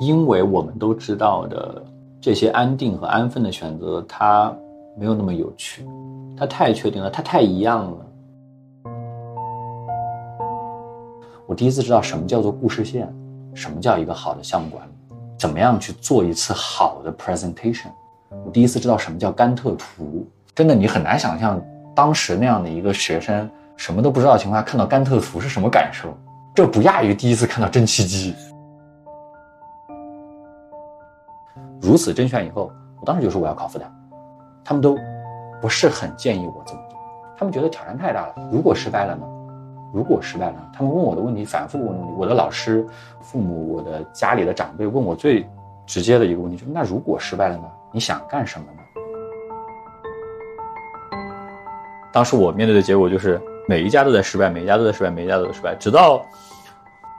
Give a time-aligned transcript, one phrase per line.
[0.00, 1.82] 因为我们都知道的
[2.20, 4.54] 这些安定和安分的选择，它
[4.98, 5.86] 没有那么有趣，
[6.36, 7.96] 它太确定了，它太一样了。
[11.46, 13.12] 我第一次知道什么叫做故事线，
[13.54, 14.90] 什么叫一个好的项目管理，
[15.38, 17.88] 怎么样去做一次好的 presentation。
[18.44, 21.62] 我第一次知道什么叫甘特图，真的你很难想象
[21.94, 26.16] 当时那样的一个学生什么都不知道的情况下看到甘特图是什么感受，
[26.54, 28.34] 这不亚于第一次看到蒸汽机。
[31.84, 33.82] 如此甄选以后，我当时就说我要考复旦，
[34.64, 34.96] 他们都
[35.60, 36.98] 不是很建议我这么做，
[37.36, 38.34] 他们觉得挑战太大了。
[38.50, 39.26] 如果失败了呢？
[39.92, 42.12] 如果失败了，他们问我的问题，反复问问题。
[42.16, 42.86] 我的老师、
[43.20, 45.46] 父母、我的家里的长辈问我最
[45.84, 47.64] 直接的一个问题就是：那如果失败了呢？
[47.92, 48.80] 你想干什么呢？
[52.14, 55.76] 当时我面对的结果就是每一家都在失败，每一家都在失败，每一家都在失败。
[55.76, 56.24] 直到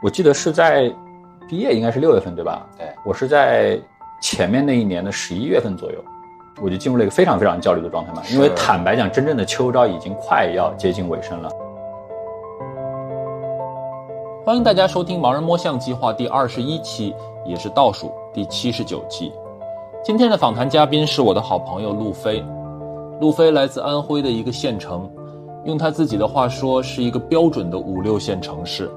[0.01, 0.91] 我记得是在
[1.47, 2.67] 毕业，应该是六月份，对吧？
[2.77, 3.79] 对我是在
[4.26, 6.04] 前面那一年的十一月份左右，
[6.59, 8.23] 我就进入了一个非常非常焦虑的状态嘛。
[8.31, 11.49] 因为坦白讲，真正的秋招已经快要接近尾声了。
[14.43, 17.13] 欢迎大家收听《盲人摸象计划》第二十一期，
[17.46, 19.31] 也是倒数第七十九期。
[20.03, 22.43] 今天的访谈嘉宾是我的好朋友路飞。
[23.21, 25.07] 路飞来自安徽的一个县城，
[25.65, 28.90] 用他自己的话说，是一个标准的五六线城市，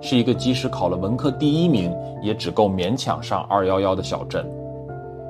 [0.00, 4.44] 是一个即使考了文科第一名，也只够勉强上二幺幺的小镇。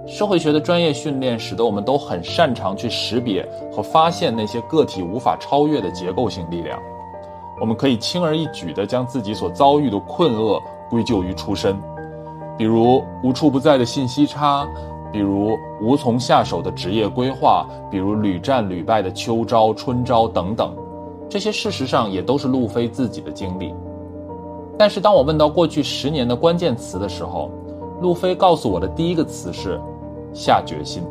[0.06, 6.78] 社会学的专业训练使得我们都很擅长去识别和发现那些个体无法超越的结构性力量。
[7.60, 11.76] 我们可以轻而易举地将自己所遭遇的困厄归咎于出身，
[12.58, 14.66] 比如无处不在的信息差，
[15.12, 20.74] 比如无从下手的职业规划，比如屡战屡败的秋招、春招等等，
[21.28, 23.72] 这些事实上也都是路飞自己的经历。
[24.76, 27.48] 但是当我问到过去十年的关键词的时候，
[28.00, 29.80] 路飞告诉我的第一个词是
[30.32, 31.02] 下决心。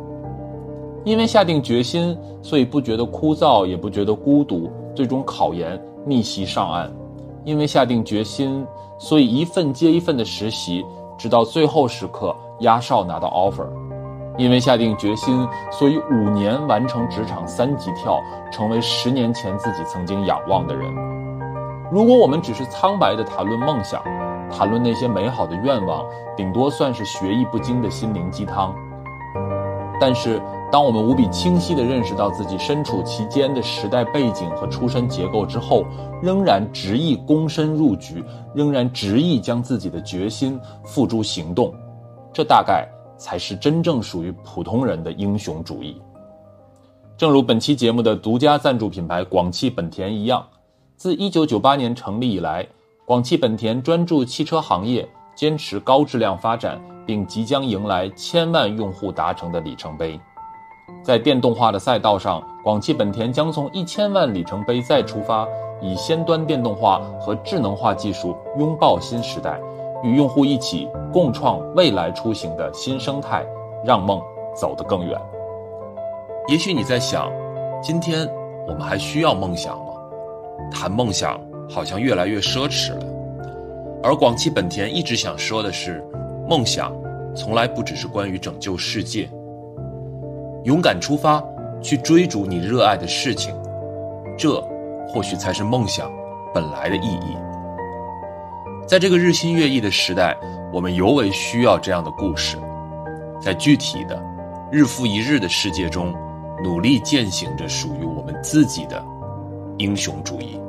[1.04, 5.80] 因为下定决心，所以不觉得枯燥，也不觉得孤独，最终考研。
[6.04, 6.92] 逆袭上岸，
[7.44, 8.66] 因为下定决心，
[8.98, 10.84] 所以一份接一份的实习，
[11.16, 13.66] 直到最后时刻压哨拿到 offer。
[14.38, 18.18] 因为下定决心，所以五年完成职场三级跳，
[18.50, 20.92] 成为十年前自己曾经仰望的人。
[21.92, 24.02] 如果我们只是苍白的谈论梦想，
[24.50, 26.04] 谈论那些美好的愿望，
[26.36, 28.74] 顶多算是学艺不精的心灵鸡汤。
[30.02, 30.42] 但是，
[30.72, 35.84] 当我们无比清晰地认识到自己身处其间的时代背景和出身结构之后，
[36.20, 41.72] 仍然执意躬身入局，仍然执意将自己的决心付诸行动，
[42.32, 42.84] 这大概
[43.16, 46.02] 才是真正属于普通人的英雄主义。
[47.16, 50.44] 正如本期节目的独家赞助品牌广汽本田一样，
[50.96, 52.66] 自1998年成立以来，
[53.06, 60.20] 广汽本田专注汽车行业，坚持高质量发展，并即将迎来千万用户达成的里程碑。
[61.02, 65.46] 在电动化的赛道上，广汽本田将从一千万里程碑再出发，
[65.80, 69.60] 以先端电动化和智能化技术拥抱新时代，
[70.02, 73.44] 与用户一起共创未来出行的新生态，
[73.84, 74.20] 让梦
[74.54, 75.20] 走得更远。
[76.48, 77.32] 也许你在想，
[77.82, 78.28] 今天
[78.68, 79.92] 我们还需要梦想吗？
[80.70, 83.06] 谈梦想好像越来越奢侈了。
[84.04, 86.04] 而广汽本田一直想说的是，
[86.48, 86.92] 梦想
[87.34, 89.28] 从来不只是关于拯救世界。
[90.64, 91.42] 勇敢出发，
[91.80, 93.54] 去追逐你热爱的事情，
[94.38, 94.60] 这
[95.08, 96.10] 或许才是梦想
[96.54, 97.36] 本来的意义。
[98.86, 100.36] 在这个日新月异的时代，
[100.72, 102.56] 我们尤为需要这样的故事，
[103.40, 104.22] 在具体的
[104.70, 106.14] 日复一日的世界中，
[106.62, 109.04] 努力践行着属于我们自己的
[109.78, 110.60] 英雄主义。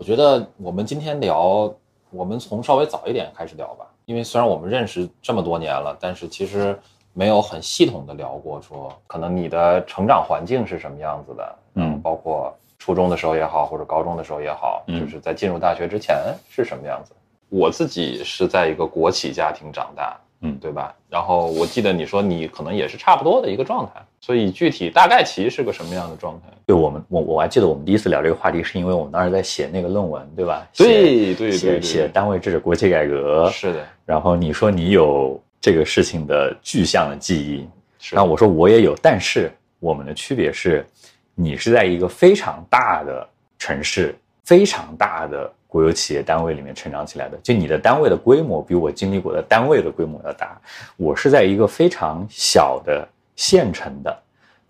[0.00, 1.70] 我觉得我们今天聊。
[2.08, 6.76] 我们从稍微早一点开始聊吧，因为虽然我们认识这么多年了，但是其实
[7.12, 17.12] 没有很系统的聊过，说可能你的成长环境是什么样子的，嗯，包括初中的时候也好，或者高中的时候也好，就是在进入大学之前是什么样子。
[17.48, 20.18] 我自己是在一个国企家庭长大。
[20.42, 20.94] 嗯，对吧？
[21.08, 26.46] 然后我记得你说你可能也是差不多的一个状态，所以具体大概其是个什么样的状态？
[26.64, 30.66] 对我们，我我还记得我们第一次聊这个话题，是因为我们当时在写那个论文，对吧？
[30.74, 33.86] 对对写写单位制国企改革，是的。
[34.06, 37.68] 然后你说你有这个事情的具象的记忆，
[38.14, 40.86] 然后我说我也有，但是我们的区别是，
[41.34, 43.28] 你是在一个非常大的
[43.58, 44.14] 城市，
[44.44, 45.52] 非常大的。
[45.70, 50.60] 国有企业单位里面成长起来的，就你的单位的规模比我经历过的单位的规模要大。
[50.96, 54.22] 我是在一个非常小的县城的，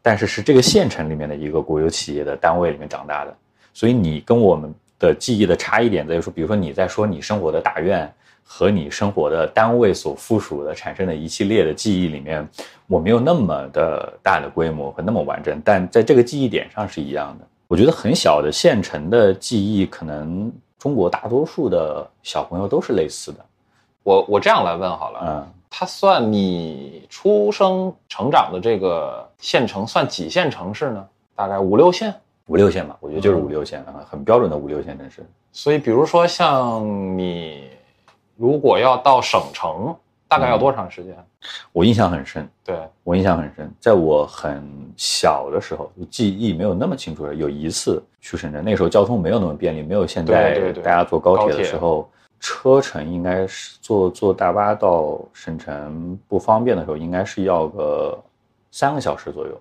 [0.03, 3.35] 但是是这个县城里面的一个国有企业的单位里面长大的，
[3.73, 8.13] 所以你跟我们的记忆的差异点在于说，比如说你在说你生活的大院
[8.45, 12.47] 和你生活的单位所附属的产生的一系列的记忆里面，
[12.87, 17.47] 我没有那么的大的规模和那么完整，但在这个记忆点上是一样的。
[17.67, 23.39] 我觉得很小的县城的记忆，可能中国大多数的小朋友都是类似的。
[24.03, 31.07] 我我这样来问好了，嗯，它算你出生成长的这个县城算几线城市呢？
[31.37, 32.13] 大概五六线。
[32.47, 35.25] 五六线吧，我觉得就是五六线啊，很标准的五六线城市。
[35.53, 36.83] 所以，比如说像
[37.17, 37.69] 你，
[38.37, 39.95] 如果要到省城，
[40.31, 41.13] 大概要多长时间？
[41.73, 44.63] 我印象很深，对，我印象很深，在我很
[44.97, 47.35] 小的时候，记忆没有那么清楚了。
[47.35, 58.17] 有一次去深圳，那时候交通没有那么便利，没有现在大家坐高铁的时候，车程应该是坐坐大巴到省城不方便的时候，应该是要个
[58.71, 59.61] 三个小时左右。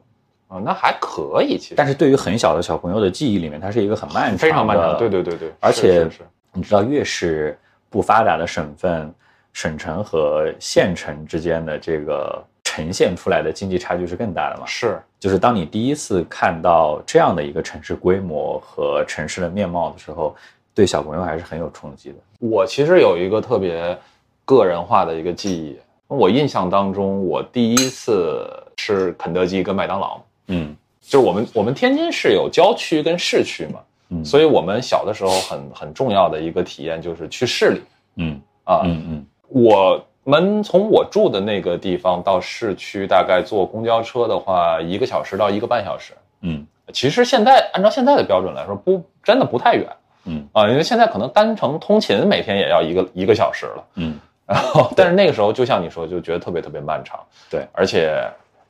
[0.50, 4.98] 啊，那还可以，其实，但是对于很小的小朋友的记忆里面，它是一个很漫长的、非常漫长。
[4.98, 6.08] 对对对对，而且
[6.54, 7.58] 你知道，越是
[7.88, 9.14] 不发达的省份，
[9.54, 14.66] 省城和县城之间的这个呈现出来的经济差距是更大的嘛？
[14.66, 20.36] 是就是当你第一次看到这样的一个城市规模和城市的面貌的时候，
[20.74, 22.16] 对小朋友还是很有冲击的。
[22.40, 23.98] 我其实有一个特别
[24.46, 28.48] 个人化的一个记忆，我印象当中，我第一次
[28.78, 33.80] 吃肯德基跟麦当劳，嗯就是我们我们天津市有郊区跟市区嘛，
[34.10, 37.82] 嗯所以我们小的时候很很重要的一个体验就是去市里
[38.18, 46.14] 嗯啊，嗯嗯我们从我住的那个地方到市区，大概坐公交车的话，一个小时到一个半小时。
[46.42, 49.88] 嗯其实现在按照现在的标准来说，不真的不太远
[50.26, 53.84] 嗯啊，因为现在可能单程通勤每天也要一个一个小时了。
[53.96, 57.20] 嗯然后， 但是那个时候就像你说，就觉得特别特别漫长。
[57.52, 58.20] 对，而且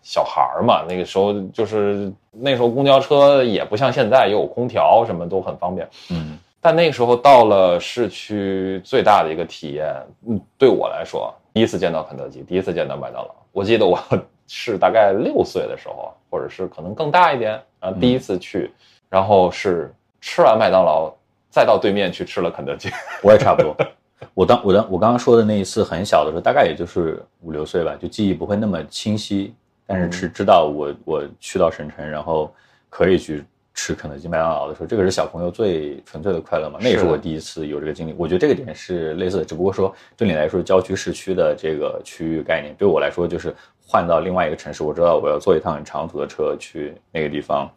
[0.02, 5.88] 小孩儿嘛，那个时候就是那时候公交车也不像现在也有空调，什么都很方便。
[6.12, 9.96] 嗯但那个时候到了市区，最大的一个体验，
[10.28, 13.34] 嗯，对我来说，第一次见到肯德基，第一次见到麦当劳。
[13.52, 13.98] 我记得我
[14.48, 18.72] 是大概六岁的时候，或者是可能更大一点，然后第一次去，
[19.10, 21.14] 然后是吃完麦当劳，
[21.50, 22.90] 再到对面去吃了肯德基。
[23.24, 23.76] 我也差不多。
[24.34, 29.54] 我当我当我刚刚说的那一次很小的时候，大概也就是五六岁吧，就记忆不会那么清晰，
[29.88, 32.54] 但是是知道我我去到省城，然后
[32.90, 33.46] 可以去
[33.82, 36.78] 吃肯德基、麦当劳的时候，这个是小朋友最纯粹的快乐嘛。
[36.82, 38.14] 那也是我第一次有这个经历。
[38.18, 47.72] 我觉得这个点是类似的，只不过说对你来说，郊区、市区的这个区域概念，对我来说就是换到另外一个城市，我知道我要坐一趟很长途的车去那个地方。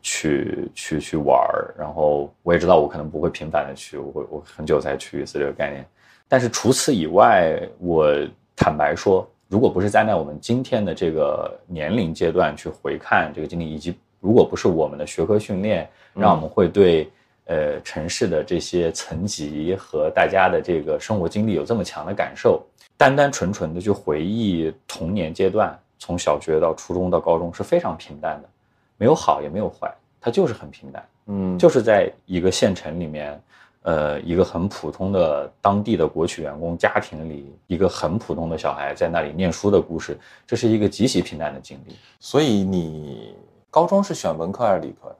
[0.00, 5.84] 去去去玩儿，然后我也知道我可能不会频繁的去，我会我很久才去一次这个概念。
[6.28, 8.14] 但是除此以外，我
[8.54, 17.10] 坦白说，如果不是站在我们今天的这个年龄阶段去回看这个经历，以及如果不是我们的学科训练让我们会对
[17.46, 22.62] 呃城市的这些层级和大家的这个生活经历有这么强的感受，
[22.96, 28.48] 单单纯纯的去回忆童年阶段，从小学到初中到高中是非常平淡的。
[28.96, 33.40] 没有好也没有坏，它就是很平淡，嗯就是在一个县城里面，
[33.82, 41.94] 呃，一个很普通的当地的国企员工家庭里，一个很普通的小孩在那里念书的故事，这是一个极其平淡的经历。
[42.18, 43.36] 所以你
[43.70, 45.14] 高中是选文科还是理科？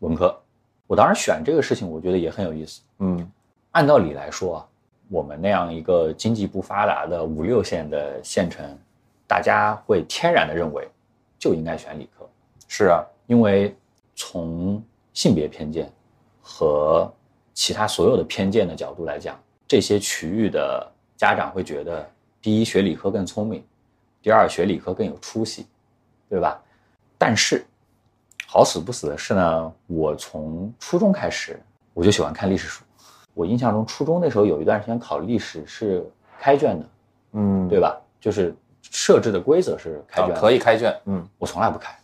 [0.00, 0.36] 文科，
[0.86, 2.80] 我当时选这个事情，我觉得也很有意思。
[2.98, 3.30] 嗯
[3.70, 4.68] 按道理来说啊，
[5.08, 8.78] 我们那样一个经济不发达的五六线的县城，
[9.26, 10.88] 大家会天然的认为
[11.38, 12.28] 就应该选理科。
[12.68, 13.74] 是啊，因为
[14.14, 14.82] 从
[15.14, 15.90] 性别偏见
[16.42, 17.10] 和
[17.54, 22.06] 其他所有的偏见的角度来讲，这些区域的家长会觉得，
[22.40, 23.64] 第一学理科更聪明，
[24.20, 25.66] 第二学理科更有出息，
[26.28, 26.60] 对吧？
[27.16, 27.64] 但是
[28.52, 31.58] 好死不死的是呢，我从初中开始
[31.94, 32.84] 我就喜欢看历史书。
[33.32, 36.06] 我印象中初中那时候有一段时间考历史是
[36.38, 36.86] 开卷的，
[37.32, 37.98] 嗯对吧？
[38.20, 41.98] 就是设置的规则是开卷可以开卷，嗯我从来不开，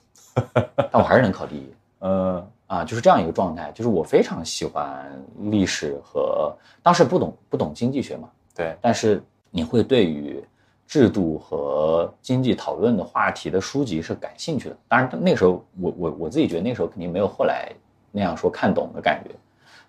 [0.90, 1.70] 但我还是能考第一。
[2.00, 5.06] 嗯啊，就是这样一个状态，就是我非常喜欢
[5.50, 6.50] 历史和
[6.82, 10.42] 当时不懂不懂经济学嘛，对，但是你会对于
[10.88, 14.76] 制度和经济讨论的话题的书籍是感兴趣的。
[14.88, 17.70] 当然那时候我我我自己觉得那时候肯定没有后来
[18.10, 19.34] 那样说看懂的感觉，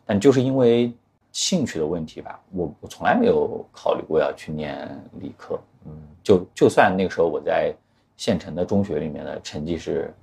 [0.05, 0.93] 但就是因为
[1.31, 4.87] 兴趣的问题吧，我我从来没有考虑过要去念
[5.21, 5.91] 理科，嗯
[6.21, 7.73] 就就算那个时候我在
[8.17, 10.13] 县城的中学里面的成绩是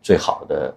[0.00, 0.74] 最好的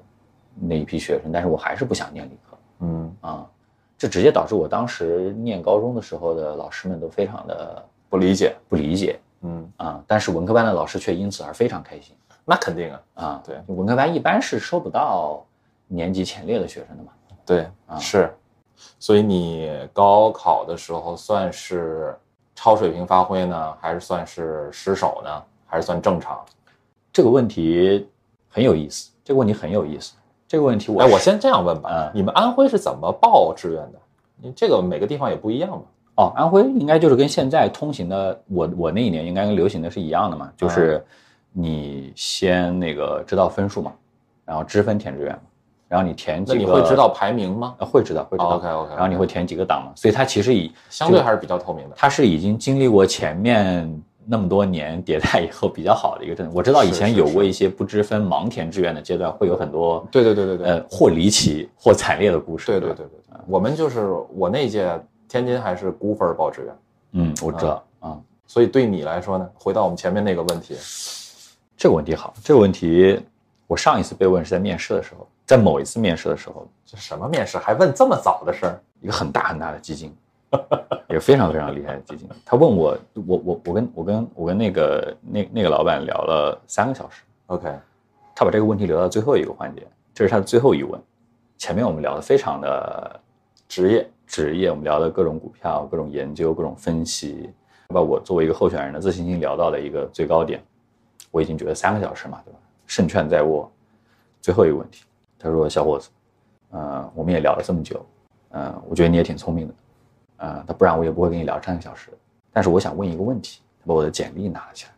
[0.59, 3.50] 那一批学生，但是我还是不想念理科嗯，啊，
[3.97, 13.43] 这直接导致我当时念高中的时候的老师们都非常的不理解，不理解嗯，啊，但是文科班的老师却因此而非常开心那肯定啊，啊。
[13.45, 15.45] 对，文科班一般是收不到
[15.87, 17.11] 年级前列的学生的嘛，
[17.45, 18.35] 对，啊是，
[18.99, 22.17] 所以你高考的时候算是
[22.55, 26.43] 超水平发挥呢，还是算是失手呢，还是算正常？
[27.13, 28.09] 这个问题
[28.49, 30.13] 很有意思，这个问题很有意思。
[30.47, 33.99] 这个问题我哎，我先这样问吧，嗯你们安徽是怎么报志愿的？
[34.37, 35.81] 你这个每个地方也不一样嘛。
[36.15, 41.03] 哦，安徽应该就是跟现在通行的，我我那一年应该跟流行的是一样的嘛，就是
[41.51, 43.91] 你先那个知道分数嘛，
[44.45, 45.41] 然后知分填志愿嘛，
[45.89, 47.75] 然后你填几个，那你会知道排名吗？
[47.79, 51.95] 呃会知道会知道 OK，OK，OK 然后你会填几个档嘛，所以它其实已相对还是比较透明的。
[51.98, 56.51] 它是已经经历过前面那么多年迭代以后比较好的一个政策。
[56.55, 62.67] 我知道以前有过一些不知分盲填志愿的阶段，会有很多对对对对对，呃或离奇或惨烈的故事。
[62.67, 64.89] 对对吧对对对，我们就是我那届
[65.27, 66.75] 天津还是估分报志愿，
[67.13, 70.75] 嗯，我知道啊、所以对你来说呢，回到我们前面那个问题，
[71.75, 73.20] 这个问题好，这个问题
[73.67, 77.58] 我上一次被问是在面试的时候，在某一次面试的时候，这什么面试？
[77.58, 78.79] 还问这么早的事儿？
[79.01, 80.15] 一个很大很大的基金，
[81.10, 87.67] 一个非常非常厉害的基金，他问我，我我我跟我跟我跟那个那那个老板聊了三个小时，OK，
[88.36, 91.00] 他把这个问题留到最后一个环节，这是他的最后一问。
[91.58, 93.20] 前面我们聊的非常的
[93.67, 97.50] 职业职业，我们聊的各种股票、各种研究、各种分析，
[97.88, 100.63] 把我作为一个候选人的自信心聊到了一个最高点。
[101.32, 102.60] 我已经觉得三个小时嘛，对吧？
[102.88, 103.72] 胜券在握。
[104.41, 105.03] 最后一个问题，
[105.39, 106.10] 他说：“小伙子，
[106.70, 108.05] 呃，我们也聊了这么久，
[108.50, 109.74] 呃，我觉得你也挺聪明的，
[110.38, 112.10] 呃，他不然我也不会跟你聊三个小时。
[112.53, 114.91] 但是我想问一个问题，他把我的简历拿了起来，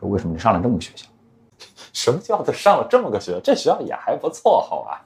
[0.00, 1.06] 说为什么你上了这么个学校？
[1.92, 3.40] 什么叫做上了这么个学校？
[3.40, 5.04] 这学校也还不错，好吧？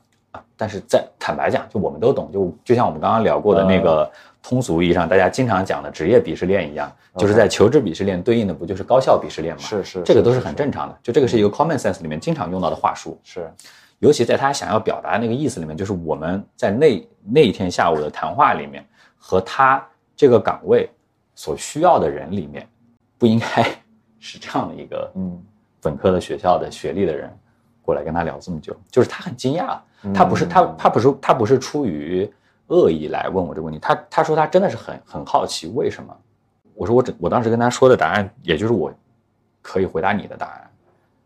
[0.57, 4.11] 但是在坦白讲，就我们都懂，就就像我们刚刚聊过的那个
[4.43, 9.63] 通俗意义上大家经常讲的职业鄙视链一样，就是在求职鄙视链对应的不就是高校鄙视链吗？
[9.63, 13.51] 是是这个都是是很正常的，就这个是一个 common sense 里面经常用到的话术，是。
[14.01, 18.85] 尤其在他想要表达那个意思里面，就是我们在那那一天下午的谈话里面
[19.17, 20.89] 和他这个岗位
[21.35, 22.69] 所需要的人里面，
[23.19, 23.65] 不应该
[24.21, 25.43] 是这样的一个嗯。
[25.81, 27.31] 本科的学校的学历的人
[27.83, 29.81] 过来跟他聊这么久，就是他很惊讶，嗯
[30.15, 32.31] 他不是他他不是他不是出于
[32.69, 36.17] 恶意来问我这个问题，他他说他真的是很很好奇为什么，
[36.75, 38.93] 我说我只我当时跟他说的答案，也就是我
[39.63, 40.71] 可以回答你的答案，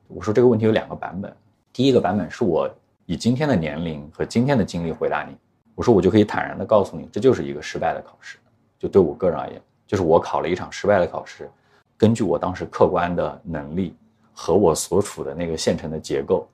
[0.09, 1.35] 我说这个问题有两个版本，
[1.73, 2.71] 第一个版本是我
[3.07, 5.37] 以今天的年龄和今天的经历回答你，
[5.75, 8.39] 我说我就可以坦然的告诉你，这就是一个失败的考试，
[8.79, 11.51] 就对我个人而言，就是我考了一场失败的考试，
[11.97, 13.95] 根据我当时客观的能力
[14.33, 16.49] 和我所处的那个县城的结构，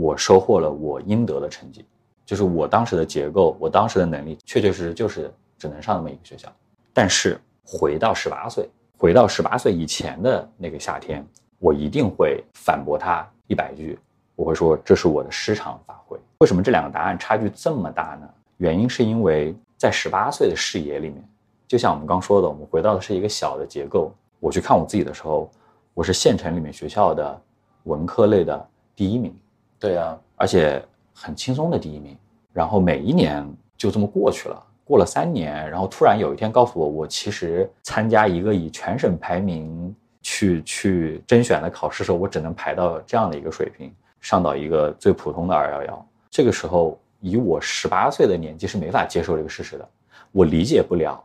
[0.00, 1.84] 我收获了我应得的成绩，
[2.24, 6.50] 就是我当时的结构，我当时的能力，确确实实就是只能上那么一个学校。
[6.94, 8.66] 但是回到十八岁，
[8.96, 11.22] 回到十八岁以前的那个夏天，
[11.58, 13.98] 我一定会反驳他一百句，
[14.36, 16.18] 我会说这是我的失常发挥。
[16.38, 18.26] 为什么这两个答案差距这么大呢？
[18.56, 21.22] 原因是因为在十八岁的视野里面，
[21.68, 24.10] 就像我们刚说的，我们回到的是一个小的结构。
[24.38, 25.50] 我去看我自己的时候，
[25.92, 27.38] 我是县城里面学校的
[27.84, 29.34] 文科类的第一名，
[29.80, 30.80] 对呀、而且
[31.12, 32.16] 很轻松的第一名。
[32.52, 33.44] 然后每一年
[33.76, 46.06] 就这么过去了，过了三年，然后突然有一天告诉我，我其实参加一个以全省排名去去甄选的考试时候，我只能排到这样的一个水平，上到一个最普通的二幺幺。
[46.28, 49.88] 这个时候，以我十八岁的年纪是没法接受这个事实的，
[50.32, 51.22] 我理解不了。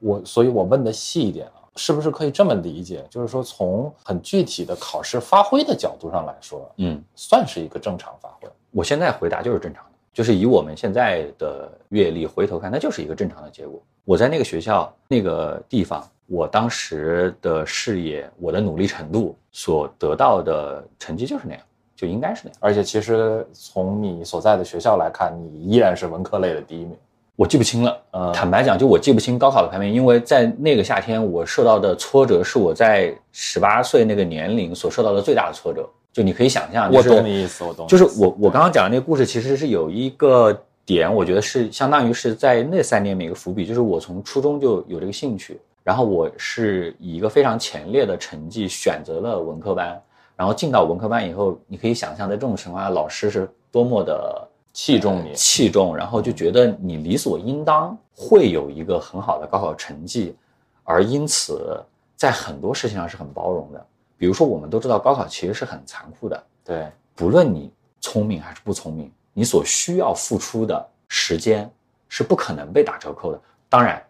[0.00, 3.04] 我所以，我问的细一点啊，是不是可以这么理解？
[3.10, 8.48] 就是说，从很具体的考试发挥的角度上来说，嗯，算是一个正常发挥。
[8.70, 13.82] 我现在回答就是正常的，就是以我们现在的阅历回头看，那就是一个正常的结果。
[14.04, 21.62] 我在那个学校那个地方，我当时的视野、我的努力程度所得到的成绩就是那样，
[21.96, 22.58] 就应该是那样。
[22.60, 26.96] 而且，其实从你所在的学校来看，你依然是文科类的第一名。
[27.36, 35.88] 我记不清了，呃坦白讲，就我记不清高考的排名，因为在那个夏天，我受到的挫折是我在十八岁那个年龄所受到的最大的挫折。
[36.12, 37.88] 就你可以想象，就我懂你意思，我懂。
[37.88, 50.00] 就是我我刚刚讲的那个故事，其实是有一个点，我觉得是相当于是在那三年每个伏笔，就是我从初中就有这个兴趣，然后我是以一个非常前列的成绩选择了文科班，
[50.36, 60.36] 然后进到文科班以后，你可以想象在这种情况下，老师是多么的器重你，器重，然后就觉得你理所应当会有一个很好的高考成绩，
[60.82, 61.80] 而因此
[62.16, 63.86] 在很多事情上是很包容的。
[64.18, 71.70] 比如说，我们都知道高考其实是很残酷的，对，不论你聪明还是不聪明，你所需要付出的时间
[72.08, 73.40] 是不可能被打折扣的。
[73.68, 74.02] 当然，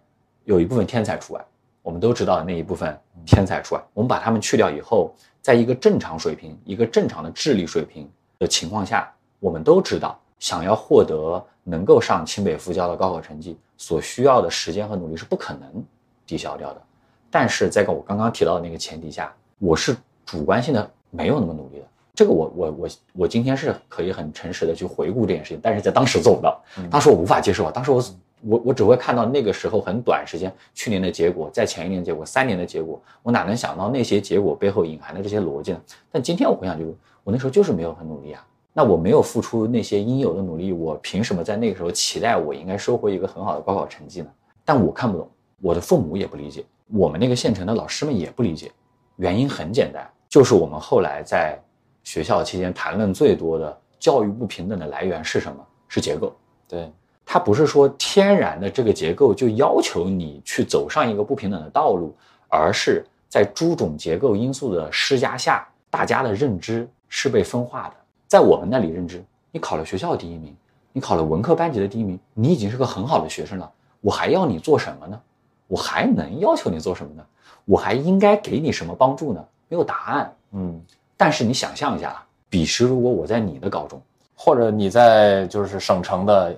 [0.45, 1.45] 有一部分天才除外，
[1.83, 15.85] 我们都知道的那一部分天才除外，我们把他们去掉以后，在一个正常水平、一个正常的智力水平的情况下，我们都知道想要获得能够上清北复交的高考成绩所需要的时间和努力是不可能
[16.27, 16.83] 抵消掉的。
[17.31, 21.85] 但是在我刚刚提到的那个前提下，我是主观性的没有那么努力的。
[22.15, 28.05] 这个我我我我今天是可以很诚实的去回顾这件事情，但是在当时做不到，当时我无法接受啊，当时我
[28.43, 35.81] 我我只会看到那个时候很短时间去年的结果，在前一年结果，三年的结果，我哪能想到那些结果背后隐含的这些逻辑呢？
[36.13, 44.27] 但今天我回想就是，我那时候就是没有很努力啊，那我没有付出那些应有的努力，我凭什么在那个时候期待我应该收获一个很好的高考成绩呢？
[44.67, 45.27] 但我看不懂，
[45.63, 48.71] 我的父母也不理解，我们那个县城的老师们也不理解，
[49.17, 51.59] 原因很简单，就是我们后来在。
[52.07, 55.67] 学校期间谈论最多的教育不平等的来源是什么？
[55.89, 56.37] 是结构。
[56.69, 56.93] 对，
[57.25, 62.15] 它不是说天然的这个结构就要求你去走上一个不平等的道路，
[62.47, 67.95] 而是在诸种结构因素的施加下，大家的认知是被分化的。
[68.35, 70.53] 在我们那里认知，你考了学校第一名，
[70.93, 73.71] 你考了文科班级的第一名，你已经是个很好的学生了。
[74.01, 75.21] 我还要你做什么呢？
[75.69, 77.25] 我还能要求你做什么呢？
[77.65, 79.45] 我还应该给你什么帮助呢？
[79.69, 80.37] 没有答案。
[80.51, 80.83] 嗯。
[81.17, 84.03] 但是你想象一下，彼时如果我在你的高中，
[84.35, 86.53] 或者你在就是省城的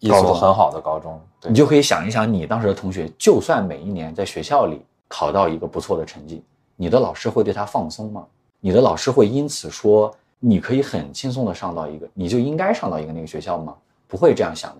[0.00, 6.42] 一所很好的高中，你就可以想一想，你当时的同学，就算每一年在学校里考到一个不错的成绩，
[6.74, 8.26] 你的老师会对他放松吗？
[8.58, 10.12] 你的老师会因此说
[10.44, 13.74] 你可以很轻松的上到一个，你就应该上到一个那个学校吗？
[14.08, 14.78] 不会这样想的，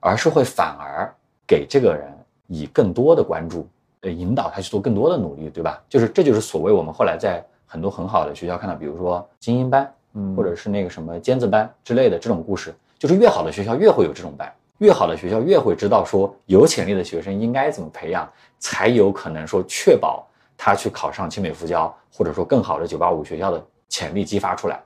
[0.00, 1.12] 而是会反而
[1.46, 2.10] 给这个人
[2.46, 3.68] 以更多的关注，
[4.00, 5.82] 呃，引导他去做更多的努力，对吧？
[5.88, 7.44] 就是这就是所谓我们后来在。
[7.64, 24.78] 很多很好的学校看到，比如说精英班，嗯，或者是那个什么尖子班之类的这种故事，就是越好的学校越会有这种班，越好的学校越会知道说有潜力的学生应该怎么培养，才有可能说确保他去考上清北复交，或者说更好的九八五学校的潜力激发出来。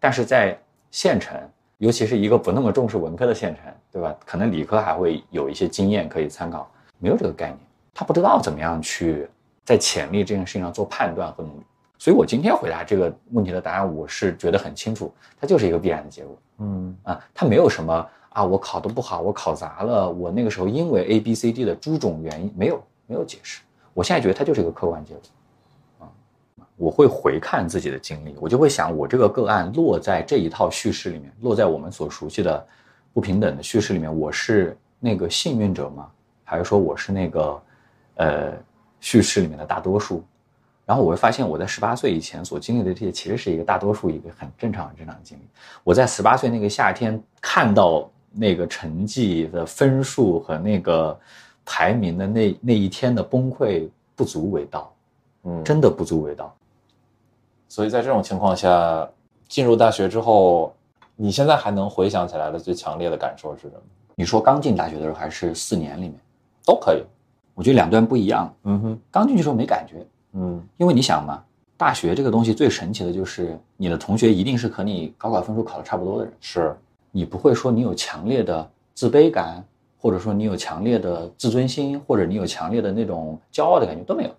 [0.00, 0.58] 但是在
[0.90, 1.38] 县城，
[1.78, 4.14] 尤其是一个不那么重视文科的县城，对吧？
[4.24, 7.58] 可能理科还会有一些经验可以参考，没有这个概念，
[7.94, 9.28] 他不知道怎么样去
[9.64, 11.64] 在潜力这件事情上做判断和努力。
[11.98, 16.38] 所以，我今天回答这个问题的答案，我是觉得很清楚，它就是一个必然的结果。
[16.58, 23.62] 嗯啊，它没有什么啊，我考得不好，我考砸了，我那个时候因为 A、B、C、D 的诸种原因，没有没有解释。
[23.94, 25.22] 我现在觉得它就是一个客观结果。
[26.78, 32.66] 啊，我会回看自己的经历，我就会想，我这个个案落在这一套叙事里面，落在我们所熟悉的
[33.12, 36.08] 不平等的叙事里面，我是那个幸运者吗？
[36.44, 37.62] 还是说我是那个
[38.16, 38.52] 呃
[39.00, 40.24] 叙事里面的大多数？
[40.86, 45.42] 然后我会发现，我在十八岁以前所经历的这些，其实是一个大多数一个很正常、很正常的经历。
[45.84, 51.18] 我在十八岁那个夏天看到那个成绩的分数和那个
[51.66, 53.86] 排名的那那一天的崩溃，
[54.16, 54.90] 不足为道，
[55.44, 56.54] 嗯，真的不足为道。
[57.68, 59.08] 所以在这种情况下，
[59.46, 60.74] 进入大学之后，
[61.16, 63.82] 你现在还能回想起来的最强烈的感受是什么？
[64.14, 66.14] 你说刚进大学的时候，还是四年里面
[66.64, 67.02] 都可以？
[67.54, 68.52] 我觉得两段不一样。
[68.64, 70.04] 嗯哼，刚进去的时候没感觉。
[70.32, 71.42] 嗯，因为你想嘛，
[71.76, 76.76] 大学这个东西最神奇的就是你的同学一定是和你高考分数考的差不多的人，是
[77.10, 79.64] 你不会说你有强烈的自卑感，
[80.00, 84.30] 或者说你有强烈的自尊心，或者你有强烈的那种骄傲的感觉都没有，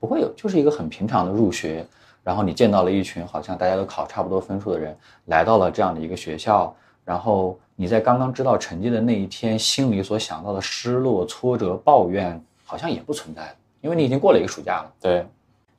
[0.00, 1.86] 不会有，就是一个很平常的入学，
[2.24, 13.54] 然后你见到了一群好像大家都考差不多分数的人，来到了这样的一个学校，然后你在刚刚知道成绩的那一天，心里所想到的失落、挫折、抱怨，好像也不存在了。
[13.80, 15.26] 因为你已经过了一个暑假了，对，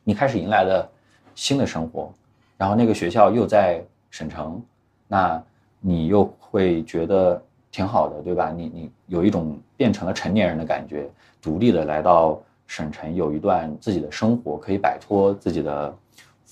[0.04, 0.86] 你开始迎来了
[1.34, 2.12] 新的生活，
[2.58, 4.62] 然后那个学校又在省城，
[5.08, 5.42] 那
[5.80, 8.52] 你又会觉得挺好的，对吧？
[8.52, 11.10] 你你有一种变成了成年人的感觉，
[11.42, 15.96] 独立的来到省城，有一段自己的生活，可以摆脱自己的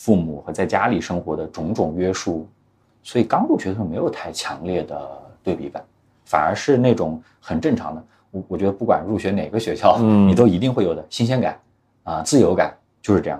[0.01, 2.47] 父母和在家里生活的种种约束，
[3.03, 5.07] 所以刚入学的时候没有太强烈的
[5.43, 5.85] 对比感，
[6.25, 8.03] 反而是那种很正常的。
[8.31, 11.59] 我我觉得不管入学哪个学校，嗯，你都一定会有的新鲜感，
[12.01, 13.39] 啊，自由感就是这样，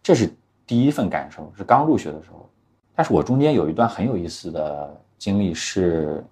[0.00, 0.32] 这是
[0.68, 2.48] 第一份感受，是刚入学的时候。
[2.94, 6.24] 但是我中间有一段很有意思的经历，是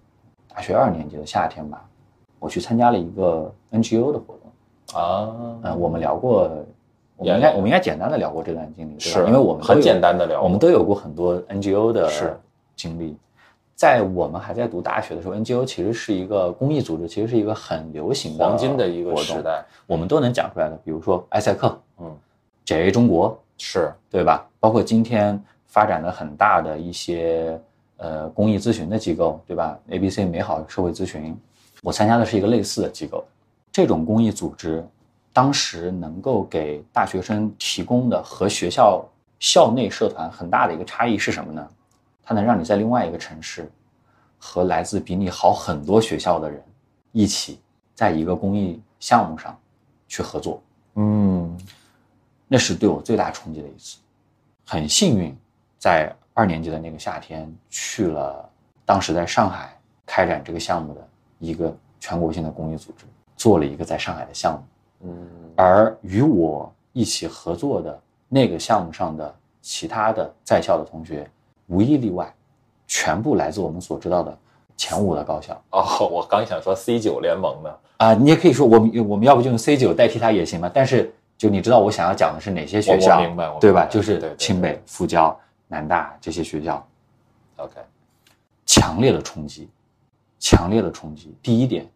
[0.47, 1.85] 大学二年级的夏天吧，
[2.39, 6.49] 我去参加了一个 NGO 的活动，啊，嗯，我们聊过，
[7.17, 12.09] 我们应该我们应该简单的聊过这段经历，是因为我们很简单的聊，我们都有过很多 NGO 的
[12.75, 13.17] 经历。
[13.75, 20.75] 在我们还在读大学的时候，NGO 其实是一个公益组织，其实是一个很流行的黄金的一个时代，我们都能讲出来的。
[20.83, 22.17] 比如说埃塞克，嗯
[22.65, 24.47] ，JA 中国是对吧？
[24.59, 27.59] 包括今天发展的很大的一些
[27.97, 31.37] 呃公益咨询的机构，对吧？ABC 美好社会咨询，
[31.83, 33.23] 我参加的是一个类似的机构。
[33.71, 34.83] 这种公益组织
[35.37, 39.05] 当时能够给大学生提供的和学校
[39.39, 41.69] 校内社团很大的一个差异是什么呢？
[42.23, 43.71] 它能让你在另外一个城市，
[44.39, 46.59] 和来自比你好很多学校的人
[47.11, 47.59] 一起
[47.93, 49.55] 在一个公益项目上
[50.07, 50.59] 去合作，
[50.95, 51.55] 嗯
[52.47, 53.99] 那是对我最大冲击的一次。
[54.65, 55.37] 很幸运，
[55.77, 58.49] 在二年级的那个夏天去了
[58.85, 64.63] 当时在上海开展这个项目的一个全国性的公益组织，做了一个在上海的项目。
[65.03, 71.29] 嗯而与我一起合作的那个项目上的其他的在校的同学，
[71.67, 72.33] 无一例外，
[72.87, 74.37] 全部来自我们所知道的
[74.75, 77.69] 前五的高校哦，我刚想说 C 九联盟呢。
[77.97, 80.69] 啊、你也可以说我们我们要不就用 C 九代替它也行吧。
[80.71, 83.85] 但是就你知道我想要讲的是哪些学校，我明白我明白对吧？
[83.85, 85.35] 就是清北、复交、
[85.67, 86.87] 南大这些学校
[87.55, 87.73] ，OK，
[88.67, 89.67] 强烈的冲击，
[90.37, 91.35] 强烈的冲击。
[91.41, 91.89] 第一点，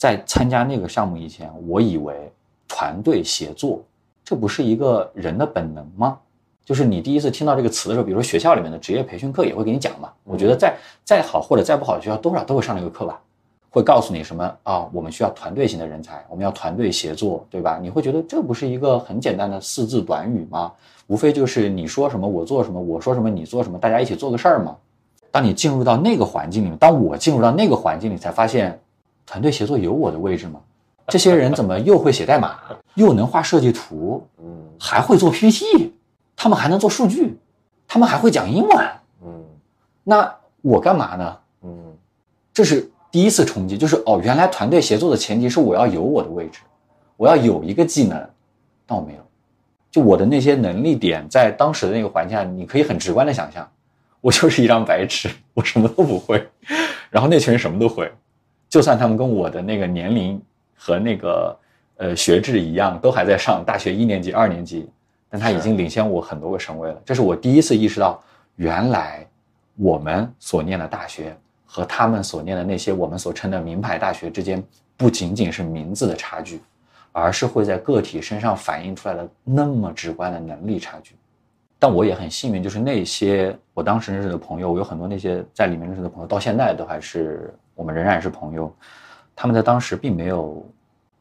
[0.00, 2.32] 在参加那个项目以前，我以为
[2.66, 3.84] 团队协作
[4.24, 6.18] 这不是一个人的本能吗？
[6.64, 10.10] 就是你第一次听到这个词的时候，比如说学校里面的职业培训课也会给你讲嘛。
[10.24, 13.20] 我觉得再再好或者再不好的学校，多少都会上这个课吧，
[13.68, 17.78] 会告诉你什么啊、我们需要团队型的人才，我们要团队协作，对吧？
[17.82, 20.72] 你会觉得这不是一个很简单的四字短语吗？
[21.08, 24.74] 无非就是你说什么我做什么，我说什么你做什么，大家一起做个事儿嘛。
[25.30, 28.80] 当你进入到那个环境里面，当我进入到那个环境里，才发现
[29.30, 30.58] 团队协作有我的位置吗？
[31.06, 32.58] 这些人怎么又会写代码，
[32.94, 35.92] 又能画设计图，嗯还会做 PPT，
[36.34, 37.38] 他们还能做数据，
[37.86, 38.88] 他们还会讲英文，
[39.22, 39.44] 嗯
[40.02, 41.36] 那我干嘛呢？
[41.62, 41.96] 嗯
[42.52, 46.58] 这是第一次冲击，就是哦，原来团队协作的前提是我要有我的位置，
[47.16, 48.28] 我要有一个技能，
[48.84, 49.20] 但我没有。
[49.92, 53.68] 就我的那些能力点，在当时的那个环境下，你可以很直观的想象，
[54.20, 56.44] 我就是一张白纸，我什么都不会。
[57.10, 58.12] 然后那群人什么都会，
[58.70, 60.40] 就算他们跟我的那个年龄
[60.76, 61.58] 和那个
[61.96, 64.88] 呃学制一样，都还在上大学一年级、二年级，
[65.28, 67.02] 但他已经领先我很多个身位了。
[67.04, 68.22] 这是我第一次意识到，
[68.54, 69.26] 原来
[69.76, 74.62] 我们所念的大学和他们所念的那些我们所称的名牌大学之间，
[74.96, 76.60] 不仅仅是名字的差距，
[77.10, 81.16] 而是会在个体身上反映出来的那么直观的能力差距。
[81.76, 88.70] 但我也很幸运，就是那些我当时认识的朋友，我有很多那些在里面认识的朋友，到现在都还是我们仍然是朋友。
[89.34, 90.62] 他们在当时并没有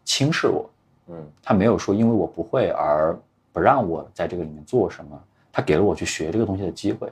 [0.03, 0.69] 轻视我，
[1.07, 3.17] 嗯他没有说因为我不会而
[3.53, 5.17] 不让我在这个里面做什么，
[5.53, 7.09] 他给了我去学这个东西的机会。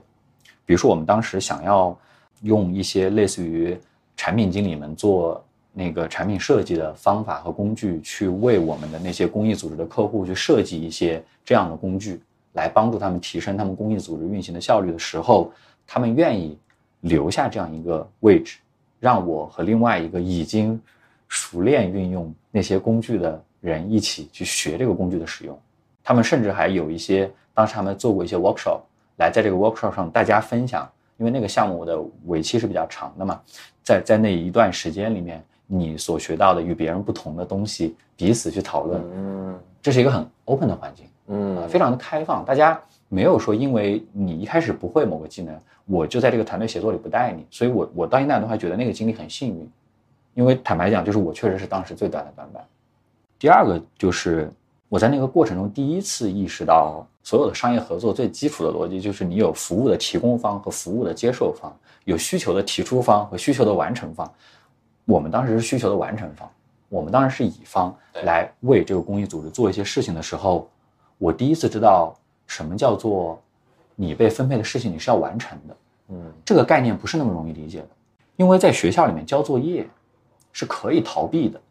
[0.66, 1.98] 比如说，我们当时想要
[2.42, 3.80] 用一些类似于
[4.18, 15.54] 产品经理们做那个产品设计的方法和工具，去为我们的那些公益组织的客户去设计一些这样的工具，来帮助他们提升他们公益组织运行的效率的时候，
[15.88, 16.60] 他们愿意
[17.00, 18.58] 留下这样一个位置，
[19.00, 20.80] 让我和另外一个已经
[21.28, 25.60] 熟练运用那些工具的人一起去学这个工具的使用。
[26.04, 28.80] 他们甚至还有一些，当时他们做过一些 workshop，
[29.18, 33.42] 来在这个 workshop 上大家分享，因为那个项目的尾期是比较长的嘛，
[33.84, 41.06] 在在那一段时间里面，你所学到的与别人不同的东西，彼此去讨论，嗯这是一个很 open 的环境。
[41.30, 49.70] 嗯呃非常的开放，大家没有说因为你一开始不会某个技能，我就在这个团队协作里不带你，所以我我到现在都还觉得那个经历很幸运，
[50.34, 52.66] 因为坦白讲，就是我确实是当时最短的短板。
[53.40, 54.52] 第二个就是
[54.90, 61.74] 我在那个过程中第一次意识到，所有的商业合作最基础的逻辑就是你有服务的提供方和服务的接受方，
[62.06, 64.30] 有需求的提出方和需求的完成方。
[65.06, 66.50] 我们当时是需求的完成方，
[66.90, 70.70] 我们当时是乙方对来为这个公益组织做一些事情的时候，
[71.18, 72.14] 我第一次知道
[72.48, 73.40] 什么叫做
[73.96, 75.78] 你被分配的事情你是要完成的。
[76.10, 77.90] 嗯这个概念不是那么容易理解的，
[78.38, 79.86] 因为在学校里面交作业
[80.54, 81.62] 是可以逃避的，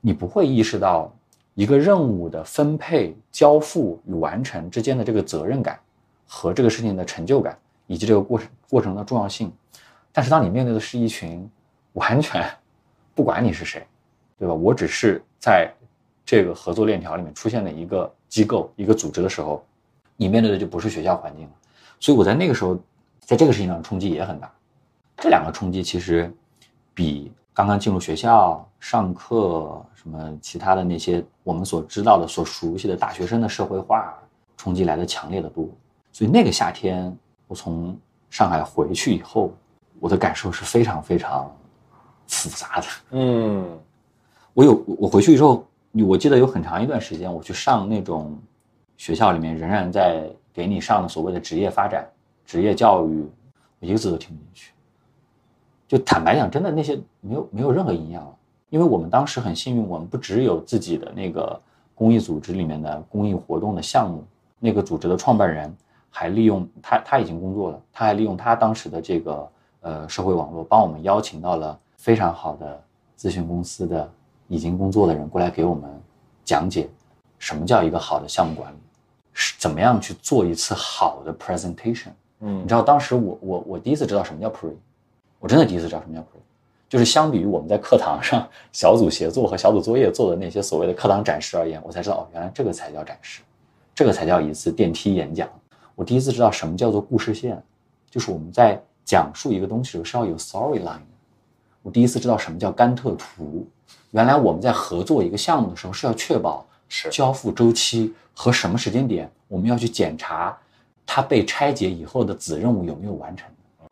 [0.00, 1.12] 你不会意识到
[1.54, 5.78] 一个任务的分配、交付与完成之间的这个责任感
[6.26, 7.56] 和这个事情的成就感，
[7.86, 9.52] 以及这个过程过程的重要性。
[10.10, 11.48] 但是当你面对的是一群
[11.92, 12.44] 完全
[13.14, 13.86] 不管你是谁，
[14.38, 14.54] 对吧？
[14.54, 15.70] 我只是在
[16.24, 19.62] 这个合作链条里面出现的一个机构、一个组织的时候，
[20.16, 21.52] 你面对的就不是学校环境了。
[22.00, 22.78] 所以我在那个时候，
[23.20, 24.50] 在这个事情上冲击也很大。
[25.16, 26.32] 这两个冲击其实
[26.92, 34.14] 比刚刚进入学校上课什么其他的那些我们所知道的、所熟悉的大学生的社会化
[34.56, 35.68] 冲击来的强烈的多。
[36.12, 37.96] 所以那个夏天，我从
[38.28, 39.52] 上海回去以后，
[40.00, 41.50] 我的感受是非常非常
[42.26, 42.86] 复杂的。
[43.12, 43.78] 嗯
[44.52, 45.66] 我有我回去之后，
[46.06, 48.36] 我记得有很长一段时间，我去上那种
[48.96, 52.08] 学校里面仍然在给你上的所谓的职业发展、
[52.44, 53.28] 职业教育，
[53.80, 54.72] 我一个字都听不进去。
[55.86, 58.34] 就坦白讲，真的那些没有没有任何营养了，
[58.70, 61.60] 因为我们当时很幸运，我们不只有自己的那个
[61.94, 64.24] 公益组织里面的公益活动的项目，
[64.58, 65.72] 那个组织的创办人
[66.08, 69.48] 还利用他他已经工作了，他还利用他当时的这个
[69.80, 72.82] 呃社会网络，帮我们邀请到了非常好的
[73.18, 74.10] 咨询公司的
[74.48, 75.90] 已经工作的人过来给我们
[76.44, 76.88] 讲解
[77.38, 78.76] 什么叫一个好的项目管理，
[79.34, 82.08] 是怎么样去做一次好的 presentation。
[82.40, 84.72] 嗯你知道当时我我我第一次知道什么叫 pre，
[85.38, 86.40] 我真的第一次知道什么叫 pre，
[86.88, 93.42] 就是相比于我们在课堂上小组协作和小组作业做的那些所谓的课堂展示而言，我才知道哦，原来这个才叫展示，
[93.94, 95.48] 这个才叫一次电梯演讲。
[95.94, 97.62] 我第一次知道什么叫做故事线，
[98.10, 101.06] 就是我们在讲述一个东西的时候是要有 storyline 的。
[101.82, 103.66] 我第一次知道什么叫甘特图，
[104.10, 110.56] 原来我们在合作一个项目的时候是要确保是交付周期和什么时间点，我们要去检查
[111.06, 113.48] 它被拆解以后的子任务有没有完成。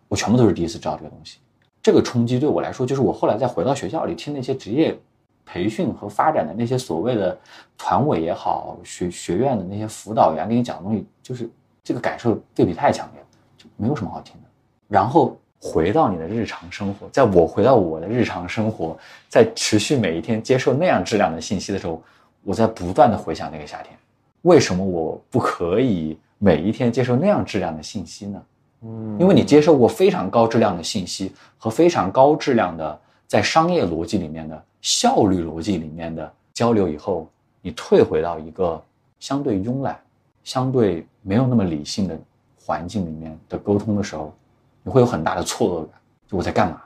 [0.08, 1.38] 我全部都是第一次知道这个东西。
[1.82, 4.96] 这个冲击对我来说，就是我后来再回到学校里听那些职业
[5.44, 7.36] 培训和发展的那些所谓的
[7.76, 11.50] 团委也好，学学院的那些辅导员给你讲的东西，就是
[11.82, 13.26] 这个感受对比太强烈了，
[13.56, 14.48] 就没有什么好听的。
[14.86, 18.96] 然后回到你的日常生活，在我回到我的日常生活，
[19.28, 22.00] 在持续每一天接受那样质量的信息的时候，
[22.44, 23.96] 我在不断的回想那个夏天，
[24.42, 28.42] 为什么我不可以每一天接受那样质量的信息呢？
[28.84, 37.28] 嗯因为你接受过非常高质量的信息和非常高质量的在商业逻辑里面的效率逻辑里面的交流以后，
[37.60, 38.82] 你退回到一个
[39.20, 39.96] 相对慵懒、
[40.42, 42.18] 相对没有那么理性的
[42.60, 44.34] 环境里面的沟通的时候，
[44.82, 46.00] 你会有很大的错愕感。
[46.26, 46.82] 就我在干嘛？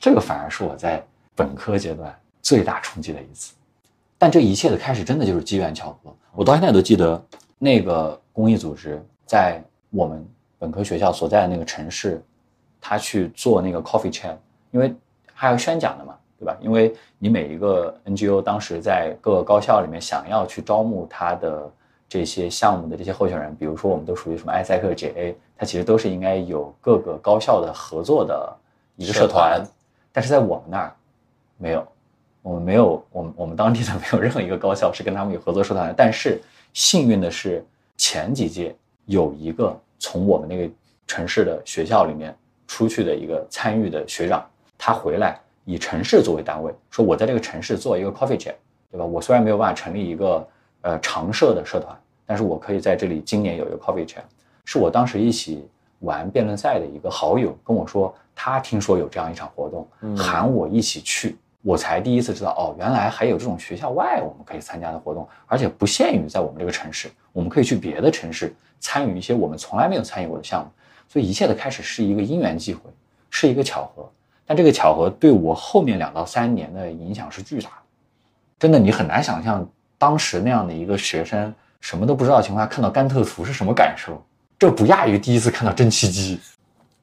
[0.00, 1.00] 这个反而是我在
[1.36, 3.54] 本科阶段最大冲击的一次。
[4.20, 6.14] 但这一切的开始真的就是机缘巧合。
[6.34, 7.20] 我到现在都记得
[7.58, 10.22] 那个公益组织在我们
[10.58, 12.22] 本科学校所在的那个城市，
[12.82, 14.36] 他去做那个 coffee chan
[14.72, 14.94] 因为
[15.32, 16.54] 还要宣讲的嘛，对吧？
[16.60, 21.72] 因为你每一个 NGO 当时在各个高校里面想要去招募他的
[22.06, 28.54] 这些项目的这些候选人，比如说我们都属于什么埃塞克 JA，它其实都是应该有各个高校的合作的
[28.96, 29.66] 一个社团，
[30.12, 30.94] 但是在我们那儿
[31.56, 31.86] 没有，
[32.42, 35.94] 我们没有，我们我们当地的没有任何一个高校是跟他们有合作社团的。
[35.96, 36.40] 但是
[36.72, 37.64] 幸运的是，
[37.96, 38.74] 前几届
[39.06, 40.72] 有一个从我们那个
[41.06, 42.34] 城市的学校里面
[42.66, 44.44] 出去的一个参与的学长，
[44.78, 48.54] 他回来以城市作为单位，说我在这个城市做一个 coffee chat，
[48.90, 49.04] 对吧？
[49.04, 50.48] 我虽然没有办法成立一个
[50.80, 54.22] 呃常设的社团，但是我可以在这里今年有一个 coffee chat，
[54.64, 70.70] 是我当时一起玩辩论赛的一个好友跟我说，他听说有这样一场活动，嗯喊我一起去，我才第一次知道哦，原来还有这种学校外我们可以参加的活动，而且不限于在我们这个城市，我们可以去别的城市参与一些我们从来没有参与过的项目。
[71.06, 72.82] 所以一切的开始是一个因缘际会，
[73.30, 74.08] 是一个巧合，
[74.46, 77.76] 但这个巧合对我后面两到三年的影响是巨大的。
[78.58, 79.68] 真的，你很难想象
[79.98, 84.22] 当时那样的一个学生，什么都不知道的情况下看到甘特图是什么感受。
[84.58, 86.38] 这不亚于第一次看到蒸汽机。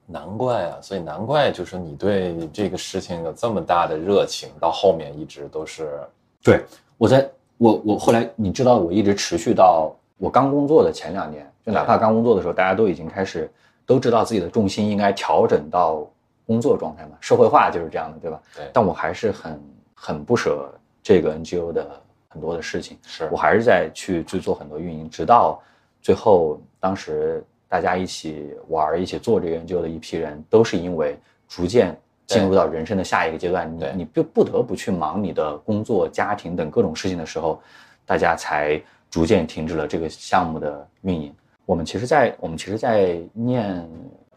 [0.10, 6.00] 难怪啊，所以难怪就是你对这个事情有这么大的热情，到后面一直都是
[6.42, 6.64] 对，
[6.98, 13.52] 我在我我后来你知道，我一直持续到我刚工作的前两年，就哪怕刚工作的时候，大家都已经开始
[13.86, 16.08] 都知道自己的重心应该调整到
[16.46, 18.42] 工作状态嘛，社会化就是这样的，对吧？
[18.56, 19.62] 对但我还是很
[19.94, 20.70] 很不舍
[21.04, 21.86] 这个 NGO 的
[22.30, 25.62] 很多的事情，是我还是在去去做很多运营，直到
[26.02, 37.62] 最后，当时大家一起玩儿、一起做这个研究的一批人，都是因为逐渐进入到人生的下一个阶段，你对你不不得不去忙你的工作、家庭等各种事情的时候，
[38.06, 41.34] 大家才逐渐停止了这个项目的运营。
[41.66, 43.86] 我们其实在，我们其实，在念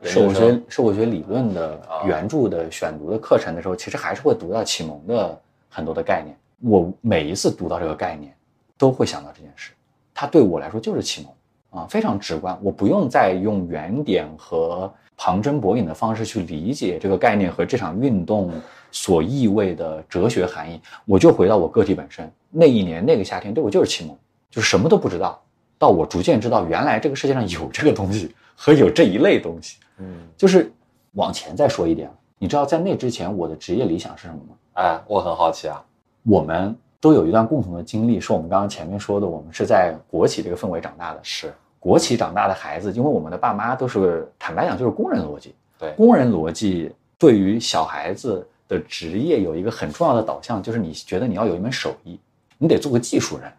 [0.03, 6.37] 社会学社会学理论的啊原著的选读的课程的时候，其实还是会读到启蒙的很多的概念。
[6.63, 8.35] 我每一次读到这个概念，
[8.77, 9.73] 都会想到这件事，
[10.13, 11.33] 它对我来说就是启蒙
[11.71, 12.59] 啊，非常直观。
[12.63, 18.51] 我不用再用原点和旁征博引的方式去理解这个概念和这场运动
[18.91, 22.31] 所意味的哲学含义，我就回到我个体本身。
[22.51, 24.17] 那一年那个夏天对我就是启蒙，
[24.51, 25.41] 就是什么都不知道，
[25.79, 29.79] 到我逐渐知道原来这个世界上有这个东西和有这一类东西。
[29.99, 30.73] 嗯，就是
[31.13, 34.55] 往前再说一点，你知道在那之前我的职业理想是什么吗？
[34.73, 35.85] 哎，我很好奇啊，
[36.25, 41.21] 我们都有一段共同的经历，是我们刚刚前面说的，我们是在国企这个氛围长大的。
[41.23, 52.21] 是国企长大的孩子，因为我们的爸妈都是坦白讲就是工人逻辑，对，工人逻辑对于小孩子的职业有一个很重要的导向，就是你觉得你要有一门手艺，
[52.59, 53.51] 你得做个技术人，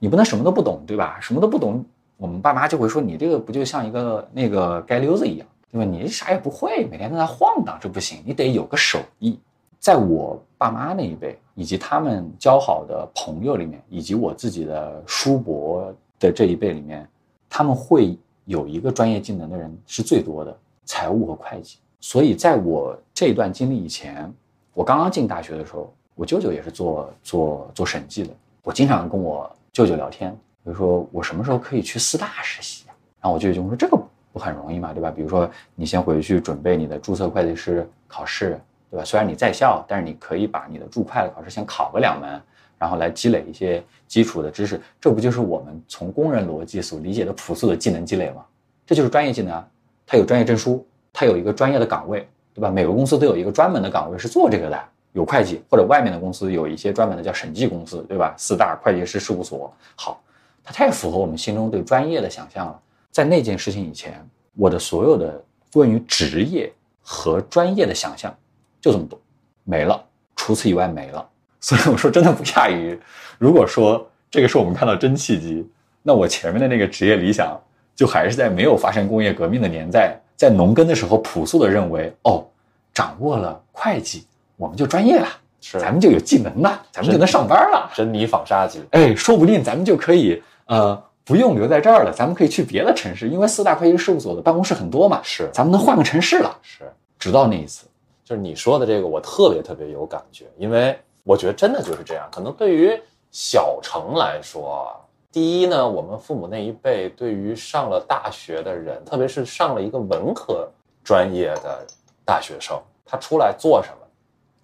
[0.00, 1.18] 你不能什么都不懂，对吧？
[1.20, 1.84] 什么都不懂，
[2.16, 5.84] 我们爸妈就会说你这个不就像一个那个街溜子一样，对吧？
[5.84, 9.38] 你啥也不会，每天在那晃荡，这不行，你得有个手艺。
[9.78, 17.08] 在我爸妈那一辈，以及他们交好的朋友里面，以及我自己的叔伯的这一辈里面，
[17.48, 21.78] 他们会有一个专业技能的人是最多的，财务和会计。
[22.00, 24.32] 所以在我这一段经历以前，
[24.74, 28.30] 我刚刚进大学的时候，我舅舅也是做做做审计的。
[28.62, 30.32] 我经常跟我舅舅聊天，
[30.64, 32.84] 比如说我什么时候可以去四大实习？
[33.20, 33.98] 然后我舅舅就说这个
[34.32, 35.10] 不很容易嘛，对吧？
[35.10, 39.04] 比如说你先回去准备你的注册会计师考试，对吧？
[39.04, 42.40] 虽然你在校，但是你可以把你的注会的考试先考个两门，
[42.78, 44.80] 然后来积累一些基础的知识。
[45.00, 48.44] 这不就是我们从工人逻辑所理解的朴素的技能积累吗？
[48.86, 49.62] 这就是专业技能！
[50.06, 52.70] 它有专业证书，它有一个专业的岗位，对吧？
[52.70, 58.34] 每个公司都有一个专门的岗位是做这个的，有会计或者外面的公司有一些专门的叫审计公司，对吧？
[58.38, 60.18] 四大会计师事务所，好，
[60.64, 62.80] 它太符合我们心中对专业的想象了。
[63.10, 66.72] 在那件事情以前，我的所有的关于职业
[67.02, 68.34] 和专业的想象
[68.80, 69.20] 就这么多，
[69.64, 70.02] 没了，
[70.36, 71.28] 除此以外没了。
[71.60, 72.98] 所以我说，真的不亚于，
[73.38, 75.66] 如果说这个是我们看到真契机，
[76.02, 77.58] 那我前面的那个职业理想。
[77.98, 82.46] 就还是在没有发生工业革命的年代，在农耕的时候，朴素的认为，哦，
[82.94, 84.24] 掌握了会计，
[84.56, 85.26] 我们就专业了，
[85.60, 96.84] 是，咱们就有技能了，咱们就能上班了，珍妮纺纱机，哎，说不定咱们就可以，呃，不用留在这儿了，咱们可以去别的城市，因为四大会计事务所的办公室很多嘛，是，咱们能换个城市了，是。
[97.18, 97.84] 直到那一次，
[98.28, 102.92] 就是你说的这个，我特别特别有感觉，因为我觉得真的就是这样，可能对于
[103.30, 104.94] 小城来说。
[105.32, 110.68] 第一呢，我们父母那一辈对于上了大学的人，特别是上了一个文科
[111.02, 111.86] 专业的
[112.22, 113.96] 大学生，他出来做什么，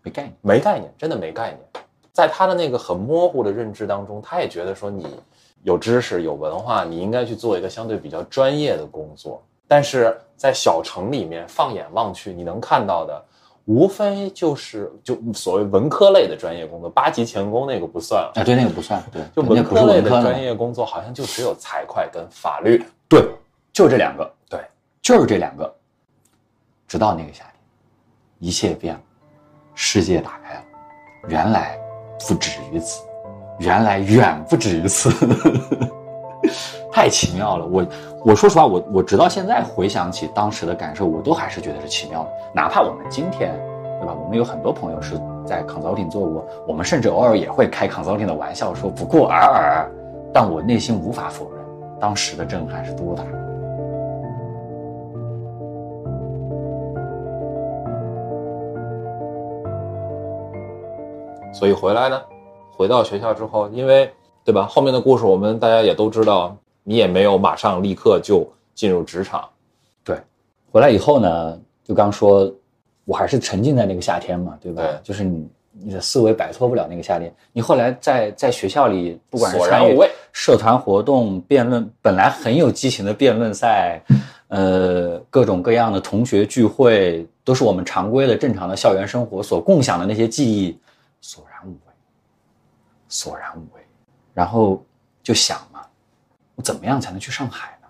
[0.02, 1.60] 没概念，没概念，真的没概念。
[2.12, 5.06] 在他的那个很模糊的认知当中，他也觉得说你
[5.62, 9.42] 有知识、有文化，你应该去做一个相对比较专业的工作。
[9.66, 13.24] 但是在小城里面，放眼望去，你能看到的。
[13.66, 23.26] 无非就是就所谓文科类的专业工作，八级钳工那个不算啊，对，那个不算，对，就文科类的专业工作，好像就只有财会跟法律，对，
[23.72, 24.60] 就这两个，对，
[25.00, 25.74] 就是这两个。
[26.86, 27.54] 直到那个夏天，
[28.38, 29.00] 一切变了，
[29.74, 30.64] 世界打开了，
[31.28, 31.78] 原来
[32.28, 33.02] 不止于此，
[33.58, 35.10] 原来远不止于此，
[36.94, 37.84] 太奇妙了，我。
[38.24, 42.30] 我说实话，我我直到现在回想起当时的感受，我都还是觉得是奇妙的。
[42.54, 43.52] 哪怕我们今天，
[44.00, 44.16] 对吧？
[44.18, 49.90] 我们有很多朋友是在 consulting 做过，我们甚至偶尔也会开 consulting 的玩笑，说不过尔尔。
[50.32, 51.62] 但我内心无法否认，
[52.00, 53.24] 当时的震撼是多大。
[61.52, 62.18] 所以回来呢，
[62.74, 64.10] 回到学校之后，因为
[64.44, 64.66] 对吧？
[64.66, 66.56] 后面的故事我们大家也都知道。
[66.86, 69.48] 你也没有马上立刻就进入职场，
[70.04, 70.18] 对，
[70.70, 72.52] 回来以后呢，就刚说，
[73.06, 74.82] 我还是沉浸在那个夏天嘛，对吧？
[74.82, 77.34] 对，就是你你的思维摆脱不了那个夏天。
[77.54, 79.98] 你后来在在学校里，不管是参与
[80.30, 83.98] 社团活动、辩论，本来很有激情的辩论赛，
[84.48, 90.78] 呃，各种各样的同学聚会，都是我们常规的正常的校园生活所共享的那些记忆，
[91.22, 91.92] 索然无味，
[93.08, 93.80] 索然无味。
[94.34, 94.84] 然后
[95.22, 95.58] 就想。
[96.54, 97.88] 我怎么样才能去上海呢？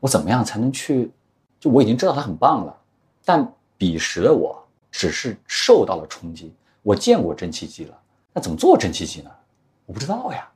[0.00, 1.10] 我怎么样才能去？
[1.60, 2.76] 就我已经知道它很棒了，
[3.24, 6.52] 但彼时的我只是受到了冲击。
[6.82, 7.98] 我见过蒸汽机了，
[8.32, 9.30] 那怎么做蒸汽机呢？
[9.86, 10.46] 我不知道呀。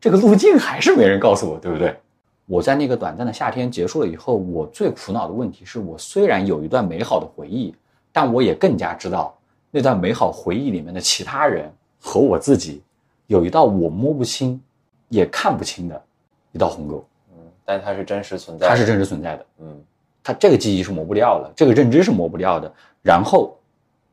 [0.00, 1.98] 这个路径还是没人告诉我，对不对？
[2.46, 7.74] 我在那个短暂的夏天结束了以后，我最苦恼的问题是我虽然有一段美好的回忆，
[8.12, 9.36] 但我也更加知道
[9.70, 12.82] 那段美好回忆里面的其他人和我自己
[13.26, 14.60] 有一道我摸不清、
[15.08, 16.04] 也看不清的。
[16.54, 19.84] 一道鸿沟，嗯，但它是真实存在，它是真实存在的，嗯，
[20.22, 22.72] 它这个记忆是磨不掉的，这个认知是磨不掉的。
[23.02, 23.58] 然后，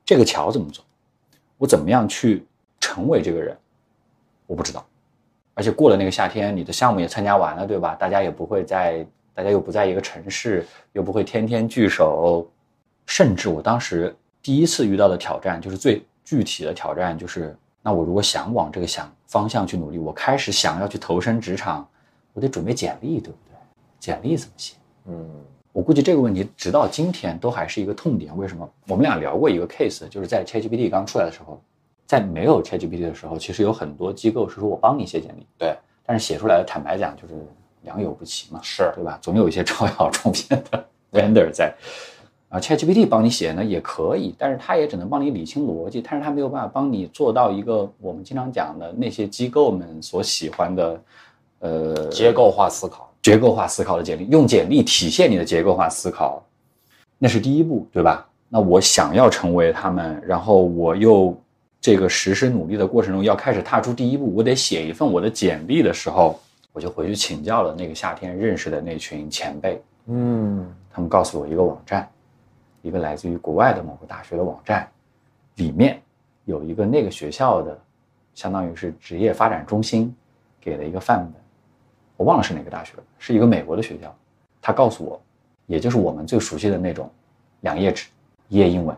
[0.04, 0.82] 这个桥怎么走？
[1.60, 2.44] 我怎么样去
[2.80, 3.56] 成为这个人？
[4.48, 4.84] 我不知道。
[5.54, 7.94] 而且过了那个夏天，你的项目也参加完了，对吧？
[7.94, 12.50] 大家也不会在，大家又不在一个城市，又不会天天聚首。
[13.06, 21.88] 甚至我当时第一次遇到的挑战，就是最具体的挑战，就是那我如果想往这个想方向去努力，我开始想要去投身职场。
[22.34, 23.56] 我得准备简历，对不对？
[24.00, 24.76] 简历怎么写？
[25.06, 25.30] 嗯，
[25.72, 28.36] 我估计这个问题直到今天都还是一个痛点。
[28.38, 28.70] 为什么？
[28.88, 31.62] 我们俩聊过一个 case，就是在 ChatGPT 刚出来的时候，
[32.06, 35.76] 在没有 ChatGPT 的时候，其实有很多机构是说我帮你写简历，对，
[36.06, 37.34] 但是写出来的，坦白讲就是
[37.82, 39.18] 良莠不齐嘛，是对吧？
[39.22, 41.74] 总有一些招摇撞骗的 vendor 在。
[42.50, 51.02] 啊，ChatGPT 帮你写呢也可以，但是它也只能帮你理清逻辑，但是它没有办法帮你做到一个我们经常讲的那些机构们所喜欢的。
[51.62, 56.44] 呃，结构化思考，结构化思考的简历，用简历体现你的结构化思考，
[57.18, 58.28] 那是第一步，对吧？
[58.50, 61.36] 那我想要成为他们，然后我又
[61.80, 66.40] 这个实施努力的过程中要开始踏出第一步，我得写一份我的简历的时候，
[66.74, 72.10] 我就回去请教了那个夏天认识的那群前辈，嗯，他们告诉我一个网站，
[72.82, 74.90] 一个来自于国外的某个大学的网站，
[75.56, 76.02] 里面
[76.46, 77.80] 有一个那个学校的，
[78.34, 80.14] 相当于是职业发展中心
[80.60, 81.41] 给了一个范本，
[82.22, 84.16] 我忘了是哪个大学了，是一个美国的学校。
[84.62, 85.20] 他告诉我，
[85.66, 87.10] 也就是我们最熟悉的那种，
[87.62, 88.10] 两页纸，
[88.48, 88.96] 一页英文，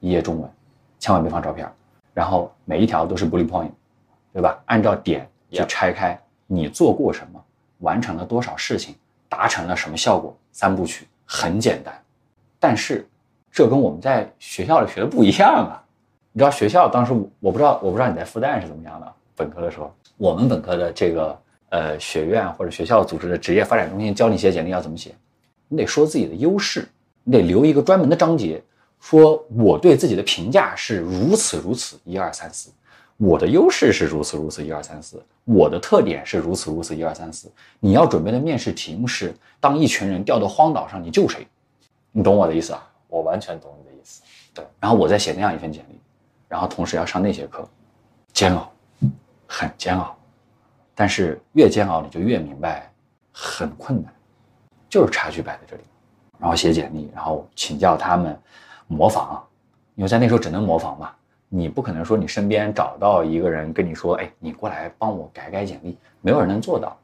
[0.00, 0.50] 一页中文，
[0.98, 1.66] 千万别放照片，
[2.12, 3.70] 然后每一条都是 bullet point，
[4.34, 4.62] 对吧？
[4.66, 7.42] 按照点去拆开，你做过什么，
[7.78, 8.94] 完成了多少事情，
[9.30, 11.98] 达成了什么效果，三部曲很简单，
[12.60, 13.08] 但是
[13.50, 15.82] 这跟我们在学校里学的不一样啊！
[16.32, 21.34] 你知道学校当时我不知道，我不知道你在复旦是怎么样的，本科的时候，我们本科的这个。
[21.70, 25.14] 呃，学院或者学校组织的职业发展中心教你写简历要怎么写，
[25.68, 26.88] 你得说自己的优势，
[27.24, 28.62] 你得留一个专门的章节，
[29.00, 32.70] 说我对自己的评价是如此如此一二三四，
[33.18, 37.50] 我的优势是如此如此一二三四，我的特点是如此如此一二三四。
[37.80, 41.46] 你要准备的面试题目是：当一群人掉到荒岛上，你救谁？
[42.12, 42.90] 你懂我的意思啊？
[43.08, 44.22] 我完全懂你的意思。
[44.54, 46.00] 对，然后我再写那样一份简历，
[46.48, 47.68] 然后同时要上那些课，
[48.32, 48.72] 煎熬，
[49.46, 50.17] 很煎熬。
[50.98, 52.90] 但是越煎熬，你就越明白，
[53.30, 54.12] 很困难，
[54.88, 55.82] 就是差距摆在这里。
[56.40, 58.36] 然后写简历，然后请教他们，
[58.88, 59.40] 模仿，
[59.94, 61.12] 因为在那时候只能模仿嘛，
[61.48, 66.98] 你不可能说你身边找到一个人跟你说，哎，你过来帮我改改简历，没有人能做到。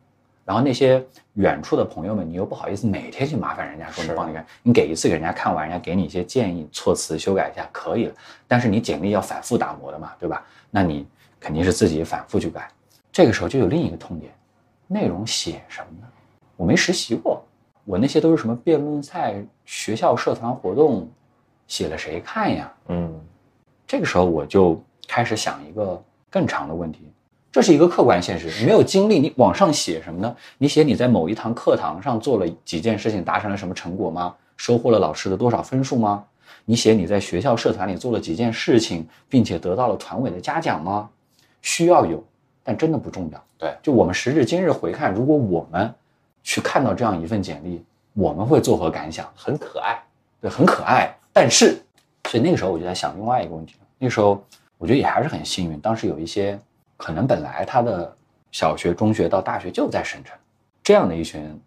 [0.45, 1.01] 然后那些
[1.35, 8.15] 远处的朋友们，你又不好意思每天去麻烦人家说你帮你改，你给一次给人家看完，人家给你一些建议，措辞修改一下可以了。
[8.49, 10.45] 但是你简历要反复打磨的嘛，对吧？
[10.69, 11.07] 那你
[11.39, 12.69] 肯定是自己反复去改。
[13.15, 14.33] 这个时候就有另一个痛点，
[14.89, 16.07] 内容写什么呢？
[16.57, 17.41] 我没实习过，
[17.85, 21.09] 我那些都是什么辩论赛、学校社团活动，
[21.69, 22.73] 写了谁看呀？
[22.89, 23.15] 嗯，
[23.87, 27.09] 这个时候我就开始想一个更长的问题，
[27.53, 30.37] 这是一个客观现实，你没有经历，你往上写什么呢？
[30.59, 34.35] 你写你在某一堂课堂上做了几件事情，达成了什么成果吗？
[34.57, 36.25] 收获了老师的多少分数吗？
[36.65, 41.09] 你写你在学校社团里做了几件事情，并且得到了团委的嘉奖吗？
[41.63, 42.21] 需要有。
[42.65, 43.45] 但真的不重要。
[43.59, 45.95] 对，就我们时至今日回看，如果我们
[46.43, 47.85] 去看到这样一份简历，
[48.15, 49.31] 我们会作何感想？
[49.37, 50.03] 很可爱，
[50.41, 51.15] 对，很可爱。
[51.33, 51.81] 但是，
[52.29, 53.77] 所以那个时候我就在想另外一个问题。
[53.99, 54.43] 那时候
[54.79, 56.59] 我觉得也还是很幸运，当时有一些
[56.97, 58.17] 可能本来他的
[58.51, 60.37] 小学、中学到大学就在省城，
[60.83, 61.61] 这样的一群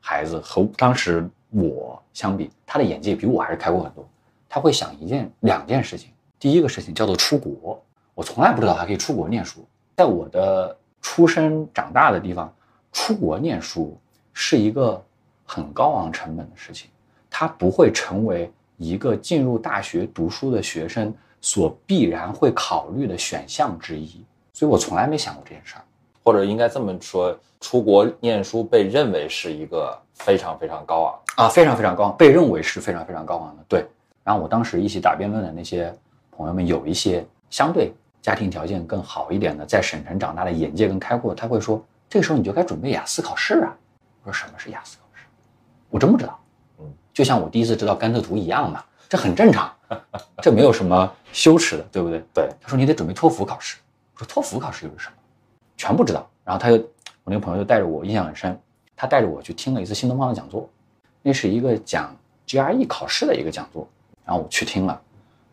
[0.00, 4.06] 孩子和当时我相比，他的眼界比我还是开阔很多。
[4.48, 6.10] 他会想一件、两件事情。
[6.38, 7.82] 第一个事情叫做出国，
[8.14, 9.66] 我从来不知道还可以出国念书。
[9.96, 12.52] 在我的出生长大的地方，
[12.92, 13.96] 出国念书
[14.32, 15.02] 是一个
[15.44, 16.90] 很高昂成本的事情，
[17.30, 24.24] 它不会成为一个进入大学读书的学生所必然会考虑的选项之一。
[24.52, 25.82] 所以我从来没想过这件事儿，
[26.22, 31.02] 或者应该这么说，出国念书被认为是一个非常非常高
[31.36, 33.64] 昂啊，非常非常高昂，被认为是非常非常高昂的。
[33.68, 33.84] 对，
[34.22, 35.92] 然后我当时一起打辩论的那些
[36.30, 37.92] 朋友们，有一些相对。
[38.24, 43.76] 家庭条件更好一点的，在省城长大的眼界更开阔，他会说：“这个时候你就该准备雅思考试啊！”
[44.24, 45.26] 我说：“什么是雅思考试？
[45.90, 46.40] 我真不知道。”
[46.80, 49.70] 嗯，就像我第一次知道甘特图一样嘛，这很正常，
[50.40, 52.24] 这没有什么羞耻的，对不对？
[52.32, 52.48] 对。
[52.62, 53.76] 他说：“你得准备托福考试。”
[54.16, 55.16] 我说：“托福考试又是什么？”
[55.76, 56.26] 全不知道。
[56.44, 58.58] 然后他又，我那个朋友就带着我，印象很深，
[58.96, 60.66] 他带着我去听了一次新东方的讲座，
[61.20, 62.16] 那是一个讲
[62.46, 63.86] GRE 考试的一个讲座，
[64.24, 64.98] 然后我去听了，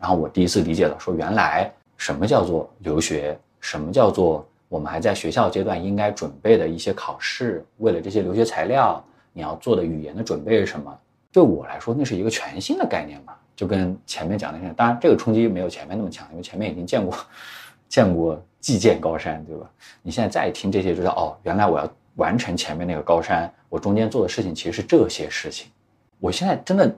[0.00, 1.70] 然后我第一次理解了，说原来。
[2.02, 3.38] 什么叫做留学？
[3.60, 7.64] 什么叫做我们还在学校阶段应该准备的一些考试？
[7.78, 9.00] 为了这些留学材料，
[9.32, 10.92] 你要做的语言的准备是什么？
[11.30, 17.16] 对我来说，那是一个全新的概念嘛，就跟前面讲的那当然，这个冲击没有前面那么强，因为前面已经见过，
[17.88, 19.70] 见过既见高山，对吧？
[20.02, 25.70] 你现在再听这些，就知道哦，原来我要完成前面那个高山，我中间做的事情其实是这些事情。
[26.18, 26.92] 我现在真的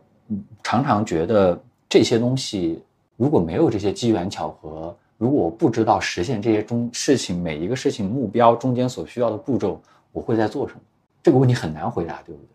[0.63, 2.83] 常常觉得这些东西。
[3.17, 9.81] 如果没有这些机缘巧合，如果我不知道实现这些中事情每一个事情目标中间所需要的步骤，
[10.13, 10.81] 我会在做什么？
[11.23, 12.49] 这个问题很难回答，对不对？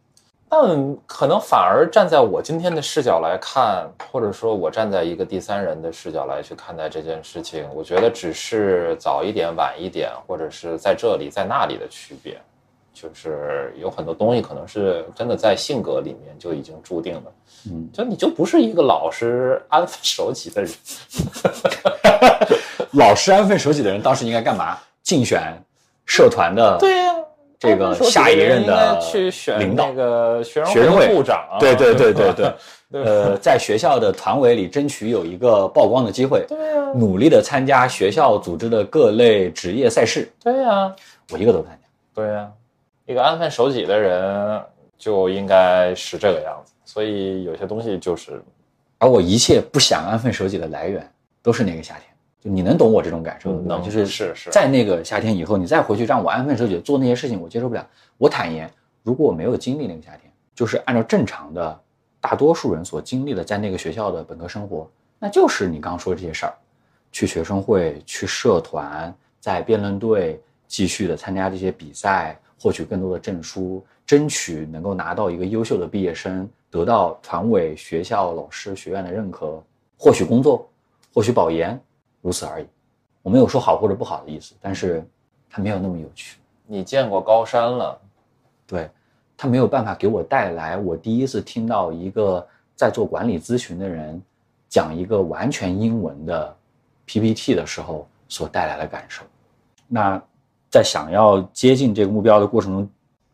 [0.52, 12.42] 但可能反而站在我今天的视角来看，或者说我站在一个第三人的视角来去看待这件事情，我觉得只是早一点、晚一点，或者是在这里、在那里的区别。
[13.02, 17.24] 就是有很多东西可能是真的在性格里面就已经注定了，
[17.68, 20.72] 嗯，就你就不是一个老实安分守己的人，
[22.92, 24.78] 老实安分守己的人当时应该干嘛？
[25.02, 25.54] 竞选
[26.06, 27.16] 社团的，对呀，
[27.58, 29.88] 这个下一任的去选领导。
[29.88, 31.08] 那个学学生会。
[31.08, 32.34] 部长，对对对对
[32.92, 40.94] 对，呃，在学校的团委里争取有一个曝光的机会，对呀，努力的参加学校组织的各类职业赛事，对呀，
[41.32, 42.52] 我一个都不参加，对呀。
[43.10, 44.64] 一个安分守己的人
[44.96, 48.40] 就应该是这个样子，所以有些东西就是
[49.00, 52.04] 而我一切不想安分守己的来源，都是那个夏天。
[52.40, 57.84] 就你能懂我这种感受，吗能就是是是在那个夏天以后，你再回去让我安分守己做那些事情，我接受不了。
[58.20, 61.82] 我坦言，如果我没有经历那个夏天，就是按照正常的
[62.22, 64.88] 大多数人所经历的，在那个学校的本科生活，
[65.18, 66.54] 那就是你刚刚说的这些事儿，
[67.12, 79.64] 去学生会、去社团，在辩论队继续的参加这些比赛，获取更多的证书，争取能够拿到一个优秀的毕业生，得到团委、学校、老师、学院的认可，
[79.98, 80.68] 获取工作，
[81.14, 81.80] 获取保研，
[82.22, 82.66] 如此而已。
[83.22, 85.04] 我没有说好或者不好的意思，但是
[85.50, 86.38] 它没有那么有趣。
[86.66, 88.00] 你见过高山了，
[88.68, 88.90] 对，
[89.36, 92.46] 它没有办法给我带来我第一次听到一个
[92.76, 94.22] 在做管理咨询的人
[94.68, 96.56] 讲一个完全英文的
[97.06, 99.24] PPT 的时候所带来的感受。
[99.88, 100.22] 那
[100.70, 102.90] 在想要接近这个目标的过程中，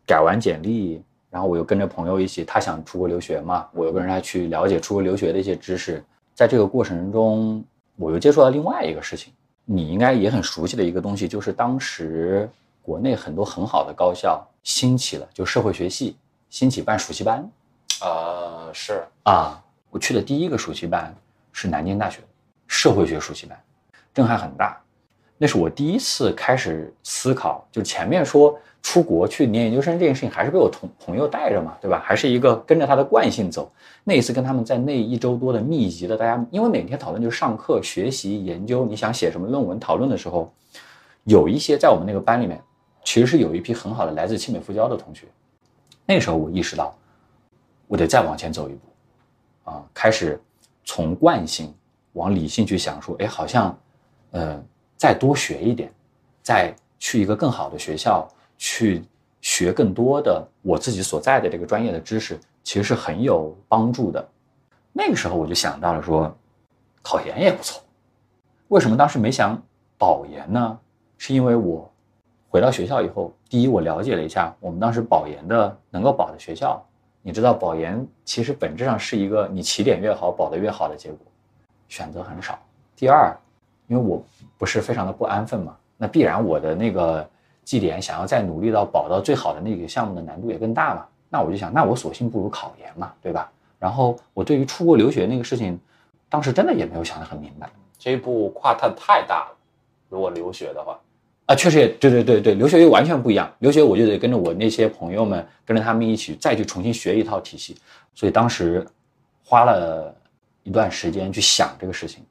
[0.06, 6.02] 改完简历，然后我又跟着朋友一起，他想出国留学嘛，我又跟着他去了解出国留学的一些知识。
[6.34, 7.64] 在这个过程中，
[7.96, 9.32] 我又接触到另外一个事情，
[9.64, 12.48] 你应该也很熟悉的一个东西，就是当时
[12.82, 16.16] 国内很多很好的高校兴起了，就社会学系
[16.48, 17.46] 兴起办暑期班
[18.00, 19.62] 啊，是啊。
[19.90, 21.14] 我去的第一个暑期班
[21.52, 22.20] 是南京大学
[22.66, 23.58] 社会学暑期班，
[24.12, 24.78] 震撼很大。
[25.38, 32.00] 那是我第一次开始思考，就前面说出国去念研究生这件事情，还是被我同朋友带着嘛，对吧？
[32.02, 33.70] 还是一个跟着他的惯性走。
[34.02, 40.50] 那一次跟他们在那一周多的密集的，大家因为每天讨论就是上课、学习、研究，你想写什么论文讨论的时候，
[41.24, 42.58] 有一些在我们那个班里面，
[43.04, 45.26] 其实是有一批很好的来自清美复交的同学。
[46.06, 46.96] 那时候我意识到，
[47.88, 50.40] 我得再往前走一步，啊，开始
[50.84, 51.74] 从惯性
[52.14, 53.78] 往理性去想，说，哎，好像，
[54.30, 54.64] 呃。
[54.96, 55.92] 再多学一点，
[56.42, 58.26] 再去一个更好的学校
[58.56, 59.04] 去
[59.42, 64.26] 学更多的我自己所在的这个专业的知识，其实是很有帮助的。
[64.92, 66.34] 那个时候我就想到了说，
[67.02, 67.82] 考研也不错。
[68.68, 69.62] 为什么当时没想
[69.98, 70.78] 保研呢？
[71.18, 71.88] 是因为我
[72.48, 76.82] 回到学校以后，第一我了解了一下我们当时保研的能够保的学校。
[77.22, 81.18] 你知道保研其实本质上是一个你起点越好保的越好的结果，
[81.88, 82.58] 选择很少。
[82.96, 83.36] 第二。
[83.88, 84.22] 因为我
[84.58, 87.28] 不是非常的不安分嘛，那必然我的那个
[87.64, 91.06] 绩点想要再努力到保到最好的那个项目的难度也更大嘛。
[91.28, 93.50] 那我就想，那我索性不如考研嘛，对吧？
[93.78, 95.78] 然后我对于出国留学那个事情，
[96.28, 97.68] 当时真的也没有想得很明白，
[97.98, 99.56] 这一步跨太太大了。
[100.08, 100.98] 如果留学的话，
[101.46, 103.52] 啊，确实也对对对对，留学又完全不一样。
[103.58, 107.76] 留学我就得跟着我那些朋友们，跟着他们一起再去重新学一套体系。
[108.14, 108.86] 所以当时
[109.44, 110.14] 花了
[110.62, 112.24] 一段时间去想这个事情。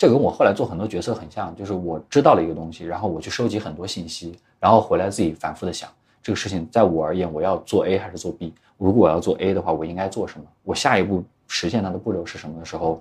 [0.00, 5.90] 这跟我后来做很多决策很像，就是我知道了一个东西，然后我去收集很多信息，然后回来自己反复的想
[6.22, 8.54] 这个事情，在我而言，我要做 A 还是做 B？
[8.78, 10.46] 如果我要做 A 的话，我应该做什么？
[10.64, 12.98] 我下一步实现它的步骤是什么的时候，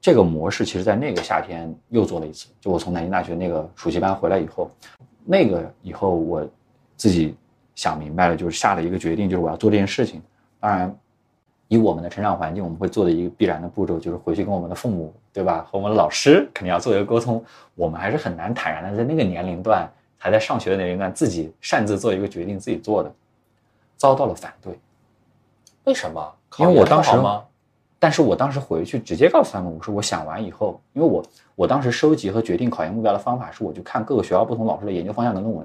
[0.00, 2.46] 这个模式其实在那个夏天又做了一次。
[2.60, 4.70] 就我从南京大学那个暑期班回来以后，
[5.24, 6.48] 那个以后我
[6.96, 7.34] 自己
[7.74, 10.22] 想明白了，就是下了一个决定，就是我要做这件事情。
[10.60, 10.96] 当然。
[11.70, 15.64] 以我们的成长环境，我们会做的一个必然的步骤就是回去跟我们的父母，对吧？
[15.70, 17.40] 和我们的老师肯定要做一个沟通。
[17.76, 23.14] 我们还是很难坦然的在那个年龄段，还在上学的年龄段，自己擅自做一个决定，自己做的，
[23.96, 24.76] 遭到了反对。
[25.84, 26.34] 为什么？
[26.58, 27.44] 因为我当时吗？
[28.00, 35.64] 但是我当时回去直接告诉他们，我说我想完以后，因为我我当时收集和决定考研目标的方法是，我去看各个学校不同老师的研究方向的论文，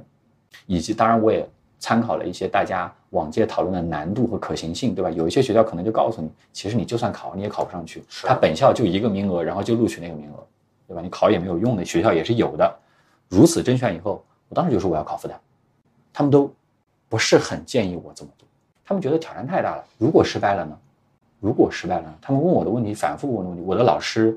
[0.67, 1.49] 以及当然我也。
[1.85, 5.11] 参考了一些大家往届讨论的难度和可行性，对吧？
[5.11, 8.03] 有一些学校可能就告诉你，其实你就算考，你也考不上去。
[8.23, 10.43] 他本校就一个名额，然后就录取那个名额，
[10.87, 11.01] 对吧？
[11.03, 12.75] 你考也没有用的学校也是有的。
[13.29, 15.33] 如此甄选以后，我当时就说我要考复旦，
[16.11, 16.51] 他们都
[17.07, 18.47] 不是很建议我这么做，
[18.83, 19.83] 他们觉得挑战太大了。
[19.99, 20.75] 如果失败了呢？
[21.39, 24.35] 如果失败了，他们问我的问题，反复问的问题，我的老师、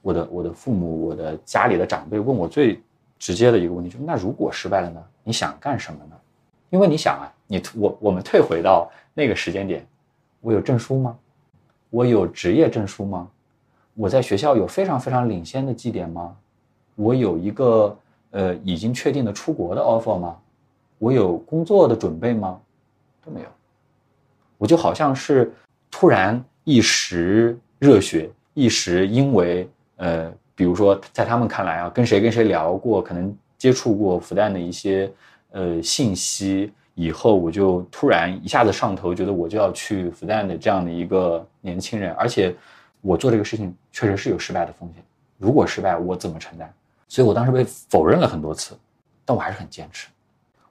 [0.00, 2.80] 我的我的父母、我的家里的长辈问我最
[3.18, 5.02] 直接的一个问题就是：那如果失败了呢？
[5.24, 6.14] 你想干什么呢？
[6.74, 9.86] 因为你想啊，你我我们退回到那个时间点，
[10.40, 11.16] 我有证书吗？
[11.88, 13.28] 我有职业证书吗？
[13.94, 16.36] 我在学校有非常非常领先的绩点吗？
[16.96, 17.96] 我有一个
[18.32, 20.36] 呃已经确定的出国的 offer 吗？
[20.98, 22.60] 我有工作的准备吗？
[23.24, 23.46] 都没有。
[24.58, 25.52] 我就好像是
[25.92, 29.68] 突然一时热血，一时因为
[29.98, 35.08] 呃，比如说在他们看来啊，跟谁跟谁聊过，可能接触过复旦的一些。
[35.54, 42.52] 呃，信息以后我就突然一下子上头，觉得我就要去复旦的这样的一个年轻人，而且
[43.00, 45.04] 我做这个事情确实是有失败的风险。
[45.38, 46.68] 如果失败，我怎么承担？
[47.06, 48.76] 所以我当时被否认了很多次，
[49.24, 50.08] 但我还是很坚持。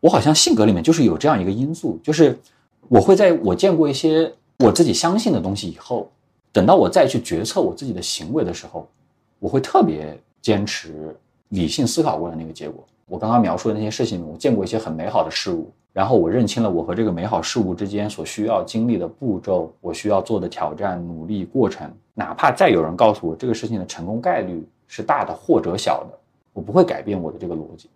[0.01, 2.37] 我好像性格里面就是有这样一个因素，就是
[2.89, 4.29] 我会在我见过一些
[4.59, 6.11] 我自己相信的东西以后，
[6.51, 8.85] 等到我再去决策我自己的行为的时候，
[9.39, 11.15] 我会特别坚持
[11.49, 12.85] 理性思考过的那个结果。
[13.05, 21.91] 我刚刚描述的那些事情，我见过一些很美好的事物，然后我认清了我和这个美好事物之间所需要经历的步骤，我需要做的挑战、努力过程。
[22.13, 26.17] 哪怕再有人告诉我这个事情的成功概率是大的或者小的，
[26.53, 27.89] 我不会改变我的这个逻辑。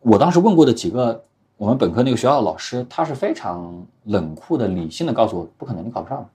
[0.00, 1.22] 我当时问过的几个
[1.56, 6.28] 我们本科那个学校的老师，他是非常冷酷的、理性的告诉我，不可能，你考不上。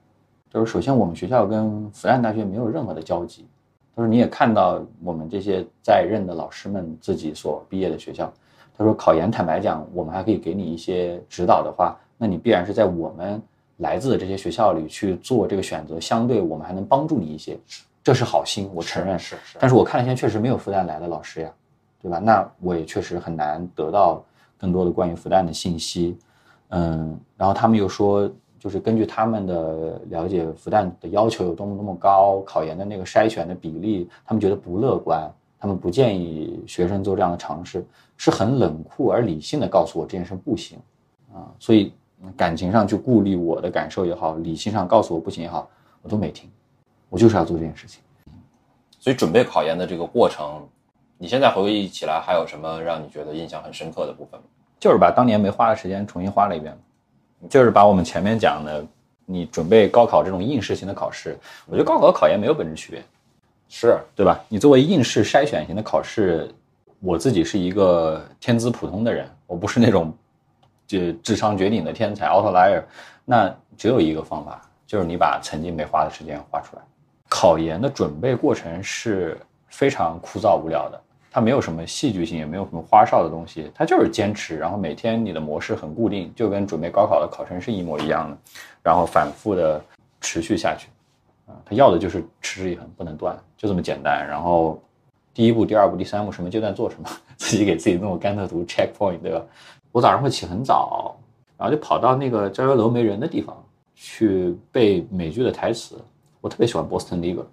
[0.50, 3.46] 就是首先我们学校跟复旦大学没有任何的交集。
[3.94, 8.32] 他说你也看到我们这些在任的老师们自己所毕业的学校。
[8.74, 13.40] 他说考研，坦白讲，我们还可以给你一些指导的话，那你必然是在我们
[13.76, 17.58] 来自的这些学校里去做这个选择，相对我们还能帮助你一些，
[18.02, 19.58] 这是好心，我承认是是。
[19.60, 21.52] 但是我看了一下，确实没有复旦来的老师呀，
[22.00, 22.18] 对吧？
[22.18, 24.24] 那我也确实很难得到
[24.58, 26.16] 更多的关于复旦的信息。
[26.70, 28.30] 嗯，然后他们又说。
[28.62, 37.84] 就是根据他们的了解，复旦的要求有多么多么高，考研的那个筛选的比例，他们觉得不乐观，他们不建议学生做这样的尝试，
[38.16, 40.78] 是很冷酷而理性的告诉我这件事不行，
[41.34, 41.92] 啊，所以
[42.36, 45.68] 感情上去顾虑我的感受也好，理性上告诉我不行也好，
[46.00, 46.48] 我都没听，
[47.08, 48.00] 我就是要做这件事情。
[49.00, 50.64] 所以准备考研的这个过程，
[51.18, 54.46] 你现在回忆起来还有什么让你觉得印象很深刻的部分吗？
[54.78, 56.78] 就是把当年没花的时间重新花了一遍。
[57.48, 58.84] 就是把我们前面讲的，
[59.26, 61.36] 你准备高考这种应试型的考试，
[61.66, 63.02] 我觉得高考和考研没有本质区别，
[63.68, 64.40] 是对吧？
[64.48, 66.48] 你作为应试筛选型的考试，
[67.00, 70.12] 我自己是一个天资普通的人，我不是那种
[70.86, 72.82] 就智商绝顶的天才 outlier，
[73.24, 76.82] 那只有一个方法，就是你把曾经没花的时间花出来。
[77.28, 79.38] 考研的准备过程是
[79.68, 81.00] 非常枯燥无聊的。
[81.32, 88.36] 它没有什么戏剧性，也没有什么花哨的东西，它就是坚持，然后每天你的模式很固定，就跟准备高考的考生是一模一样的，
[88.82, 89.82] 然后反复的
[90.20, 90.88] 持续下去，
[91.46, 94.26] 啊，他要的就是持之以恒，不能断，就这么简单。
[94.28, 94.78] 然后
[95.32, 97.08] 第一步、第二步、第三步什么阶段做什么，
[97.38, 99.42] 自己给自己弄个甘特图 check point，对吧？
[99.90, 101.16] 我早上会起很早，
[101.56, 103.56] 然后就跑到那个教学楼没人的地方
[103.94, 105.96] 去背美剧的台词。
[106.42, 107.44] 我特别喜欢 Boston Legal，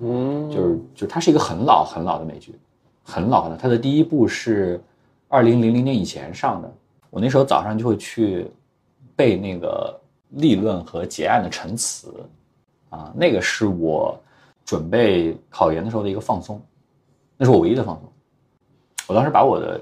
[0.00, 2.54] 嗯，就是就它是一个很老很老的美剧。
[3.02, 4.80] 很老的，它的第一部是
[5.28, 6.72] 二零零零年以前上的。
[7.10, 8.46] 我那时候早上就会去
[9.14, 10.00] 背那个
[10.30, 12.14] 立论和结案的陈词，
[12.88, 14.18] 啊，那个是我
[14.64, 16.58] 准备考研的时候的一个放松，
[17.36, 18.10] 那是我唯一的放松。
[19.08, 19.78] 我当时把我的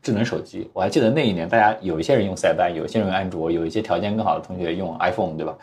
[0.00, 5.56] 智能手机，我还记得那一年，大家有一些人用塞班，有一些人用安卓，有一些条件更好的同学用 iPhone，对吧？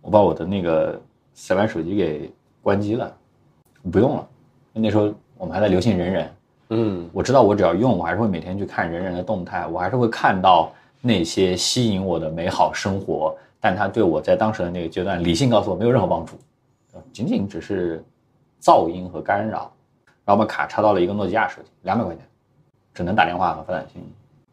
[0.00, 1.00] 我把我的那个
[1.34, 3.16] 塞班手机给关机了，
[3.92, 4.28] 不用了。
[4.72, 5.12] 那时候。
[5.42, 6.30] 我们还在流行人人，
[6.68, 16.36] 嗯，我知道我只要用，我还是会每天去看人人的动态，我还是会看到那些吸引我的美好生活，但它对我在当时的那个阶段，理性告诉我没有任何帮助，
[17.12, 18.00] 仅仅只是
[18.62, 19.68] 噪音和干扰。
[20.24, 22.24] 然后把卡插到了一个诺基亚手机，两百块钱，
[22.94, 24.00] 只能打电话和发短信，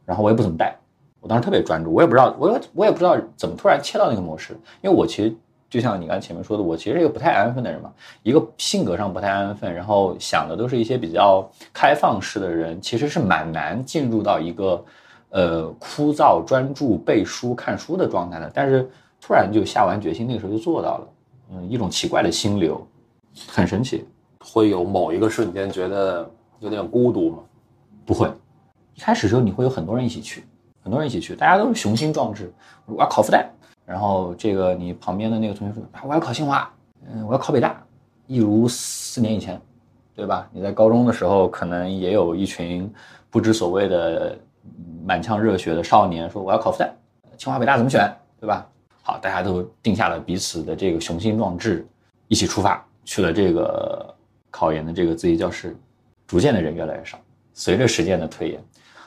[0.08, 0.76] 然后我也不怎么带，
[1.20, 5.36] 我当时特别专注，我也不知道，我我也不知道怎么突然切到那个模式，因为我其实。
[5.70, 7.94] 就像你刚才前面说的，我其实是一个不太安分的人嘛，
[8.24, 14.86] 一个性格上不太安分，然后想的都是一些比较开放式的人，其实是蛮难进入到一个，
[15.30, 18.50] 呃，枯燥专注背书看书的状态的。
[18.52, 18.90] 但是
[19.22, 21.08] 突然就下完决心，那个时候就做到了，
[21.52, 22.84] 嗯，一种奇怪的心流，
[23.48, 24.06] 很神奇。
[24.40, 26.28] 会有某一个瞬间觉得
[26.60, 27.38] 有点孤独吗？
[28.06, 28.28] 不会，
[28.96, 30.46] 一开始时候你会有很多人一起去，
[30.82, 32.52] 很多人一起去，大家都是雄心壮志，
[32.88, 33.46] 我要考复旦。
[33.90, 36.72] 然后这个你旁边的那个同学说啊，我要考清华，
[37.12, 37.84] 嗯，我要考北大，
[38.28, 39.60] 一如四年以前，
[40.16, 40.48] 对吧？
[40.54, 42.88] 你在高中的时候可能也有一群
[43.32, 44.38] 不知所谓的
[45.04, 46.92] 满腔热血的少年说我要考复旦，
[47.36, 48.70] 清华北大怎么选，对吧？
[49.02, 51.84] 好，大家都定下了彼此的这个雄心壮志，
[52.28, 54.16] 一起出发去了这个
[54.52, 55.76] 考研的这个自习教室，
[56.28, 57.18] 逐渐的人越来越少。
[57.56, 58.64] 随着时间的推演，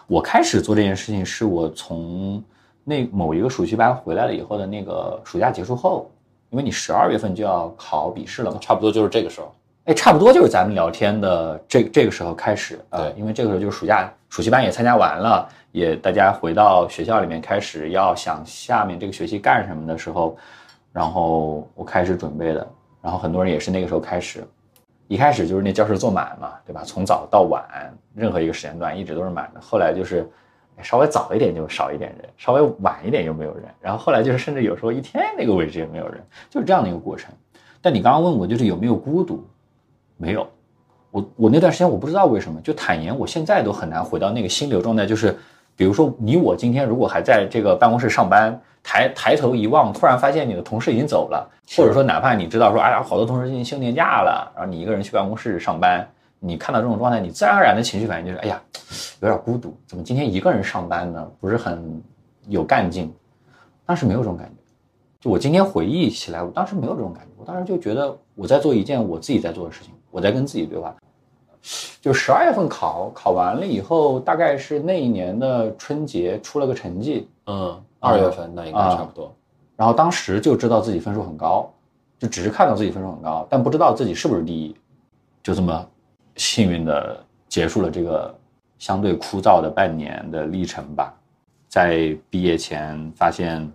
[0.09, 2.43] 我开始做这件事情是我从。
[2.85, 6.11] 那某一个暑期班回来了以后的那个暑假结束后，
[6.51, 9.55] 因为你十二月份就要考笔试了嘛，差不多就是这个时候。
[9.85, 20.37] 哎，差不多就是咱们聊天的这这个时候开始啊，因为这个时候就是暑假暑期班也参加完了，也大家回到学校里面开始要想下面这个学期干什么的时候，
[20.93, 22.66] 然后我开始准备的，
[23.01, 24.45] 然后很多人也是那个时候开始，
[25.09, 26.83] 一开始就是那教室坐满嘛，对吧？
[26.85, 27.64] 从早到晚，
[28.14, 30.28] 任何一个时间段一直都是满的，后来就是。
[30.83, 37.33] 稍微早一点就少一点人，稍微晚一点又没有人，然后后来就是甚至有时候一天那个位置也没有人，就是这样的一个过程。
[37.80, 39.45] 但你刚刚问我就是有没有孤独，
[40.16, 40.47] 没有。
[41.11, 45.37] 我我那段时间我不知道为什么，就坦言我现在都很难回到那个心流状态，就是
[45.76, 56.09] 比如说你我今天如果还在这个办公室上班，抬抬头一望，突然发现你的同事已经走了，或者说哪怕你知道说，哎呀，好多同事进行休年假了，然后你一个人去办公室上班，
[56.45, 58.61] 你看到这种状态，你自然而然的情绪反应就是，哎呀，
[59.20, 61.30] 有点孤独，怎么今天一个人上班呢？
[61.38, 62.03] 不是很
[62.49, 63.14] 有干劲。
[63.86, 64.55] 当时没有这种感觉，
[65.20, 70.93] 就我今天回忆起来，我当时没有这种感觉，我当时就觉得我在做一件我自己在做的事情，我在跟自己对话。
[72.01, 79.32] 就十二月份考考完了以后，大概是那一年的春节出了个成绩，嗯，二月份那应该差不多。
[79.76, 81.72] 然后当时就知道自己分数很高，
[82.18, 84.74] 就只是看到自己分数很高，但不知道自己是不是第一，
[85.40, 85.88] 就这么
[86.37, 88.35] 幸运的结束了这个
[88.78, 91.14] 相对枯燥的半年的历程吧。
[91.68, 93.70] 在毕业前发现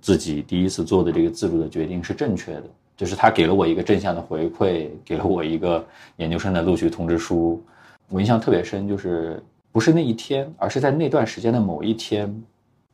[0.00, 2.64] 自己第一次做的这个自主的决定是正确的。
[2.96, 5.86] 就是他给了我一个正向的回馈，给了我一个
[6.16, 7.64] 研究生的录取通知书，
[8.08, 8.88] 我印象特别深。
[8.88, 9.40] 就是
[9.70, 12.42] 不是那一天，而是在那段时间的某一天，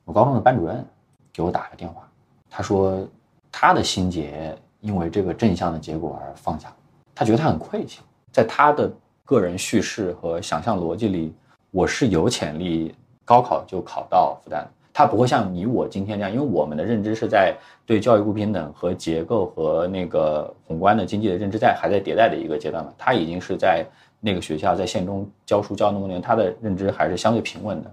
[0.05, 0.85] 我高中的班主任
[1.33, 2.07] 给我打个电话，
[2.51, 3.09] 他说
[3.51, 6.71] 他的心结因为这个正向的结果而放下，
[7.15, 8.01] 他觉得他很愧疚。
[8.31, 8.93] 在他的
[9.27, 11.33] 个人叙事和想象逻辑里，
[11.71, 12.95] 我是有潜力
[13.25, 14.71] 高考就考到复旦的。
[14.93, 17.57] 它不会像你我今天这样，因为我们的认知是在
[17.87, 22.93] 对教育不平等和结构和那个宏观的经济的认知在还在迭代的一个阶段嘛。
[22.99, 23.85] 他已经是在
[24.21, 27.91] 那个学校在县中教书教那么多年，他的认知还是相对平稳的，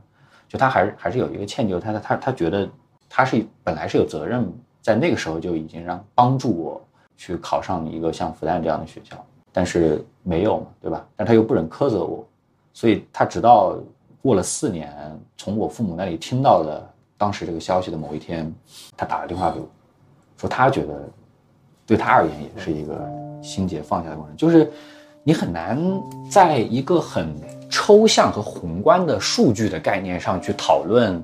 [0.50, 2.70] 就他还是还是有一个歉疚，他他他觉得
[3.10, 6.82] 他是本来是有责任，在那个时候就已经让帮助我
[7.16, 9.16] 去考上一个像复旦这样的学校，
[9.52, 11.06] 但是没有嘛，对吧？
[11.16, 12.26] 但他又不忍苛责我，
[12.74, 13.76] 所以他直到
[14.22, 14.92] 过了四年，
[15.38, 16.88] 从我父母那里听到了。
[17.18, 18.52] 当时这个消息的某一天，
[18.98, 19.68] 他打了电话给我，
[20.38, 21.08] 说他觉得，
[21.86, 23.08] 对他而言也是一个
[23.44, 24.36] 心结放下的过程。
[24.36, 24.72] 就是
[25.24, 25.80] 你很难
[26.32, 27.32] 在一个很
[27.70, 31.22] 抽象和宏观的数据的概念上去讨论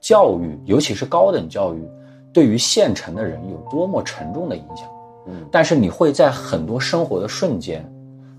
[0.00, 1.88] 教育，尤其是高等教育
[2.32, 4.88] 对于县城的人有多么沉重的影响。
[5.50, 7.84] 但是你会在很多生活的瞬间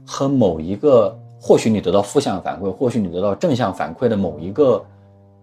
[0.06, 4.84] 和某一个，或许你得到负向反馈，或许你得到正向反馈的某一个。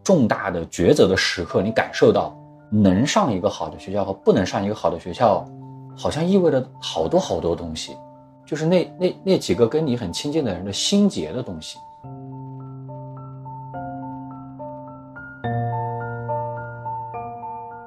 [0.05, 2.37] 重大的抉择的时刻，你感受到
[2.69, 5.43] 能上一个好的学校和不能上一个好的学校，
[5.97, 7.97] 好像意味着好多好多东西，
[8.45, 11.79] 就是那那那几个跟你很亲近的人的心结的东西。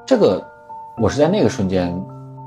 [0.04, 0.44] 这个，
[1.00, 1.94] 我是在那个瞬间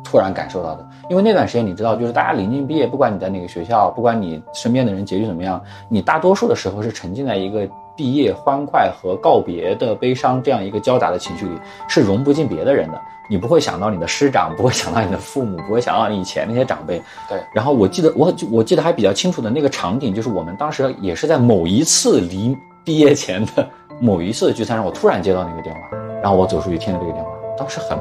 [0.03, 7.69] 突然感受到的，因为那段时间你知道，就是大家临近毕业，不管你在哪个学校，不管你身边的人结局怎么样，你大多数的时候是沉浸在一个。
[7.97, 11.53] 毕业欢快和告别的悲伤，这样一个交杂的情绪里，
[11.87, 12.99] 是融不进别的人的。
[13.29, 17.03] 你不会想到你的师长，不会想到你的父母，不会想到你以前那些长辈。
[17.29, 17.39] 对。
[17.53, 23.69] 然后我记得，我我记得还比较清楚的那个场景，就是我们当时也是在某一次离毕业前的
[24.01, 25.81] 某一次的聚餐上，我突然接到那个电话，
[26.23, 27.99] 然后我走出去听了这个电话，当时很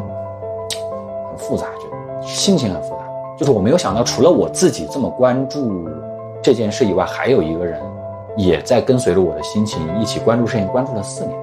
[1.28, 1.89] 很复杂，觉得
[2.22, 3.02] 心情很复杂。
[3.38, 5.88] 就是我没有想到，除了我自己这么关注
[6.42, 7.80] 这件事以外，还有一个人。
[8.38, 11.38] 也在跟随着我的心情一起关注事情，关注了四年。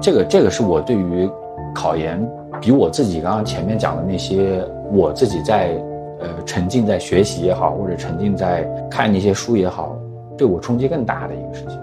[0.00, 1.30] 这个，这个是我对于
[1.72, 2.18] 考研
[2.60, 5.68] 比我自己刚刚前面讲的那些，我自己在
[6.18, 9.94] 呃沉浸在学习也好，或者沉浸在看那些书也好，
[10.36, 11.78] 对我冲击更大的一个事情。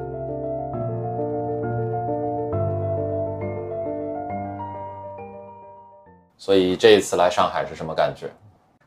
[6.39, 8.27] 所以这一次来上海是什么感觉？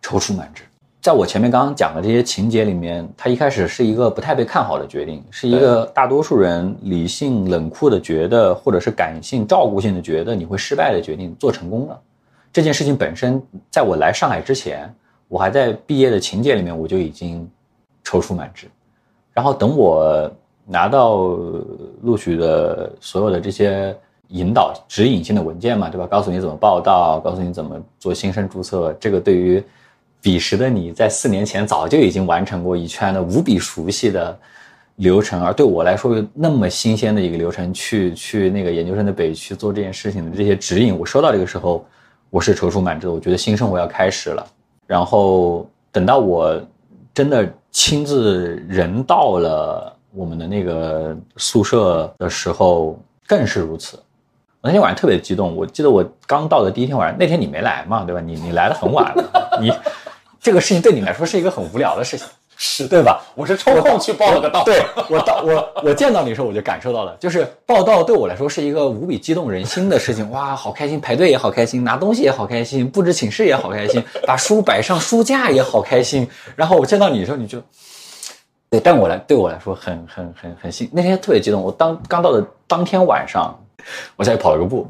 [0.03, 0.65] 踌躇满志。
[1.03, 12.01] 在我前面刚刚讲的这些情节里面，他一开始是一个不太被看好的决定，是一个大多数人理性冷酷的觉得，或者是感性照顾性的觉得你会失败的决定，做成功了。
[12.53, 14.93] 这件事情本身，在我来上海之前，
[15.29, 17.51] 我还在毕业的情节里面，我就已经
[18.05, 18.67] 踌躇满志。
[19.35, 20.31] 然后等我
[20.65, 21.17] 拿到
[22.03, 23.97] 录取的所有的这些
[24.33, 26.07] 引导指引性的文件嘛，对吧？
[26.07, 29.65] 告诉你怎么报道，告诉你怎么做新生注册，这个对于。
[30.25, 34.39] 彼时的你在四年前早就已经完成过一圈的无比熟悉的
[34.95, 41.85] 流程，而对我来说又那么新鲜的一个流程，去去那个研究生的北区做这件事情的这些指引，我收到这个时候，
[42.31, 43.09] 我是踌躇满志。
[43.09, 44.47] 我觉得新生活要开始了。
[44.87, 46.57] 然后等到我
[47.13, 53.99] 真的亲自人到了我们的那个宿舍的时候，更是如此。
[54.63, 58.21] 我那天晚上特别激动，我记得我刚到的第一天晚上，那天你没来嘛，对吧？
[58.21, 59.73] 你你来的很晚了， 你。
[60.41, 63.23] 这个事情对你来说是一个很无聊的事情，是对吧？
[63.37, 64.65] 我是抽空去报了个到。
[64.65, 70.29] 对我到我我见到你的时候，我就感受到了，就是报道对我来说是一个无比激动人心的事情。
[70.33, 76.29] 哇，好开心，排队也好开心，拿东西也好开心，布置寝室也好开心，把书摆上书架也好开心。
[76.57, 77.63] 然后我见到你的时候，你就，
[78.69, 81.63] 对，但我来对我来说很很很很幸，那天特别激动。
[81.63, 83.57] 我当刚到的当天晚上，
[84.17, 84.87] 我下去跑了个步，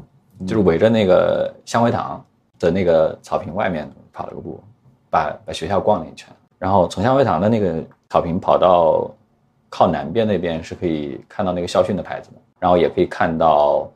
[0.47, 2.23] 就是围着那个香晖堂
[2.59, 4.59] 的那个草坪外面跑了个步，
[5.09, 6.27] 把把学校逛了一圈。
[6.59, 9.11] 然后从香晖堂的那个草坪跑到
[9.69, 13.91] 靠南边那边是可以看到那个校训的牌子的，然后也可以看到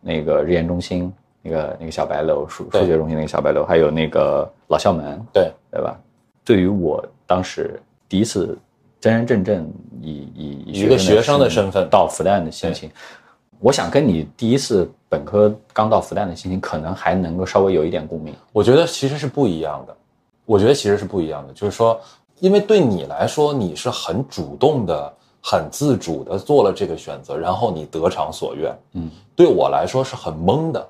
[0.00, 5.98] 那个日研中心那个那个小白楼数数学中心那个小白楼，还有那个老校门，对对吧？
[6.44, 8.58] 对于我当时第一次
[9.00, 12.90] 真真正正以以一个学生的身份到复旦的心情，
[13.62, 18.34] 我想跟你第一次本科刚到复旦的心情，可能还能够稍微有一点共鸣。
[18.52, 19.96] 我觉得其实是不一样的。
[20.44, 21.98] 我觉得其实是不一样的，就是说，
[22.40, 25.10] 因为对你来说，你是很主动的、
[25.40, 28.76] 很自主的做了这个选择，然后你得偿所愿。
[28.94, 30.88] 嗯，对我来说是很懵的，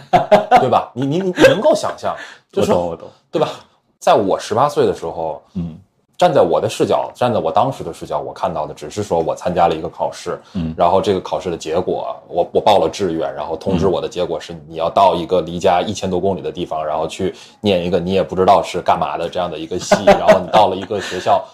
[0.58, 0.90] 对吧？
[0.94, 2.16] 你你你能够想象，
[2.50, 3.50] 就是我懂我懂，对吧？
[3.98, 5.78] 在我十八岁的时候，嗯
[6.18, 10.74] 站在我的视角，站在我当时的视角，我看到的只是说我参加了一个考试，嗯。
[10.76, 21.44] 然后这个考试的结果，我我报了志愿，然后通知我的结果是你要到一个离家一千多公里的地方，然后去念一个你也不知道是干嘛的这样的一个系，然后你到了一个学校，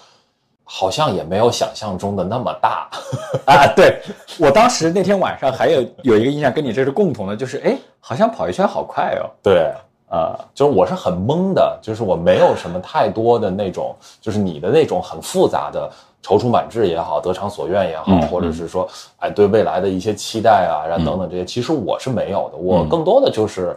[0.64, 2.88] 好像也没有想象中的那么大，
[3.44, 4.00] 啊，对
[4.38, 9.70] 我当时那天晚上还有有一个印象跟你这是共同的，就是哎，好像跑一圈好快哦，对，
[10.14, 15.90] 啊，就是我是很懵的，就是我没有什么太多的那种，就是你的那种很复杂的
[16.22, 18.88] 踌躇满志也好，得偿所愿也好，嗯或者是说，
[19.18, 23.76] 哎，对未来的一些期待啊，然后等等这些，其实我是没有的，我更多的就是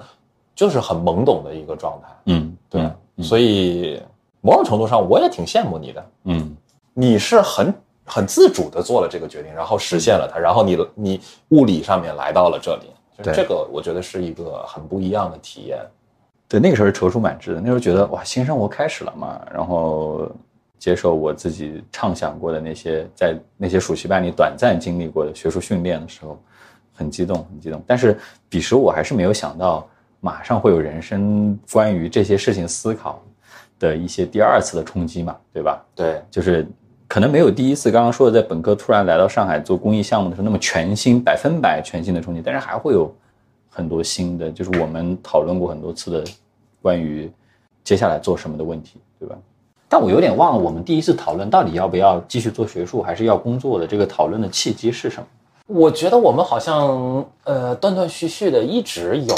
[0.55, 2.81] 就是很懵懂的一个状态，嗯，对，
[3.15, 4.01] 嗯所以
[4.41, 6.55] 某种程度上我也挺羡慕你的，嗯。
[6.99, 7.71] 你是很
[8.05, 12.87] 很自主的做了这个决定，然后实现了它，然后你你物理上面来到了这里，
[13.23, 15.77] 这个我觉得是一个很不一样的体验。
[16.49, 20.31] 对，那个时候是踌躇满志的，那时候觉得哇，新生活开始了嘛，然后
[20.79, 26.39] 接受我自己畅想过的那些，在那些暑期班里短暂经历过的学术训练的时候，
[26.93, 27.83] 很激动，很激动。
[27.85, 28.17] 但是
[28.47, 29.85] 彼时我还是没有想到，
[30.21, 33.21] 马上会有人生关于这些事情思考
[33.77, 35.83] 的一些第二次的冲击嘛，对吧？
[35.93, 36.65] 对，就是
[37.09, 43.13] 可能没有第一次刚刚说的在本科突然来到上海做公益项目的时候那么全新、百分百全新的冲击，但是还会有
[43.77, 46.23] 很多新的，就是我们讨论过很多次的
[46.81, 47.31] 关于
[47.83, 49.37] 接下来做什么的问题，对吧？
[49.87, 55.27] 但我有点忘了我们第一次讨论到底要不要继续做学术，还是要工作的这个讨论的契机是什么？
[55.67, 59.35] 我觉得我们好像呃断断续续的一直有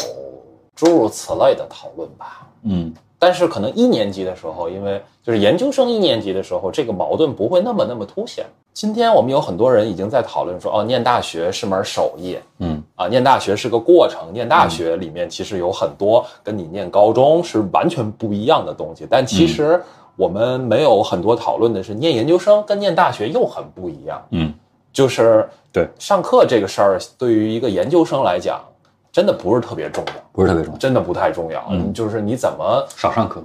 [0.74, 2.48] 诸如此类的讨论吧。
[2.64, 8.46] 嗯但是可能一年级的时候，因为就是研究生一年级的时候，这个矛盾不会那么那么凸显。
[8.74, 19.06] 今天我们有很多人已经在讨论说，哦，念大学是门手艺嗯啊，念大学是个过程，念大学里面其实有很多跟你念高中是完全不一样的东西。
[19.10, 19.84] 但其实
[20.16, 24.26] 我们没有很多讨论的是，念研究生跟念大学又很不一样。
[24.32, 24.54] 嗯，
[24.94, 28.62] 就是对上课这个事儿，对于一个研究生来讲，
[29.12, 31.66] 真的不是特别重要，不是特别重要，真的不太重要。
[31.72, 33.44] 嗯就是你怎么少上课，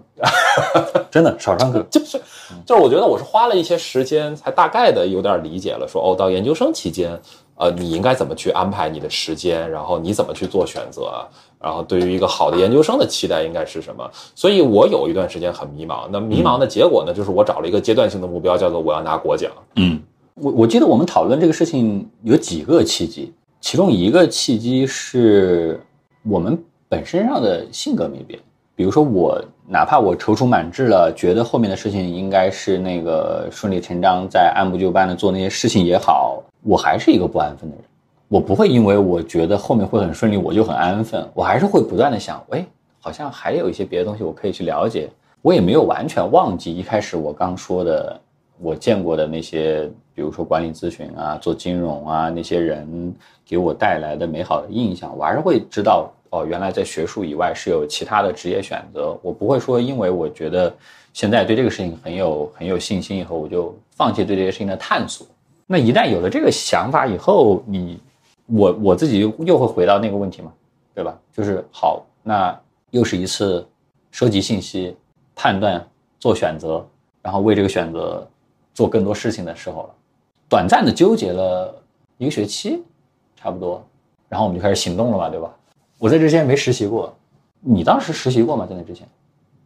[1.10, 1.84] 真的少上课。
[1.90, 2.20] 就 是
[2.66, 7.18] 就是，我觉得我是花了一些时间，才大概的有点理解了说，哦，到研究生期间，
[7.56, 11.26] 呃，你应该怎么去安排你的时间，然后你怎么去做选择，
[11.58, 14.08] 然后对于一个好的研究生的期待应该是什么。
[14.34, 19.50] 所以我有一段时间很迷茫，那迷茫的结果呢，就是我找了一个阶段性的目标，叫做我要拿国奖。
[19.76, 19.98] 嗯，
[20.34, 23.32] 我我记得我们讨论这个事情有几个契机，
[23.64, 25.80] 其中一个契机是
[26.22, 28.38] 我们本身上的性格没变。
[28.76, 37.84] 比如说我，哪怕我踌躇满志了，觉得后面的事情应该是那个顺理成章，在按部就班的做那些事情也好，我还是一个不安分的人。
[38.28, 42.66] 我不会因为我觉得后面会很顺利，我就很安分，我还是会不断的想，哎，
[43.00, 45.08] 好像还有一些别的东西我可以去了解。
[45.40, 48.20] 我也没有完全忘记一开始我刚说的
[48.60, 59.18] 我见过的那些，比如说管理咨询啊、做金融啊那些人给我带来的美好的印象，我还是会知道哦，原来在学术以外是有其他的职业选择。
[59.22, 60.72] 我不会说因为我觉得
[61.12, 65.26] 现在对这个事情很有很有信心以后，我就放弃对这些事情的探索。
[65.66, 67.98] 那一旦有了这个想法以后，你
[68.46, 70.52] 我我自己又又会回到那个问题嘛，
[70.94, 71.18] 对吧？
[71.32, 72.56] 就是好，那
[72.90, 73.66] 又是一次
[74.10, 74.96] 收集信息、
[75.34, 75.84] 判断、
[76.20, 76.86] 做选择，
[77.22, 78.28] 然后为这个选择
[78.74, 79.94] 做更多事情的时候了。
[80.48, 81.74] 短暂的纠结了
[82.18, 82.82] 一个学期，
[83.34, 83.84] 差不多，
[84.28, 85.50] 然后我们就开始行动了嘛，对吧？
[85.98, 87.14] 我在这之前没实习过，
[87.60, 88.66] 你当时实习过吗？
[88.68, 89.06] 在那之前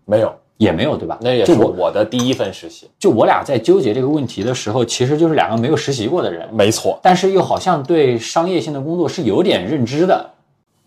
[0.04, 1.18] 没有，也没有，对吧？
[1.20, 2.88] 那也是我我的第一份实习。
[2.98, 10.30] 就我俩在纠结这个问题的时候，其实就是两个没有实习过的人，没错，但是又好像对商业性的工作是有点认知的。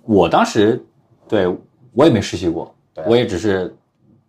[0.03, 0.83] 我当时
[1.27, 1.47] 对
[1.93, 3.75] 我也没实习过，对我也只是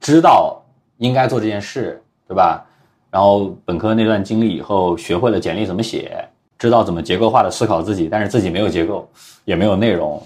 [0.01, 0.61] 知道
[0.99, 2.67] 应该做这件事，对吧？
[3.13, 6.27] 然后本科那段经历以后，学会了简历怎么写，
[6.59, 9.07] 知道怎么结构化的思考自己，但是自己没有结构，
[9.45, 10.21] 也没有内容，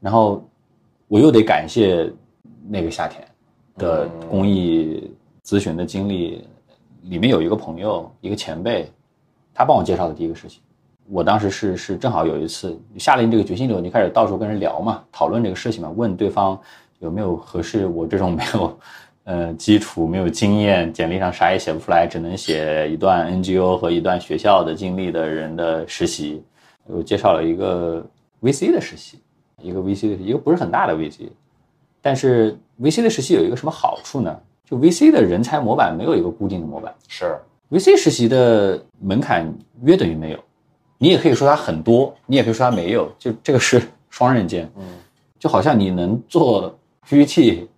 [0.00, 0.44] 然后
[1.06, 2.12] 我又得感谢
[2.68, 3.24] 那个夏天
[3.78, 5.08] 的公益
[5.44, 6.44] 咨询的经历，
[7.02, 8.90] 里面有一个朋友，一个前辈，
[9.54, 10.60] 他帮我介绍的第一个事情。
[11.08, 16.60] 我当时是是正好有一次下定这个决心之后，你开始到处跟人聊嘛，讨论这个事情嘛，问对方
[16.98, 18.76] 有没有合适我这种没有。
[19.26, 26.44] 呃，基础没有经验，简历上啥也写不出来，只能写一段 NGO 和一段学校的经历的人的实习。
[26.86, 28.06] 我介绍了一个
[28.40, 29.18] VC 的实习，
[29.60, 31.28] 一个 VC 的，一个不是很大的 VC。
[32.00, 34.40] 但是 VC 的实习有一个什么好处呢？
[34.64, 37.36] 就 VC 的人才模板没有一个固定的模板，是
[37.72, 39.52] VC 实习的门槛
[39.82, 40.38] 约等于没有。
[40.98, 44.70] 你也可以说它很多，你也可以说它没有，就这个是双刃剑。
[44.76, 44.84] 嗯，
[45.36, 46.72] 就好像你能做
[47.08, 47.68] PPT。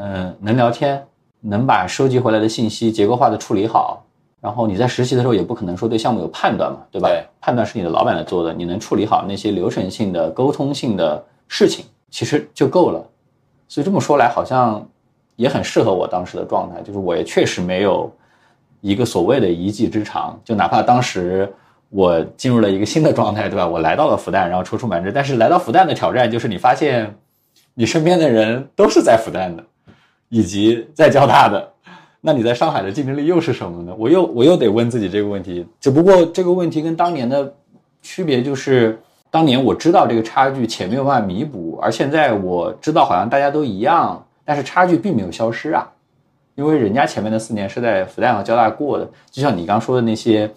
[0.00, 1.04] 嗯，能聊天，
[1.40, 4.04] 能把收集回来的信息结构化的处理好，
[4.40, 7.08] 然后你在实习的时候也不可能说对项目有判断嘛，对吧？
[7.08, 13.04] 对，判断是你的老板来做的，你能处理好那些流程性的、沟通性的事情，其实就够了。
[13.66, 14.86] 所以这么说来，好像
[15.34, 18.08] 也很适合我当时的状态，就是我也确实没有
[18.80, 21.52] 一个所谓的一技之长，就哪怕当时
[21.90, 23.66] 我进入了一个新的状态，对吧？
[23.66, 27.12] 我来到了复旦，然后踌躇满志，但是来到复旦的挑战就是你发现
[27.74, 29.64] 你身边的人都是在复旦的。
[30.28, 31.72] 以及在交大的，
[32.20, 33.94] 那你在上海的竞争力又是什么呢？
[33.96, 35.66] 我又我又得问自己这个问题。
[35.80, 37.54] 只不过这个问题跟当年的
[38.02, 39.00] 区别就是，
[39.30, 45.88] 当年我知道这个差距且没有办法弥补，而现在我知道好像大家都一样，但是差距并没有消失啊。
[46.56, 50.50] 因为人家前面的四年是在复旦和交大过的，就像你刚说的那些，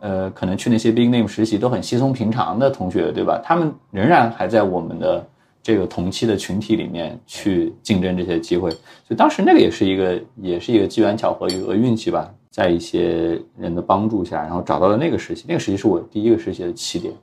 [0.00, 3.40] 呃，可能去那些 big name 实习都很稀松平常的同学，对吧？
[3.42, 5.24] 他们仍然还在我们的。
[5.64, 15.46] 这个同期的群体里面去竞争这些机会，所以当时那个也是一个，也是一个机缘巧合，一个运气吧，在一些人的帮助下，然后找到了那个实习。
[15.48, 17.14] 那个实习是我第一个实习的起点。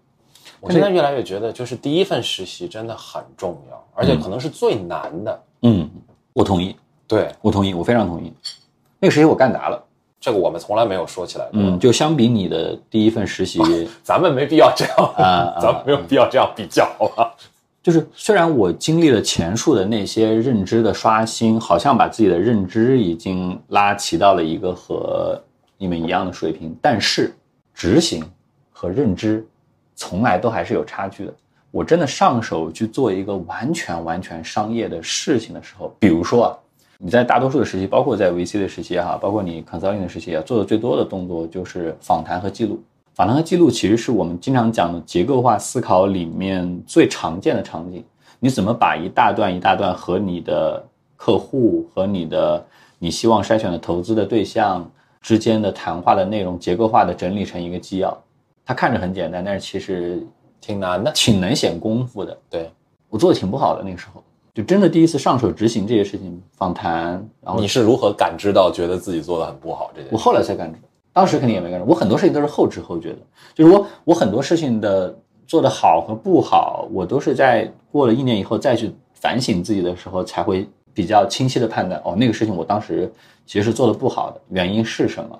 [0.59, 5.43] 我现在越来越觉得，就是第一份实习真的很重要，而且可能是最难的。
[5.61, 5.87] 嗯，
[6.33, 6.75] 我同意。
[7.07, 8.33] 对，我同意，我非常同意。
[8.99, 9.83] 那个实习我干砸了，
[10.19, 11.47] 这个我们从来没有说起来。
[11.53, 13.59] 嗯，就相比你的第一份实习，
[14.01, 16.85] 咱们没必要这样啊，咱们没有必要这样比较
[17.15, 17.29] 啊。
[17.83, 25.41] 就是虽然我经历了前述的那些认知的刷新，好像把自己的认知已经拉齐到了一个和
[25.77, 27.33] 你们一样的水平，但是
[27.73, 28.23] 执行
[28.71, 29.43] 和认知
[29.95, 31.33] 从来都还是有差距的。
[31.71, 36.57] 我真的上手去做一个完全完全商业的事情的时候，比如说啊，
[36.99, 42.79] 你在大多数的时期，包括在 VC 的时期哈，包括你 consulting 的时期啊，做的最多的动作就是访谈和记录。
[43.21, 48.03] 访谈和记录其实是我们经常讲的结构化思考里面最常见的场景。
[48.39, 50.83] 你怎么把一大段一大段和你的
[51.15, 52.65] 客户和你的
[52.97, 54.89] 你希望筛选的投资的对象
[55.21, 58.17] 之间的谈话的内容结构化的整理成一个纪要？
[58.65, 60.25] 它看着很简单，但是其实
[60.59, 62.35] 挺难的，挺能显功夫的。
[62.49, 62.71] 对
[63.07, 67.23] 我做的挺不好的那个时候，就真的第一次上手执行这些事情，访谈。
[67.39, 70.09] 然后你是如何感知到觉得自己做的很不好这件事？
[70.11, 70.79] 我后来才感知。
[71.13, 73.19] 当时肯定也没干什么，我很多事情都是后知后觉的，
[73.53, 75.13] 就是我我很多事情的
[75.45, 83.11] 做的好和不好，我都是在过了一年以后再去反省自己的时候，才会比较清晰的判断，哦，那个事情我当时
[83.45, 85.37] 其实是做的不好的，原因是什么？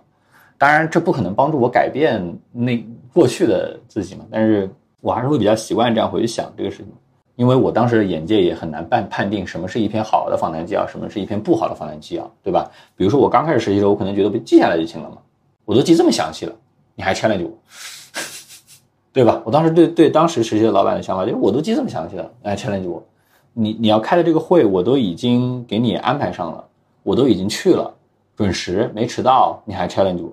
[0.57, 4.69] 当然这不可能帮助我改变那过去的自己嘛，但是
[5.01, 6.87] 我还是会比较习惯这样回去想这个事情，
[7.35, 12.69] 因为我当时的眼界也很难判判定什么是一篇好的访谈纪要，什么是一篇不好的访谈纪要，对吧？
[12.95, 15.17] 比如说我刚开始实习的时候，我可能觉得被记下来就行了嘛。
[15.65, 16.53] 我都记这么详细了，
[16.95, 17.51] 你还 challenge 我，
[19.13, 19.41] 对吧？
[19.45, 23.03] 我当时对对当时实习的老板的想法就是，我都记这么详细了，你还 challenge 我，
[23.53, 26.63] 你你要开的这个会我都已经给你安排上了，
[27.03, 27.93] 我都已经去了，
[28.35, 30.31] 准时没迟到，你还 challenge 我，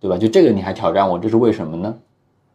[0.00, 0.18] 对吧？
[0.18, 1.94] 就这个你还挑战我，这是为什么呢？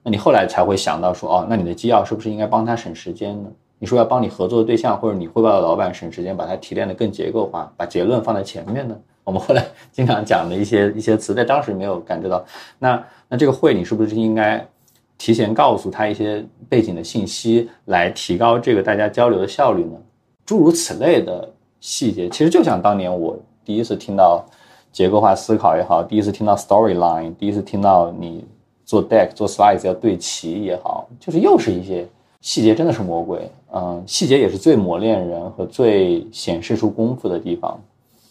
[0.03, 3.49] 那你后来才会想到说，哦，那你的纪要是不是应该帮他省时间呢？
[3.79, 8.95] 你说要帮你合作的对象或者你汇报的老板省时间，把它提炼的更结构化，把结论放在前面呢？
[9.27, 9.61] 我们后来
[9.91, 12.45] 经常讲的一些一些词，在当时没有感知到。
[12.79, 14.65] 那那这个会，你是不是应该
[15.17, 19.97] 提前告诉他一些背景的信息，来提高这个大家交流的效率呢？
[20.45, 21.51] 诸如此类的
[21.81, 24.45] 细节，其实就像当年我第一次听到
[24.93, 28.45] 结构化思考也好，第一次听到 storyline，第一次听到你
[28.85, 32.07] 做 deck 做 slides 要对齐也好，就是又是一些
[32.39, 33.51] 细节，真的是魔鬼。
[33.73, 37.77] 嗯，细节也是最磨练人和最显示出功夫的地方。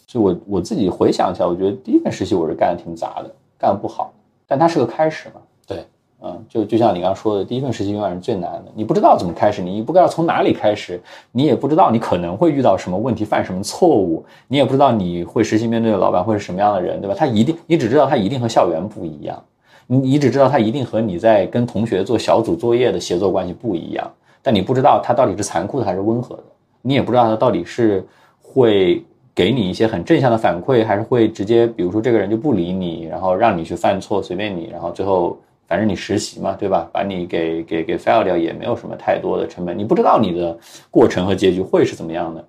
[0.07, 4.12] 所以，我我自己回想一下，我觉得第一份实习我是干的挺杂的，干的不好，
[4.46, 5.40] 但它是个开始嘛。
[5.66, 5.84] 对，
[6.22, 11.00] 嗯，就就像你刚刚说的，第一份实习永远是最难的，你不知道怎么开始，你不知道从哪里开始，
[11.32, 17.14] 你也不知道你可能会遇到什么问题，犯什么错误，你也不知道你会实习面对的老板会是什么样的人，对吧？
[17.18, 19.42] 他一定，你只知道他一定和校园不一样，
[19.88, 24.09] 你你只知道他一定和你在跟同学做小组作业的协作关系不一样，
[24.40, 26.44] 但你不知道他到底是残酷的还是温和的，
[26.82, 28.07] 你也不知道他到底是
[28.40, 29.04] 会
[29.37, 36.89] 给你一些很正向的反馈，还是会直接比如说这个人就不理你，然后让你去犯错，随便你，然后最后反正你实习嘛，对吧？
[36.91, 40.59] 把你给给给 fail 掉也没有什么太多的成本，你不知道你的
[40.91, 42.43] 过程和结局会是怎么样的，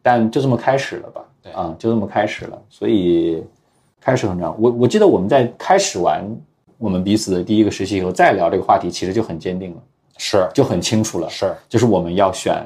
[0.00, 3.44] 但就这么开始了吧，对啊，就这么开始了，所以
[4.00, 4.56] 开始很重要。
[4.58, 6.24] 我我记得我们在开始完
[6.78, 9.82] 我们彼此的第一个实习以后，再聊这个话题，其实就很坚定了，
[10.16, 12.64] 是就很清楚了，是，就是我们要选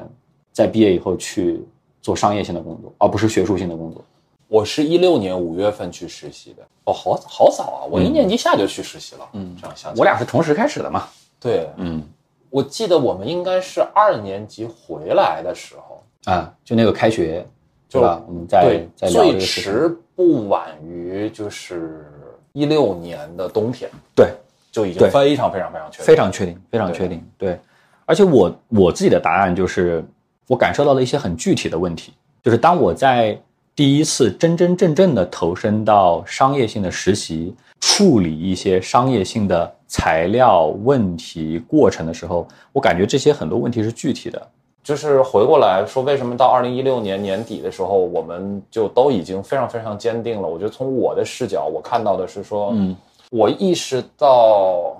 [0.53, 1.59] 在毕业以后去
[2.05, 3.99] 做商业性的工作，而不是学术性的工作。
[4.47, 7.81] 我是一六年五月份去实习的，哦，好好早啊！
[7.89, 9.27] 我一年级下就去实习了。
[9.33, 11.07] 嗯，这样想我，俩是同时开始的嘛？
[11.39, 12.03] 对，嗯
[12.51, 17.43] 我记得我们应该是二年级回来的时候，啊，就那个开学，
[17.89, 18.01] 就？
[18.01, 19.39] 我们在对，在最。
[19.39, 22.05] 迟不晚于就是
[22.53, 24.31] 一六年的冬天，对，
[24.71, 26.05] 就已经非常非常非常确定。
[26.05, 27.27] 非常确定，非常确定。
[27.35, 27.59] 对，
[28.05, 30.05] 而且我我自己的答案就是，
[30.47, 33.39] 我感受到了一些很具体的问题，就是当我在
[33.75, 44.41] 第一次真真正正的投身到商业性的实习，处理一些商业性的材料问题过程的时候，我感觉这些很多问题是具体的。
[44.83, 50.47] 就是回过来说，为什么到二零一六年年底的时候，我们就都已经非常非常坚定了？
[50.47, 52.95] 我觉得从我的视角，我看到的是说，嗯，
[53.31, 54.95] 我意识到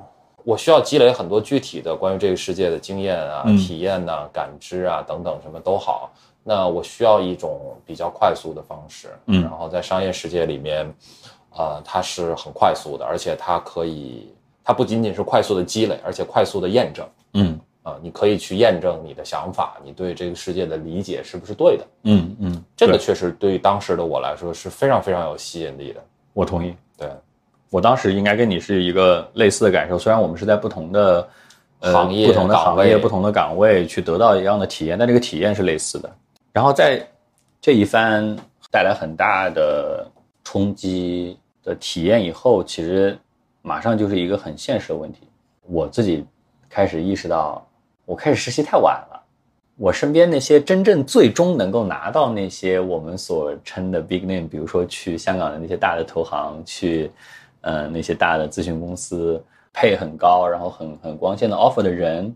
[0.46, 6.12] 我需要积累很多具体的关于这个世界的经验啊、嗯体验呐、感知啊等等，什么都好。
[6.44, 10.86] 那我需要一种比较快速的方式，嗯然后在商业世界里面，
[11.58, 14.32] 呃，它是很快速的，而且它可以，
[14.64, 17.06] 它不仅仅是快速的积累，而且快速的验证。
[17.34, 21.88] 嗯啊，你可以去验证你的想法，你对这个世界的理解是不是对的。
[22.04, 26.04] 嗯嗯，这个确实对于当时的我来说是非常非常有吸引力的。
[26.34, 26.76] 我同意。
[26.98, 27.10] 对，
[27.76, 31.28] 我当时应该跟你是一个类似的感受，虽然我们是在不同的、
[31.82, 36.10] 呃、行业不同的行业、不同的岗位去得到一样的体验，但这个体验是类似的。
[36.54, 37.06] 然后在
[37.60, 38.34] 这一番
[38.72, 40.10] 带来很大的
[40.42, 43.18] 冲击的体验以后，其实
[43.62, 45.28] 马上就是一个很现实的问题。
[45.68, 46.26] 我自己
[46.70, 47.62] 开始意识到，
[48.06, 49.22] 我开始实习太晚了。
[49.76, 57.12] 我身边那些真正最终能够拿到那些我们所称的 big name，比如说去香港的那些大的投行，去
[57.66, 59.44] 呃那些大的咨询公司，
[59.74, 62.34] 配很高，然后很很光鲜的 offer 的人，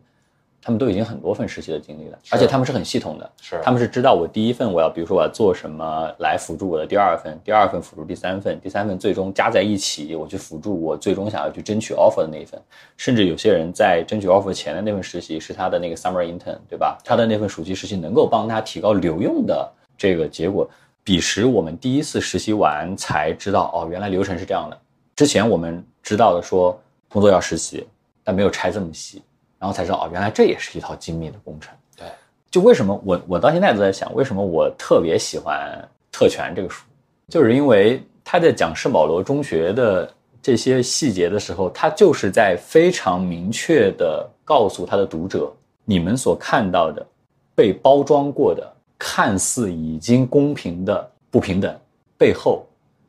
[0.59, 12.59] 他们都已经很多份实习的经历了，而且他们是很系统的，是他们是知道我第一份我要，比如说我要做什么来辅助我的第二份，第二份辅助第三份，第三份最终加在一起，我去辅助我最终想要去争取 offer 的那一份。
[12.97, 16.97] 甚至有些人在争取 offer 前的那份实习是他的那个 summer intern，对吧？
[17.05, 20.69] 他的那份暑期实习能够帮他提高留用的这个结果。
[21.03, 24.77] 彼时我们第一次实习完才知道，哦，原来流程是这样的。
[25.19, 27.85] 之前我们知道的说工作要实习，
[28.23, 29.21] 但没有拆这么细，
[29.59, 31.75] 然后才知道哦，原来这也是一套精密的工程。
[31.97, 32.07] 对，
[32.49, 35.77] 就为什么我我到现在都在想，为什么我特别喜欢
[36.09, 36.85] 《特权》这个书，
[37.27, 40.09] 就是因为他在讲圣保罗中学的
[40.41, 45.51] 这些细节的时候，他就是在非常明确的告诉他的读者，
[45.83, 47.05] 你们所看到的
[47.53, 51.77] 被包装过的、看似已经公平的不平等
[52.17, 52.65] 背后，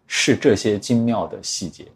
[0.08, 1.86] 是这些精妙的细节，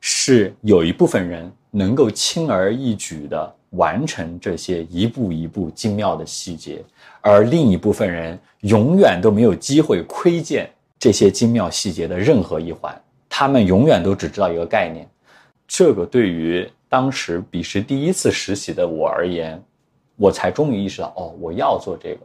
[0.00, 6.82] 是有一部分人能够轻而易举的完成这些一步一步精妙的细节，
[7.20, 10.68] 而另一部分人永远都没有机会窥见
[10.98, 12.98] 这些精妙细节的任何一环，
[13.28, 15.06] 他们永远都只知道一个概念。
[15.68, 19.62] 这个对于当时彼时第一次实习的我而言，
[20.16, 22.20] 我才终于意识到，哦，我要做这个，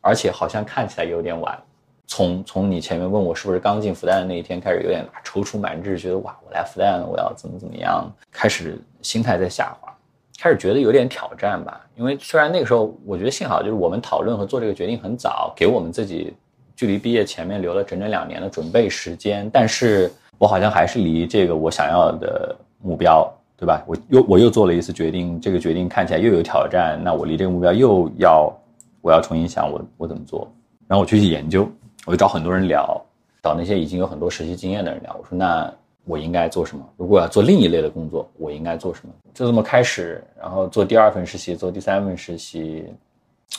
[0.00, 1.60] 而且好像看起来有点晚。
[2.06, 9.92] 从从你前面问我是不是刚进复旦的那一天开始，有点踌躇满志，觉得哇，我来复旦，我要怎么怎么样，开始心态在下滑，
[10.38, 11.84] 开始觉得有点挑战吧。
[11.96, 16.32] 因为虽然那个时候，我觉得幸好就是我们讨论和做这个决定很早，给我们自己
[16.76, 23.82] 距离毕业前面留了整整两年的准备时间，但是我好像还是离这个我想要的目标，对吧？
[23.86, 28.52] 我又我又做了一次决定，这个决定看起来又有挑战，那我离这个目标又要
[29.00, 30.48] 我要重新想我我怎么做，
[30.86, 31.68] 然后我就去研究。
[32.06, 32.98] 我就找很多人聊，
[33.42, 35.14] 找那些已经有很多实习经验的人聊。
[35.18, 35.70] 我说：“那
[36.04, 36.82] 我应该做什么？
[36.96, 42.86] 如果要做另一类的工作，我应该做什么？”就这么开始，然后做第二份实习，做第三份实习。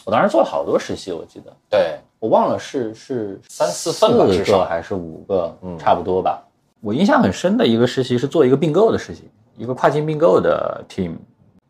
[0.05, 6.41] 我当时做了好多实习，我记得对，我忘了是是三四份吧四至少个还是五个，嗯差不多吧。
[6.79, 11.15] 我印象很深的一个实习是做一个并购的实习，一个跨境并购的 team。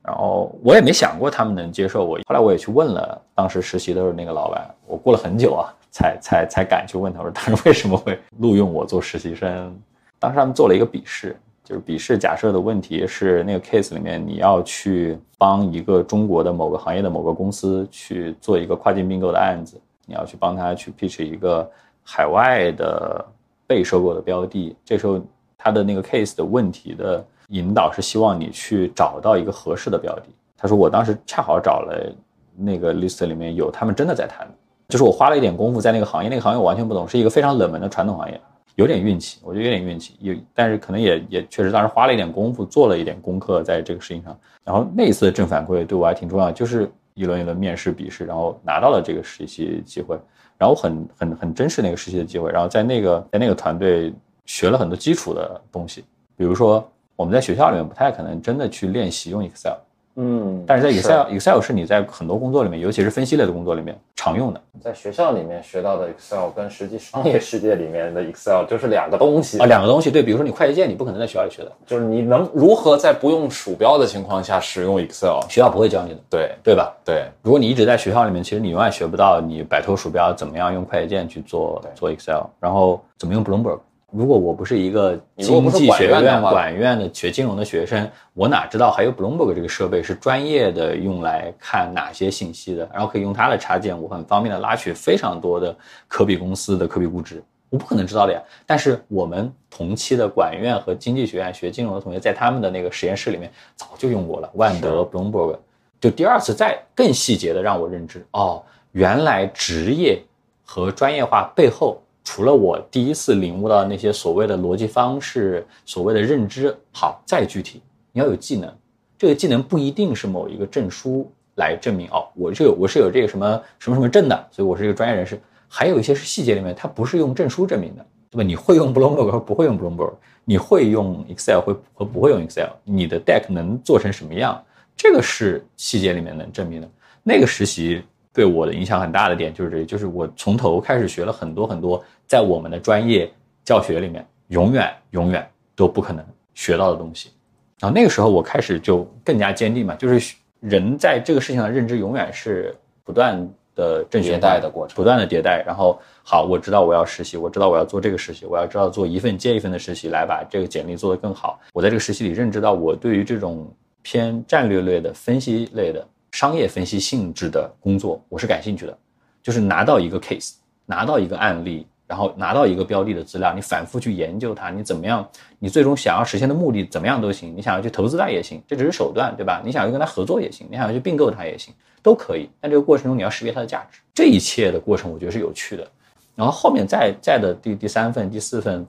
[0.04, 2.18] 然后我也没想过他们能接受我。
[2.26, 9.76] 后来我也去问了当时实习的时候那个老板，我过了很久啊，才才才敢去问他，说当时为什么会录用我做实习生？
[10.20, 21.68] 当时他们做了一个笔试，就是笔试假设的问题是那个 case 里面你要去帮一个中国的某个行业的某个公司去做一个跨境并购的案子，你要去帮他去 pitch 一个
[22.04, 23.26] 海外的
[23.66, 25.20] 被收购的标的，这时候
[25.58, 30.26] 他的那个 case 的问题的引导是希望你去找到一个合适的标的。
[30.56, 32.16] 他说我当时恰好找了
[32.56, 34.48] 那个 list 里面有他们真的在谈，
[34.90, 38.40] 就是我花了一点功夫在那个行业，那个行业我完全不懂，是一个非常冷门的传统行业。
[38.76, 44.38] 有点运气，我觉得有点运气，有，但是可能也也确实当时花了一点功夫，做了一点功课在这个事情上。
[44.64, 50.16] 然后那一次的正反馈对我还挺重要，就是一轮一轮面试笔试，然后拿到了这个实习机会，
[50.58, 54.14] 然后我很很很珍视那个实习的机会，然后在那个在那个团队
[54.46, 56.06] 学了很多基础的东西，
[56.38, 59.74] 比如说我们在学校里面不太可能真的去练习用 Excel。
[60.20, 64.60] 嗯，但是在 Excel Excel 是你在很多工作里面，尤其是分析类的工作里面常用的。
[64.82, 69.60] 在学校里面学到的 Excel 跟实际商业世界里面的 Excel 就是两个东西。
[69.60, 70.10] 啊，两个东西。
[70.10, 76.92] 对，比如说你快捷键，你不可能在学校里学的，就是你能如何在不用鼠标的情况下使用 Excel，学校不会教你的，对对吧？
[77.06, 83.80] 对，如果你一直在学校里面，其实你永远学不到你摆脱鼠标怎么样用快捷键去做做 Excel，然后怎么用 Bloomberg。
[84.14, 92.90] 如果我不是一个经济学院管院的学金融的学生，我哪知道还有 Bloomberg 这个设备是专业的用来看哪些信息的？
[92.94, 95.76] 然后可以用它的插件，我很方便的拉取非常多的
[96.08, 98.42] 可比公司的可比估值，我不可能知道的呀。
[98.66, 105.58] 但是我们同期的管院和经济学院学金融的同学，在他们的那个实验室里面早就用过了万德 Bloomberg，
[106.00, 108.64] 就第二次再更细节的让我认知哦，
[108.94, 110.24] 原来职业
[110.64, 112.02] 和专业化背后。
[112.30, 117.82] 除了我第一次领悟到那些所谓的逻辑方式、所谓的认知，好，再具体，
[118.12, 118.70] 你要有技能。
[119.18, 125.40] 这个技能不一定是某一个证书来证明哦，我是有我是有这个什么什么什么证的，所以我是一个专业人士。
[125.70, 128.44] 还有一些是细节里面，它不是用证书证明的，对吧？
[128.44, 130.12] 你会用 Bloomberg 和不会用 Bloomberg，
[130.44, 134.62] 你会用 Excel 会和不会用 Excel，你的 Deck 能做成什么样，
[134.98, 136.90] 这个是细节里面能证明的。
[137.24, 138.04] 那个实习。
[138.34, 143.32] 对我的影响很大的点就是这，就是我从头开始学了很多很多，在我们的专业
[143.64, 146.24] 教学里面永远永远都不可能
[146.54, 147.32] 学到的东西。
[147.80, 153.36] 然后那个时候我开始就更加坚定嘛，就是人在这个事情上认知永远是不断
[153.76, 155.64] 的正迭代的过程，不断的迭代。
[155.66, 161.60] 然后好，我知道我要实习，我知道我要做这个实习，我要知道做一份接一份的实习来把这个简历做得更好。
[161.74, 163.72] 我在这个实习里认知到，我对于这种
[164.02, 166.06] 偏战略类的分析类的。
[166.34, 168.96] 商业分析性质的工作，我是感兴趣的，
[169.42, 170.56] 就是拿到一个 case，
[170.86, 175.28] 拿到一个案例，然后拿到一个标的的资料，你反复去研究它，你怎么样？
[175.60, 179.62] 你最终想要实现的目的怎么样都行，你想要去投资它也行，这只是手段，对吧？
[179.66, 182.50] 你想要跟它合作也行，你想要去并购它也行，都可以。
[182.62, 185.86] 但这个过程中你要识别它的价值，这一切的过程我觉得是有趣的。
[186.34, 188.86] 然后后面再再的第第三份、第四份，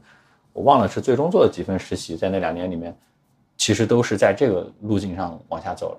[0.53, 2.95] 我忘了是最终做了几份实习，在那两年里面，
[3.57, 5.99] 其实都是在这个路径上往下走了。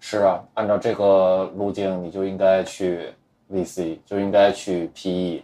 [0.00, 3.12] 是啊，按照这个路径，你就应该去
[3.50, 5.42] VC，就应该去 PE，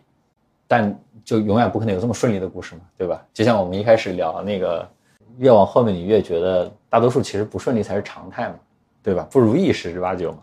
[0.66, 3.24] 但就永远不可能有这么顺利的故事嘛，对吧？
[3.32, 4.89] 就像我们一开始聊那个，
[5.39, 8.55] 越往后面你越觉得大多数其实不顺利才是常态嘛，
[9.03, 9.27] 对吧？
[9.31, 10.39] 不如意十之八九嘛，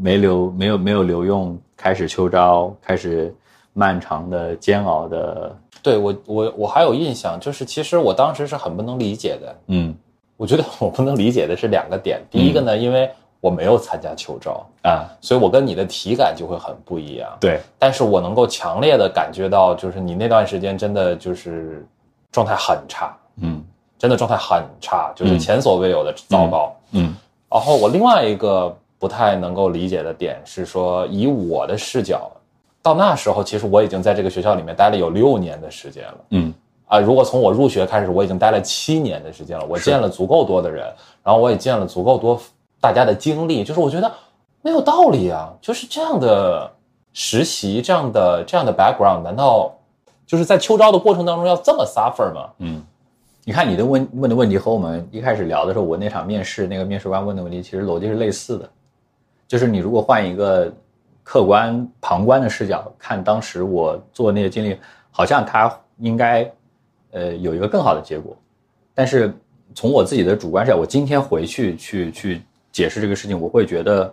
[0.00, 3.34] 没留没有没有留用，开始秋招，开始
[3.72, 5.56] 漫长的煎熬的。
[5.82, 9.94] 对我我我还有印象，就是其实我当时是很不能理解的，嗯。
[10.38, 13.10] 我觉得我不能理解的是两个点，第一个呢，因为
[13.40, 14.64] 我没有参加秋招。
[14.82, 17.36] 啊，所以我跟你的体感就会很不一样。
[17.40, 21.84] 对，但是我能够强烈的感觉到，就是你那段时间真的就是
[22.30, 23.62] 状态很差，嗯，
[23.98, 27.14] 真的状态很差，就是前所未有的糟糕，嗯。
[27.50, 32.30] 然后我另外一个不太能够理解的点是说，以我的视角，
[32.82, 36.54] 到那时候其实我已经在这个学校里面待了有六年的时间了，嗯。
[36.88, 40.86] 啊，如果从我入学开始，我已经待了七年的时间了，我见了足够多的人，
[41.24, 42.40] 然后我也见了足够多
[42.86, 44.08] 大家的经历，就是我觉得
[44.62, 46.70] 没有道理啊，就是这样的
[47.12, 49.76] 实习，这样的这样的 background，难道
[50.24, 52.48] 就是在秋招的过程当中要这么 suffer 吗？
[52.58, 52.80] 嗯，
[53.42, 58.70] 你看你的问问的问题和我们一开始聊的时候，我那场面试那个面试官问的问题，其实逻辑是类似的，
[59.48, 60.72] 就是你如果换一个
[61.24, 64.78] 客观旁观的视角看当时我做那些经历，
[65.10, 66.48] 好像他应该。
[67.12, 68.36] 呃，有一个更好的结果，
[68.92, 69.32] 但是
[69.74, 72.42] 从我自己的主观上，我今天回去去去
[72.76, 74.12] 解释这个事情，我会觉得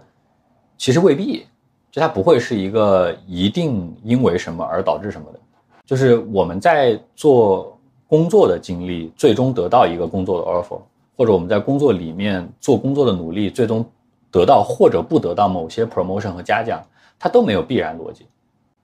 [0.78, 1.46] 其实未必，
[1.92, 5.40] 就它不会是一个一定因为什么而导致什么的，
[5.86, 7.78] 就是我们在做
[8.08, 10.80] 工作的经历，最终得到一个工作的 offer，
[11.18, 13.86] 或者我们在工作里面做工作的努力，最终
[14.32, 16.82] 得到或者不得到某些 promotion 和嘉奖，
[17.20, 18.26] 它都没有必然逻辑。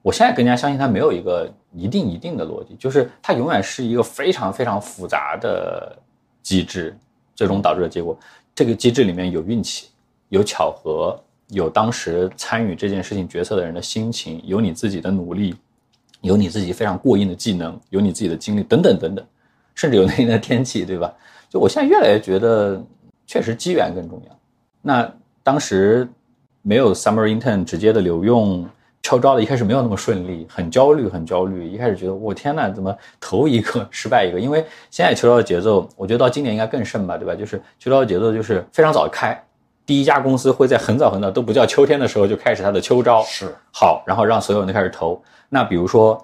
[0.02, 1.50] 我现在更加相信它没有一个。
[1.72, 5.96] 一定一定的逻辑，就是它永远是一个非常非常复杂的
[6.42, 6.98] 机制，
[7.32, 8.18] 最终导致的结果。
[8.54, 9.88] 这个机制里面有运气，
[10.28, 11.18] 有巧合，
[11.48, 15.54] 有当时参与这件事情决策的人的心情，有你自己的努力，
[16.20, 19.26] 有你自己非常过硬的技能，有你自己的经历，等等等等，
[19.74, 21.12] 甚至有那天的天气，对吧？
[21.48, 22.82] 就我现在越来越觉得，
[23.26, 24.38] 确实机缘更重要。
[24.82, 25.12] 那
[25.42, 26.08] 当时
[26.62, 28.68] 没有 summer intern 直接的留用。
[29.02, 31.66] 秋招的一开始没有那么顺利，很焦虑，很焦虑。
[31.66, 34.38] 一开始觉得我天呐，怎么头一个失败一个？
[34.38, 37.34] 因为现在秋招的节奏，我觉得到今年应该更甚吧，对吧？
[37.34, 39.42] 就是秋招的节奏就是非常早开，
[39.86, 45.20] 第一家公司会在很早很早都不叫秋天的时候就开始它的秋招，是好，然后让所有人都开始投。
[45.48, 46.22] 那比如说，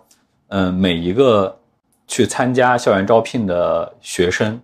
[0.48, 1.58] 嗯，每一个
[2.06, 4.60] 去参加校园招聘的学生，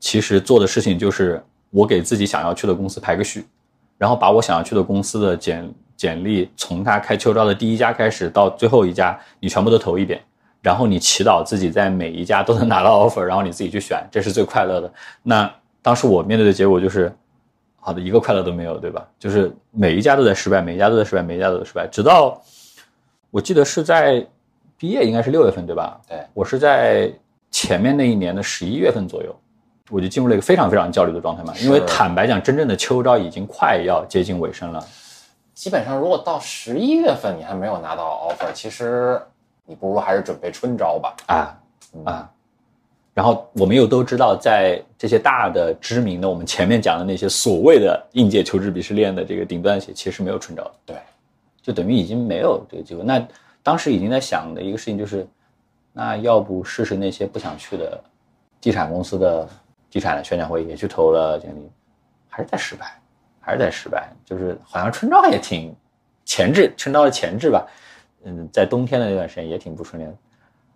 [0.00, 3.46] 其实做的事情就是我给自己想要去的公司排个序，
[3.96, 5.72] 然后把我想要去的公司的简。
[5.98, 10.18] 简历从他开秋招的第一家开始到最后一家，你全部都投一遍，
[10.62, 14.90] 然后你祈祷自己在每一家都能拿到 offer，然后你自己去选，这是最快乐的。
[15.24, 15.52] 那
[15.82, 17.12] 当时我面对的结果就是，
[17.80, 19.04] 好的一个快乐都没有，对吧？
[19.18, 22.40] 就是每一家都在失败，每一家都在失败，每一家都在失败，直到
[23.32, 24.24] 我记得是在
[24.76, 26.00] 毕业，应该是六月份，对吧？
[26.08, 27.12] 对我是在
[27.50, 29.34] 前面那一年的十一月份左右，
[29.90, 34.86] 我就进入了一个非常非常焦虑的状态嘛，因为坦白讲，真正的秋招已经快要接近尾声了。
[35.58, 39.20] 基本上，如果到十一月份你还没有拿到 offer，其实
[39.66, 41.16] 你不如还是准备春招吧。
[41.26, 41.60] 啊
[42.04, 42.30] 啊，
[43.12, 50.70] 然后我们又都知道，在这些大的知名的，我们前面讲的那些所谓的应届求职鄙视链的这个顶端企业，其实没有春招。
[50.86, 50.96] 对，
[51.60, 53.02] 就等于已经没有这个机会。
[53.02, 53.20] 那
[53.60, 55.26] 当时已经在想的一个事情就是，
[55.92, 58.00] 那要不试试那些不想去的
[58.60, 59.48] 地产公司的
[59.90, 61.68] 地产的宣讲会，也去投了简历，
[62.28, 62.96] 还是在失败。
[63.48, 65.74] 还是在失败，就是好像春招也挺
[66.26, 67.66] 前置，春招的前置吧，
[68.24, 70.14] 嗯，在冬天的那段时间也挺不顺利的。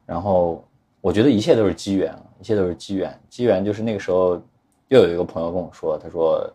[0.07, 0.65] 然后
[1.03, 3.21] 我觉得一切都是机缘，一切都是机缘。
[3.29, 4.41] 机缘就是那个时候
[4.89, 6.51] 又有一个朋友跟我说，他说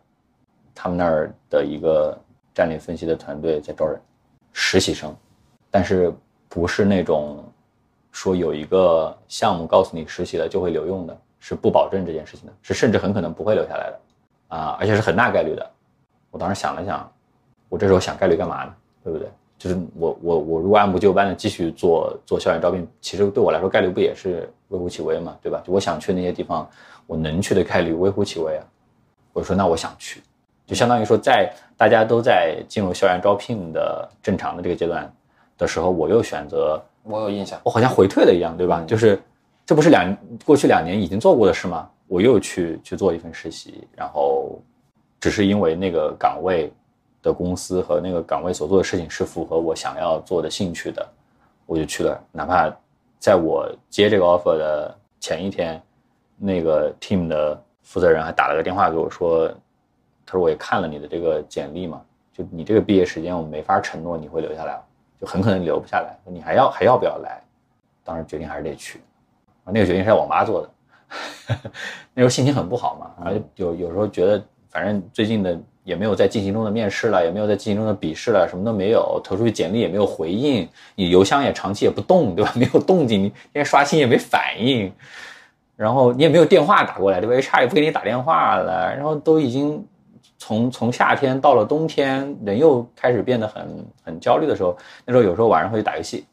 [0.73, 2.19] 他们那儿的一个
[2.51, 4.01] 战略分析的团队在招人
[4.53, 5.15] 实习生，
[5.69, 6.11] 但是
[6.49, 7.43] 不是那种
[8.11, 13.99] 说有一个项目告诉你实习了就会留用的，是不保证这件事情的，是甚至很可能不会留下来的
[14.47, 15.71] 啊，而且是很大概率的。
[16.31, 17.11] 我当时想了想，
[17.69, 18.73] 我这时候想概率干嘛呢？
[19.03, 19.27] 对不对？
[19.57, 25.63] 就是我我我如果按部就班的继续做做校园招聘，其实对我来说概率不也是微乎其微嘛，对吧？
[25.65, 26.69] 就我想去那些地方，
[27.07, 28.63] 我能去的概率微乎其微啊。
[29.33, 30.21] 我说那我想去，
[30.67, 35.11] 就相当于说在大家都在进入校园招聘的正常的这个阶段
[35.57, 38.83] 的时候，我又选择，我有印象，我好像回退了一样，对吧？
[38.85, 39.19] 就是
[39.65, 41.89] 这不是两过去两年已经做过的事吗？
[42.07, 44.61] 我又去去做一份实习，然后。
[45.19, 46.71] 只是因为那个岗位
[47.23, 51.05] 的公司和那个岗位所做的事情是符合我想要做的兴趣的，
[51.65, 52.23] 我就去了。
[52.31, 52.71] 哪怕
[53.19, 55.81] 在我接这个 offer 的前一天，
[56.37, 59.47] 那个 team 的负责人还打了个电话给我说
[60.23, 61.99] ：“他说我也看了你的这个简历嘛，
[62.31, 64.79] 就你这个毕业时间，我没法承诺你会留下来，
[65.19, 66.15] 就很可能留不下来。
[66.31, 67.41] 你还要还要不要来？”
[68.05, 69.01] 当时决定还是得去。
[69.65, 70.69] 那个决定是在我妈做的，
[72.13, 74.41] 那时候心情很不好嘛，然后有有时候觉得。
[74.69, 82.51] 反正最近的也没有在进行中的面试了，也没有在进行中的笔试了，什么都没有，投出去简历也没有回应，你邮箱也长期也不动，对吧？
[82.57, 84.91] 没有动静，你连刷新也没反应，
[85.75, 89.85] 然后你也没有电话打过来，对吧？HR 也不给你打电话了，然后都已经
[90.37, 96.25] 从从夏天到了冬天，人又开始变得很很焦虑的时候，那时候有时候晚上会去打游戏，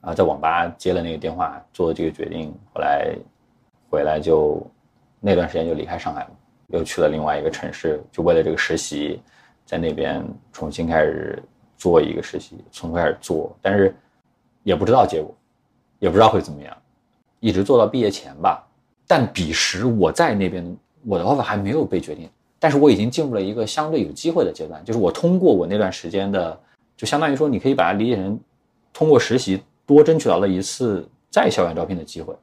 [0.00, 3.14] 啊，在网吧接了那个电话，做了这个决定，后来
[3.90, 4.66] 回来就
[5.20, 6.30] 那段时间就离开上海了。
[6.68, 9.20] 又去了另外一个城市，就为了这个实习，
[9.64, 11.42] 在那边重新开始
[11.76, 13.94] 做一个实习，从头开始做，但是
[14.62, 15.34] 也不知道结果，
[15.98, 16.76] 也不知道会怎么样，
[17.40, 18.66] 一直做到毕业前吧。
[19.06, 22.28] 但彼时我在那边，我的 offer 还没有被决定，
[22.58, 26.58] 但是我已经进入了一个相对有机会的阶段，就是我通过我那段时间的，
[26.96, 28.40] 就相当于说，你可以把它理解成
[28.92, 32.34] 通过实习多争取到了一次在校园招聘的机会。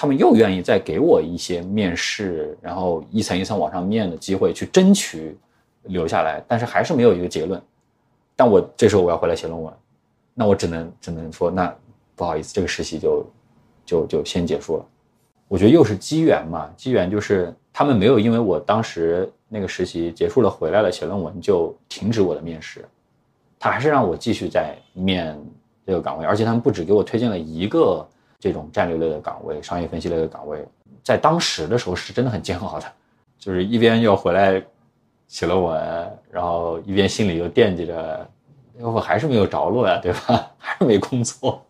[0.00, 5.36] 他们又愿意再给我一些面试，然后一层一层往上面的机会，去争取
[5.82, 7.60] 留下来，但是还是没有一个结论。
[8.34, 9.70] 但我这时候我要回来写论文，
[10.32, 11.70] 那我只能只能说，那
[12.16, 13.26] 不好意思，这个实习就
[13.84, 14.86] 就就先结束了。
[15.48, 22.88] 我觉得又是机缘嘛，机缘就是他们没有因为我当时那个实习结束了回来了写论文就停止我的面试，
[23.58, 25.38] 他还是让我继续在面
[25.84, 28.08] 这个岗位，而且他们不止给我推荐了一个。
[28.40, 30.66] 这种战略类的岗位、商业分析类的岗位，
[31.04, 32.86] 在当时的时候是真的很煎熬的，
[33.38, 34.60] 就是一边要回来
[35.28, 38.26] 写论文，然后一边心里又惦记着，
[38.80, 40.50] 我还是没有着落呀，对吧？
[40.56, 41.62] 还是没工作。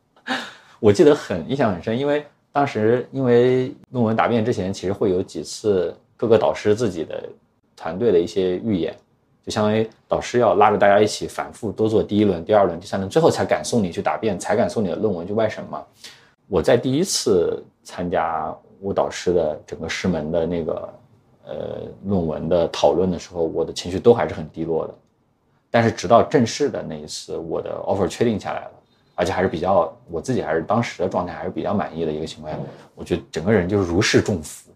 [0.79, 7.29] 我记得很印象很深，因为当时因为论文答辩之前，其实会有几次各个导师自己的
[7.77, 8.95] 团队的一些预演，
[9.45, 15.85] 就相当于导师要拉着大家一起反复多做第一轮、第二轮、第三轮，最后才敢送你去答辩，才敢送你的论文去外审嘛。
[16.51, 20.95] 我在第一次参加我导师的整个师门的那个
[21.47, 21.55] 呃
[22.05, 24.95] 论文的讨论的时候，我的情绪都还是很低落的。
[25.71, 28.71] 但是直到正式的那一次，我的 offer 确定下来了，
[29.15, 32.59] 而且还是比较我自己还是当时的状态还是比较满意的一个情况下，
[32.97, 34.73] 我觉得整个人就是如释重负，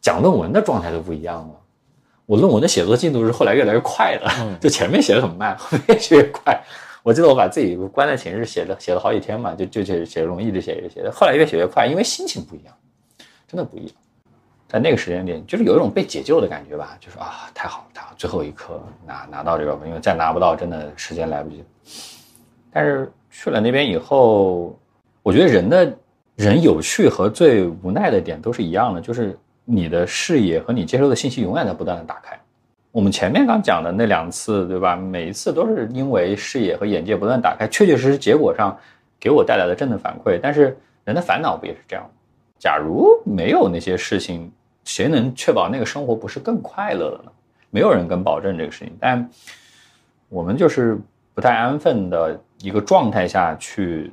[0.00, 1.54] 讲论文的状态都不一样了。
[2.26, 4.28] 我论文的写作进度是后来越来越快的，
[4.58, 6.60] 就前面写的很慢，后面越写越快。
[7.02, 12.74] 我记得我把自己关在寝室写了写了好几天嘛，就就写写容易一直写一直写，后来越写越快，因为心情不一样，
[13.48, 13.94] 真的不一样。
[14.68, 21.62] 在那个时间点，就是有一种被解救的感觉吧，就是啊，太好了，太好，最后一刻拿拿到这个，因为再拿不到，真的时间来不及。
[22.72, 24.74] 但是去了那边以后，
[25.22, 25.98] 我觉得人的
[26.36, 32.40] 人有趣和最无奈的点都是一样的，就是你的视野和你接收的信息永远在不断的打开。
[32.92, 34.94] 我们前面刚讲的那两次，对吧？
[34.94, 38.78] 每一次都是因为视野和眼界不断打开，确确实实结果上
[39.18, 40.38] 给我带来的正的反馈。
[40.40, 42.08] 但是人的烦恼不也是这样？
[42.58, 44.52] 假如没有那些事情。
[44.84, 47.30] 谁能确保那个生活不是更快乐的呢？
[47.70, 49.30] 没有人敢保证这个事情，但
[50.28, 50.98] 我们就是
[51.34, 54.12] 不太安分的一个状态下去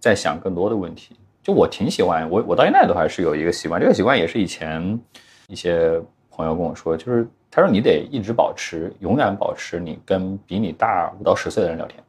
[0.00, 1.14] 在想更多的问题。
[1.42, 4.98] 就我挺喜欢我，我到现在都还是有一个习惯，这个习惯也是以前
[5.46, 6.00] 一些
[6.30, 7.28] 朋友跟我说，就是
[7.58, 12.02] 他说你得一直保持，永远保持你跟比你大五到十岁的人聊天，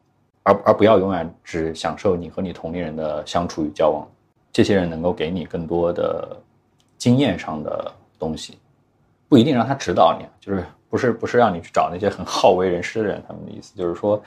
[0.44, 4.06] 而而不要永远只享受你和你同龄人的相处与交往，
[4.52, 6.36] 这些人能够给你更多的。
[6.96, 8.58] 经验上的东西，
[9.26, 14.18] 不一定让他指导你，就是不是不是让你去找那些很好为人师的人，他们的意思就是说，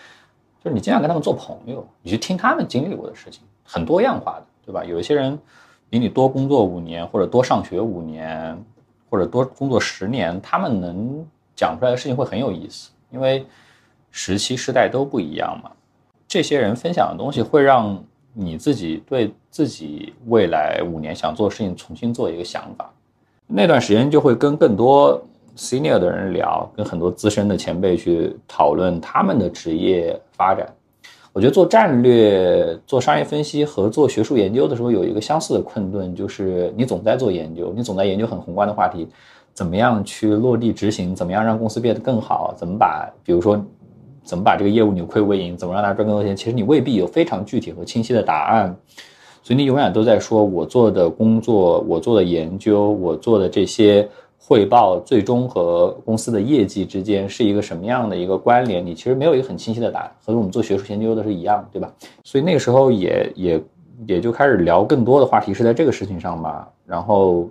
[0.64, 4.84] 就是你尽量跟他们做朋友，你去听他们经历过的事情，很多样化的，对吧？
[4.84, 5.38] 有一些人
[5.88, 8.58] 比你多工作五年，或者多上学五年，
[9.14, 11.24] 或者多工作十年，他们能
[11.56, 13.46] 讲出来的事情会很有意思，因为
[14.10, 15.70] 时期时代都不一样嘛。
[16.28, 18.04] 这些人分享的东西会让。
[18.36, 22.92] 你自己对自己未来五年想做的事情重新做一个想法，
[23.46, 25.24] 那段时间就会跟更多
[25.56, 30.68] senior 的人聊，跟很多资深的前辈去讨论他们的职业发展。
[31.34, 39.08] 我觉得做战略、做商业分析和做学术研究的时候，有一个相似的困顿，就是你总在做研究，你总在研究很宏观的话题，
[39.54, 43.62] 怎么样去落地执行，怎么样让公司变得更好，怎么把，比如说。
[44.26, 45.58] 怎么把这个业务扭亏为盈？
[45.58, 46.34] 怎么让大家赚更多钱？
[46.34, 48.74] 其实你未必有非常具体和清晰的答案，
[49.44, 54.08] 所以你永远都在说：“我做的工作，我做的研究，我做的这些
[54.46, 61.90] 汇报，最终和公司的业绩之间是一个什么样的一个关联？”你其实没有一个很清晰的答案，和我们做学术研究的是一样，对吧？
[62.26, 63.64] 所以那个时候也也
[64.06, 66.70] 也就开始聊更多的话题是在这个事情上吧。
[66.86, 67.50] 然后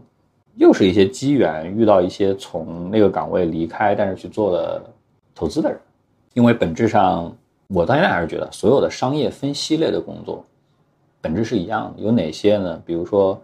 [0.57, 4.83] 又是一些机缘，遇到一些从那个岗位离开，但是去做了
[5.35, 5.79] 投资的人。
[6.35, 7.35] 因为本质上，
[7.69, 10.45] 我到现在还是觉得所有的商业分析类的工作，
[11.23, 12.03] 本质是一样的。
[12.03, 12.83] 有哪些呢？
[12.85, 13.41] 比如说，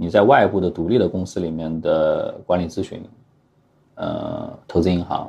[0.00, 3.02] 你在外部的独立的公司里面的管理咨询，
[3.96, 5.28] 呃，投资银行，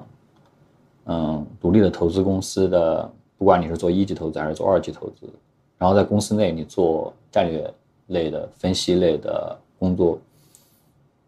[1.06, 5.28] 嗯，独立的投资公司的，不管你是做一级投资还是做二级投资，
[5.80, 7.68] 然后在公司内你做战略
[8.08, 10.20] 类的分析类的工作，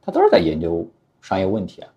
[0.03, 0.85] 它都是在研究
[1.19, 1.89] 商业问题啊。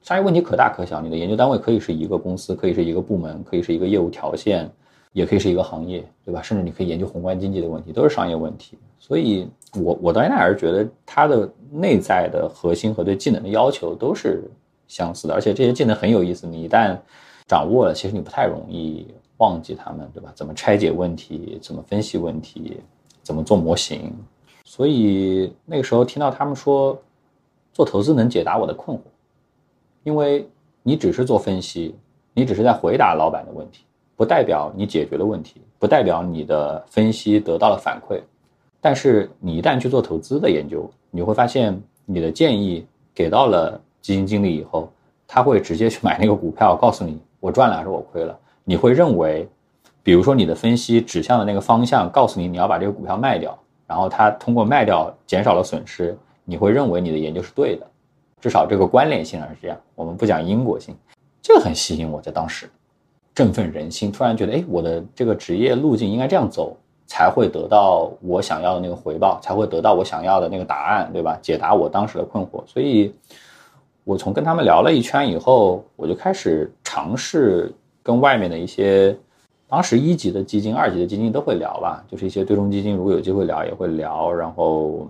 [0.00, 4.68] 商业问题可大可小，你的研究单位可以是一个公司，可以是一个部门，可以是一个业务条线，
[5.12, 6.40] 也可以是一个行业，对吧？
[6.40, 8.78] 甚至你可以研究宏观经济的问题，都是商业问题。
[8.98, 9.46] 所以，
[9.80, 14.44] 我我到现在还是觉得它的内在的核心和对技能的要求都是
[14.86, 16.46] 相似的，而且这些技能很有意思。
[16.46, 16.96] 你一旦
[17.46, 19.06] 掌握了，其实你不太容易
[19.38, 20.30] 忘记他们，对吧？
[20.34, 22.80] 怎么拆解问题，怎么分析问题，
[23.22, 24.12] 怎么做模型。
[24.64, 27.00] 所以那个时候听到他们说
[27.72, 29.00] 做投资能解答我的困惑。
[30.02, 30.46] 因为
[30.82, 31.94] 你只是做分析，
[32.34, 33.84] 你只是在回答老板的问题，
[34.16, 38.20] 不代表你解决了问题，不代表你的分析得到了反馈。
[38.84, 42.84] 但是你一旦去做投资的研究，你会发现你的建议
[43.14, 44.90] 给到了基金经理以后，
[45.28, 48.36] 他会直接去买那个股票，告诉你我赚了还是我亏了。
[48.64, 49.48] 你会认为，
[50.02, 53.56] 比如说你的分析指向的那个方向，告诉你你要把这个股票卖掉，
[53.86, 57.86] 然后他通过卖掉减少了损失，你会认为你的研究是对的。
[58.40, 60.92] 至少这个关联性上是这样，我们不讲因果性，
[61.40, 62.68] 这个很吸引我，在当时
[63.32, 66.76] 振奋人心，突然觉得，哎，我的这个职业路径应该这样走，
[67.06, 71.38] 才会得到我想要的那个回报，才会得到我想要的那个答案，对吧？
[71.42, 72.62] 解答我当时的困惑。
[72.66, 73.14] 所以，
[74.04, 77.72] 我从跟他们聊了一圈以后，我就开始尝试
[78.02, 79.16] 跟外面的一些
[79.68, 85.06] 当时一级的基金、二级的基金都会聊吧，就是一些对冲基金，如果有机会聊也会聊，然后。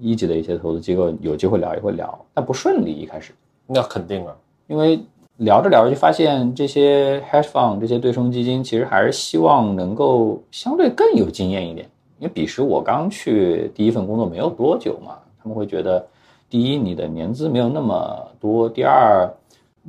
[0.00, 3.32] 一级的一些投资机构有机会聊也会聊，但不顺利一开始，
[3.64, 4.34] 那肯定啊，
[4.66, 5.00] 因为
[5.38, 11.88] 聊着聊着就发现这些 hedge fund 这些对冲基金其实还是希望能够相对更有经验一点，
[12.18, 16.06] 因为彼时我刚去第一份工作没有多久嘛，他们会觉得，
[16.48, 19.28] 第一你的年资没有那么多，第二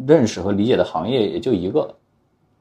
[0.08, 1.94] 认识和理解的行业也就一个，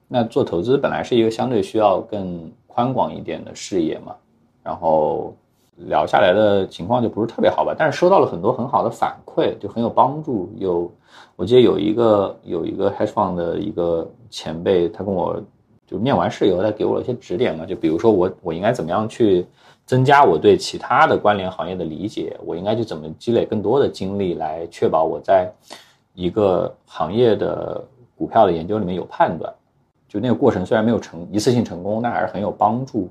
[0.06, 4.15] 那做投资本来是一个相对需要更宽广一点的视野嘛，
[4.62, 5.35] 然后
[5.77, 10.52] 聊下来的情况就不是特别好吧，但是收到了很多很好的反馈，就很有帮助。
[10.59, 10.93] 有
[11.36, 15.43] 我记得有一个有一个 hedge fund 的一个前辈，他跟我
[15.86, 19.47] 就面完试以后，他给我了一些指点嘛，就比如说我我应该怎么样去
[19.85, 25.53] 增加我对其他的关联行业的理解，我应该去怎么积累更多的经历来确保我在
[26.15, 27.85] 一个行业的
[28.16, 29.53] 股票的研究里面有判断。
[30.09, 33.09] 就那个过程虽然没有成一次性成功，但还是很有帮助。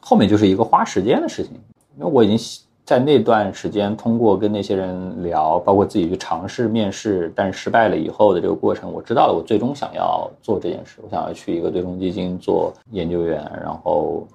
[0.00, 1.52] 后面就是一个花时间的事情，
[1.96, 2.36] 因为我已经
[2.84, 14.26] 在那段时间通过跟那些人聊，包括自己去尝试面试，但失败了以后的这个过程，我知道了我最终想要做这件事，我想要去一个对冲基金做研究员，然后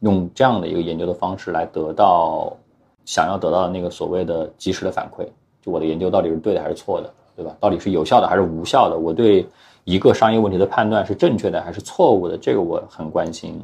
[0.00, 2.56] 用这样的一个研究的方式来得到
[3.04, 5.26] 想要得到的那个所谓的及时的反馈，
[5.60, 7.56] 就我的研究到底是对的还是错的，对吧？
[7.58, 8.96] 到底是有效的还是无效的？
[8.96, 9.44] 我对
[9.82, 12.38] 一个商业问题的判断是正确的还是错误的？
[12.38, 13.60] 这个我很关心。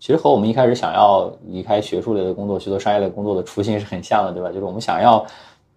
[0.00, 4.48] 其实和我们一开始想要离开学术类的工作去做商业类工作的初心是很像的，对吧？
[4.48, 5.24] 就是我们想要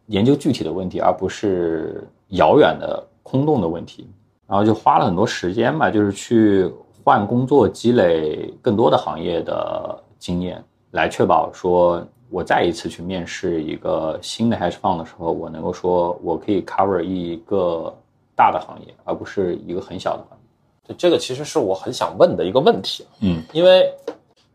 [0.07, 4.09] 研究具体的问题，而不是遥远的空洞的问题。
[4.47, 6.71] 然后就花了很多时间吧，就是去
[7.03, 17.93] 换工作，积累更多的行业的经验，来确保说我再一次去面试一个新的 hedge fund 的时候，我能够说我可以 cover 一个
[18.35, 20.42] 大的行业，而不是一个很小的行业。
[20.87, 23.89] 对，这个其实是我很想问的一个问题，嗯，因为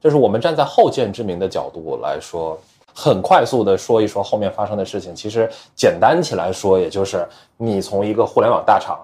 [0.00, 2.58] 这是我们站在后见之明的角度来说，
[2.94, 5.14] 很快速的说一说后面发生的事情。
[5.14, 7.26] 其实简单起来说，也就是
[7.56, 8.98] 你从一个互联网大厂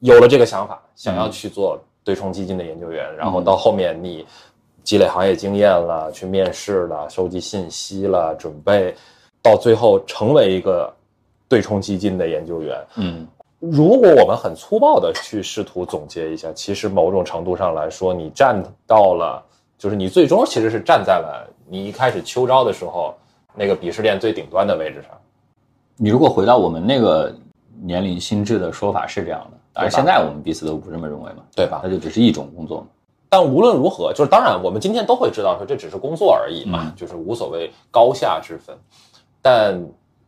[0.00, 4.26] 有了这个想法，想要去做对冲基金的研究员，然后到后面你
[4.82, 8.94] 积累行业经验了，去面试了，收集信息了，准备
[9.42, 10.92] 到最后成为一个
[11.48, 13.26] 对冲基金的研究员，嗯
[13.60, 19.42] 如果我们很粗暴的去试图总结一下，其实某种程度上来说，你站到了，
[19.78, 23.14] 就是你最终其实是站在了你一开始秋招的时候
[23.54, 25.10] 那个鄙视链最顶端的位置上。
[25.96, 27.34] 你如果回到我们那个
[27.82, 32.86] 年龄心智的说法是这样的，当然对吧现在我们彼此都不这么认为嘛，对吧那就只是一种工作嘛。
[33.28, 38.74] 但无论如何，就是当然，我们今天都会知道说这只是工作而已嘛，嗯就是无所谓高下之分。
[39.42, 39.80] 但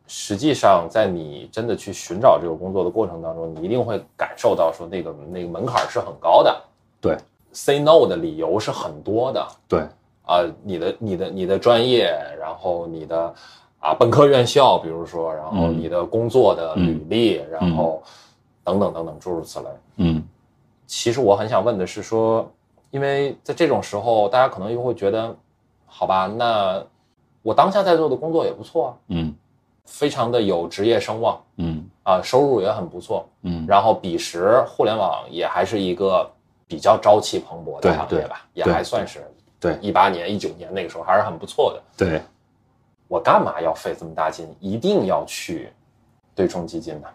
[0.07, 6.63] 实际上，在你真的去寻找这个工作的过程当中，你一定会感受到说那个那个门槛是很高的。
[7.01, 7.17] 对
[7.53, 9.47] ，say no 的理由是很多的。
[9.67, 9.81] 对，
[10.27, 13.35] 啊，你的你的你的专业，然后你的
[13.81, 15.79] 啊本科院校，比如说，然后嗯。
[15.79, 18.03] 你的工作的嗯履历，然后
[18.63, 19.67] 等等等等诸如此类。
[19.97, 20.23] 嗯。
[20.87, 22.49] 其实我很想问的是说，
[22.91, 25.35] 因为在这种时候，大家可能又会觉得，
[25.87, 26.85] 好吧，那
[27.43, 29.35] 我当下在做的工作也不错啊，嗯
[29.85, 31.41] 非常的有职业声望。
[31.57, 31.85] 嗯。
[32.05, 36.29] 啊，收入也很不错，嗯，然后彼时互联网也还是一个
[36.67, 39.25] 比较朝气蓬勃的行业吧，也还算是
[39.61, 39.79] 对。
[39.81, 41.81] 一八年、一九年那个时候还是很不错的。
[41.97, 42.21] 对，
[43.07, 45.73] 我干嘛要费这么大劲，一定要去
[46.35, 47.07] 对冲基金呢？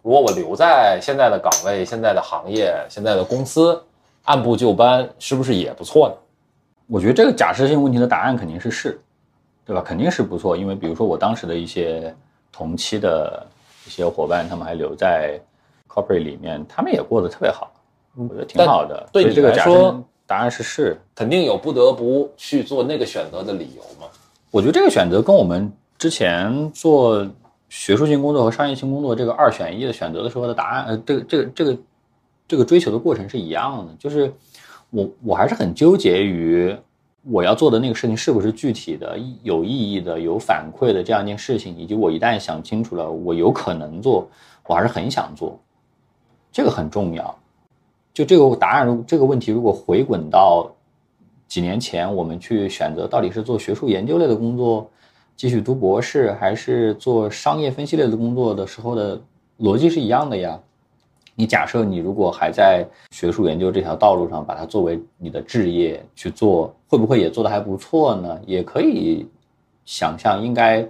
[0.00, 3.84] 如果我留在现在的岗位、现在的行业、现在的公司，
[4.24, 6.14] 按部就班，是不是也不错呢？
[6.86, 8.98] 我觉得这个假设性问题的答案肯定是是，
[9.64, 9.82] 对吧？
[9.82, 12.14] 肯定是不错，因为比如说我当时的一些
[12.50, 13.46] 同期的
[13.86, 15.40] 一些伙伴，他们还留在
[15.88, 17.72] corporate 里面，他们也过得特别好，
[18.16, 19.08] 我觉得挺好的。
[19.12, 21.00] 对你这个说答案是是。
[21.14, 24.08] 肯定有不得不去做那个选择的理由嘛。
[24.50, 27.24] 我觉得这个选择跟我们之前做
[27.68, 31.78] 学术性工作和商业性工作这个二选一的选择的时候的答案，呃，这个这个这个
[32.48, 34.32] 这个追求的过程是一样的，就是
[34.90, 36.76] 我我还是很纠结于
[37.22, 44.26] 我要做的那个事情是不是具体的、有意义的、有反馈的这样一件事情，以及我一旦想清楚了，我有可能做，
[44.66, 45.58] 我还是很想做，
[46.50, 47.38] 这个很重要。
[48.14, 50.70] 就这个答案，这个问题如果回滚到
[51.46, 54.88] 几年前，我们去选择到底是做学术研究类的工作，
[55.36, 59.20] 继续读博士，还是做商业分析类的工作的时候的
[59.58, 60.58] 逻辑是一样的呀。
[61.40, 68.38] 你假设你如果还在学术研究这条道路上，把它作为你的置业去做，会不会也做得还不错呢？
[68.44, 69.26] 也可以
[69.86, 70.86] 想象，应该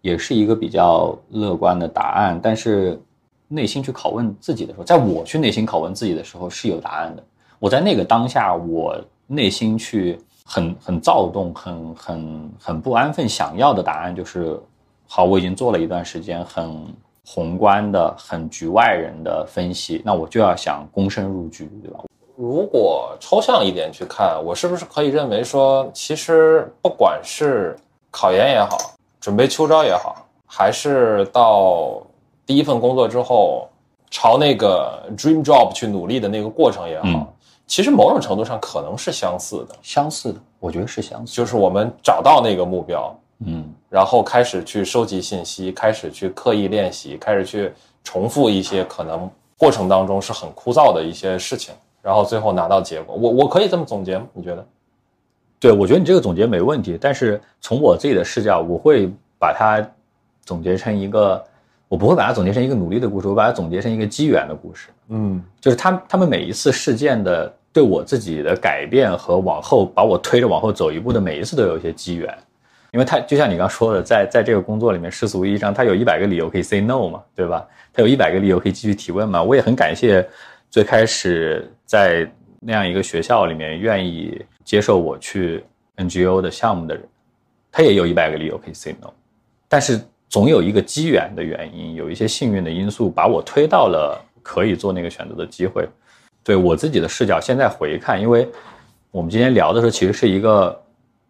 [0.00, 2.40] 也是一个比较乐观的答案。
[2.42, 3.00] 但是
[3.46, 7.22] 内心去拷问自己的时候，在我去内心拷问自己的时候是有答案的。
[7.60, 14.60] 我在那个当下，我内心去很很躁动、很很很不安分，想要的答案就是
[15.06, 16.84] 好，我已经做了一段时间很
[17.24, 22.00] 宏观的、很局外人的分析，那我就要想躬身入局，对吧？
[22.36, 27.76] 如果抽象一点去看，我是不是可以认为说，其实不管是
[28.10, 28.76] 考研也好，
[29.20, 32.02] 准备秋招也好，还是到
[32.44, 33.68] 第一份工作之后
[34.10, 37.26] 朝那个 dream job 去努力的那个过程也好，嗯
[37.66, 41.34] 其实某种程度上可能是相似的，相似的，我觉得是相似。
[41.34, 47.72] 就是我们找到那个目标，嗯，然后开始去收集信息，开始去刻意练习，开始去
[48.02, 51.72] 重复一些可能过程当中是很枯燥的一些事情，
[52.02, 53.14] 然后最后拿到结果。
[53.14, 54.26] 我我可以这么总结吗？
[54.32, 54.66] 你觉得？
[55.60, 59.08] 对，我觉得你这个总结没问题，但是从我自己的视角，我会
[59.38, 59.80] 把它
[60.44, 61.40] 总结成一个，
[61.86, 64.88] 我不会把它总结成一个努力的故事，我把它总结成一个机缘的故事。
[65.06, 72.36] 嗯就是他他们每一次事件的对我自己的改变和往后把我推着往后走一步的每一次都有一些机缘，
[72.94, 77.66] 因为他就像你刚说的，在在这个工作里面世俗意义上，他有一百个理由可以 say no 嘛，对吧？
[77.92, 79.42] 他有一百个理由可以继续提问嘛。
[79.42, 80.24] 我也很感谢
[80.70, 82.24] 最开始在
[82.60, 85.64] 那样一个学校里面愿意接受我去
[85.96, 87.04] NGO 的项目的人，
[87.72, 89.10] 他也有一百个理由可以 say no，
[89.68, 95.84] 但是总有一个机缘的原因，有一些幸运的因素把我推到了可以做那个选择的机会。
[96.44, 98.48] 对我自己的视角，现在回看，因为
[99.10, 100.80] 我们今天聊的时候，其实是一个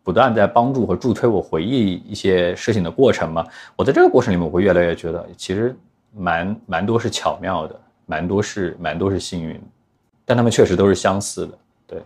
[0.04, 3.44] 不断在帮助和助推我回忆一些事情的过程嘛。
[3.74, 5.74] 我在这个过程里面，我会越来越觉得，其实
[6.14, 7.74] 蛮蛮多是巧妙的，
[8.04, 9.58] 蛮多是蛮多是幸运，
[10.26, 11.58] 但他们确实都是相似的。
[11.86, 12.02] 对，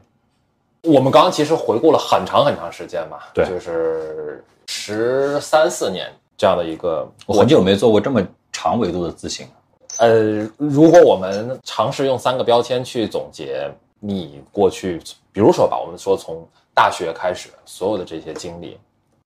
[0.84, 9.44] 我们刚刚其实回顾了很长很长时间嘛，对就是十三四年这样的一个我很久没做过这么长维度的自省。
[9.98, 13.68] 呃，如果我们尝试用三个标签去总结
[13.98, 15.00] 你过去，
[15.32, 16.46] 比如说吧，我们说从
[16.78, 18.78] 大学开始所有的这些经历，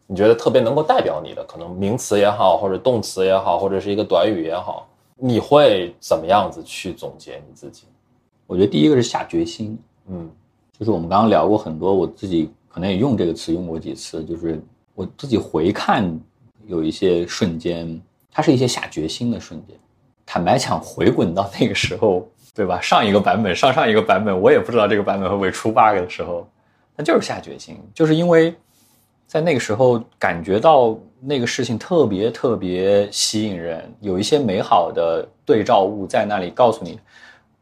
[0.06, 7.84] 你觉得特别能够代表你的，可能名词也好，或者动词也好，或者是一个短语也好，你会怎么样子去总结你自己？
[8.46, 10.30] 我觉得第一个是下决心，嗯
[10.78, 14.58] 就是我们刚刚聊过很多，我自己可能也用这个词用过几次，就是
[14.94, 16.18] 我自己回看
[16.64, 18.00] 有一些瞬间，
[18.30, 19.76] 它是一些下决心的瞬间。
[20.24, 22.80] 坦白讲，回滚到那个时候，对吧？
[22.80, 26.48] 上一个版本，上上一个版本，我也不知道这个版本会不会出 bug 的时候，
[27.02, 28.54] 就是下决心，就是因为
[29.26, 36.98] 在那个时候感觉到那个事情特别特别吸引人，有一些美好的对照物在那里告诉你，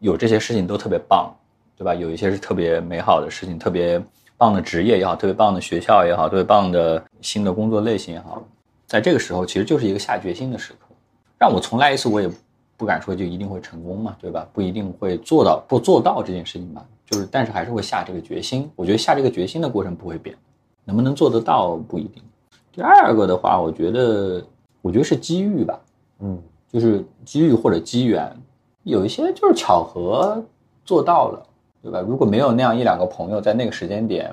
[0.01, 1.33] 有这些事情都特别棒，
[1.77, 1.95] 对吧？
[1.95, 4.03] 有一些是特别美好的事情，特别
[4.37, 8.43] 棒的职业也好，特别棒的学校也好，特别棒的新的工作类型也好，
[8.87, 10.87] 在这个时候其实就是一个下决心的时刻。
[11.39, 12.31] 让我重来一次，我也
[12.77, 14.49] 不敢说就一定会成功嘛，对吧？
[14.53, 18.71] 不一定会做到，不做到这件事情吧，就是但是还是会下这个决心。
[18.77, 20.37] 我觉得下这个决心的过程不会变，
[20.85, 22.23] 能不能做得到不一定。
[22.73, 24.43] 第二个的话，我觉得
[24.81, 25.79] 我觉得是机遇吧，
[26.21, 28.33] 嗯就是机遇或者机缘，
[28.85, 30.41] 有一些就是巧合
[30.85, 31.43] 做到了，
[31.83, 32.01] 对吧？
[32.01, 34.33] 如果没有那样一两个朋友在那个时间点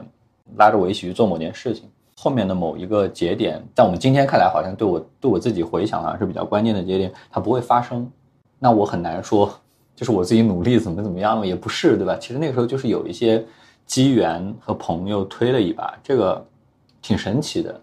[0.56, 8.08] 拉着我一起去做某件事情，后面的某一个节点，在我们今天看来好像对我对我自己回想好像是比较关键的节点，它不会发生，
[8.60, 9.52] 那我很难说，
[9.98, 12.16] 就是我自己努力怎么怎么样了，也不是，对吧？
[12.22, 13.44] 其实那个时候就是有一些
[13.88, 16.46] 机缘和朋友推了一把，这个
[17.02, 17.82] 挺神奇的。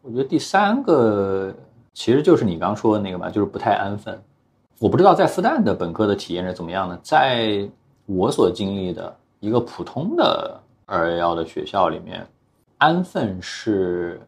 [0.00, 1.52] 我觉得第三个
[1.92, 4.16] 其实就是你刚说的那个嘛，就是不太安分。
[4.78, 7.68] 我不知道在复旦的本科的体验是怎么样的，在
[8.04, 12.24] 我所经历的一个普通的二幺幺的学校里面，
[12.78, 14.20] 安分是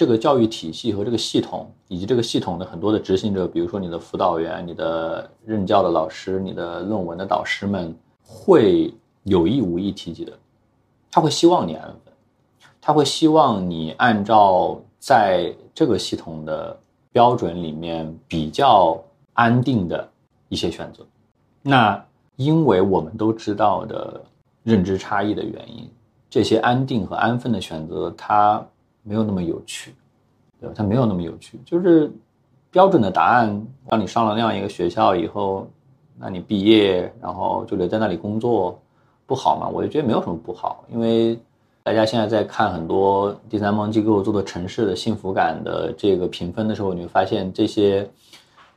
[0.00, 7.94] 这个教育体系和这个系统以及这个系统的很多的执行者，比如说你的辅导员、你的任教的老师、你的论文的导师们，
[8.24, 8.94] 会
[9.24, 10.32] 有意无意提及的。
[11.10, 12.14] 他会希望你安分，
[12.80, 16.74] 他会希望你按照在这个系统的
[17.12, 18.98] 标准里面比较
[19.34, 20.08] 安定的
[20.48, 21.04] 一些选择。
[21.60, 22.02] 那
[22.36, 24.18] 因为我们都知道的
[24.62, 25.86] 认知差异的原因，
[26.30, 28.66] 这些安定和安分的选择，它
[29.02, 29.94] 没有那么有趣，
[30.60, 30.74] 对吧？
[30.76, 32.10] 它没有那么有趣，就是
[32.70, 33.66] 标准的答案。
[33.88, 35.66] 当你上了那样一个学校以后，
[36.18, 38.78] 那你毕业然后就留在那里工作，
[39.26, 39.68] 不好吗？
[39.68, 41.38] 我就觉得没有什么不好，因为
[41.82, 48.08] 大家现在在看很多第三方机构做的城市的幸福感的这个评分的时候，你会发现这些。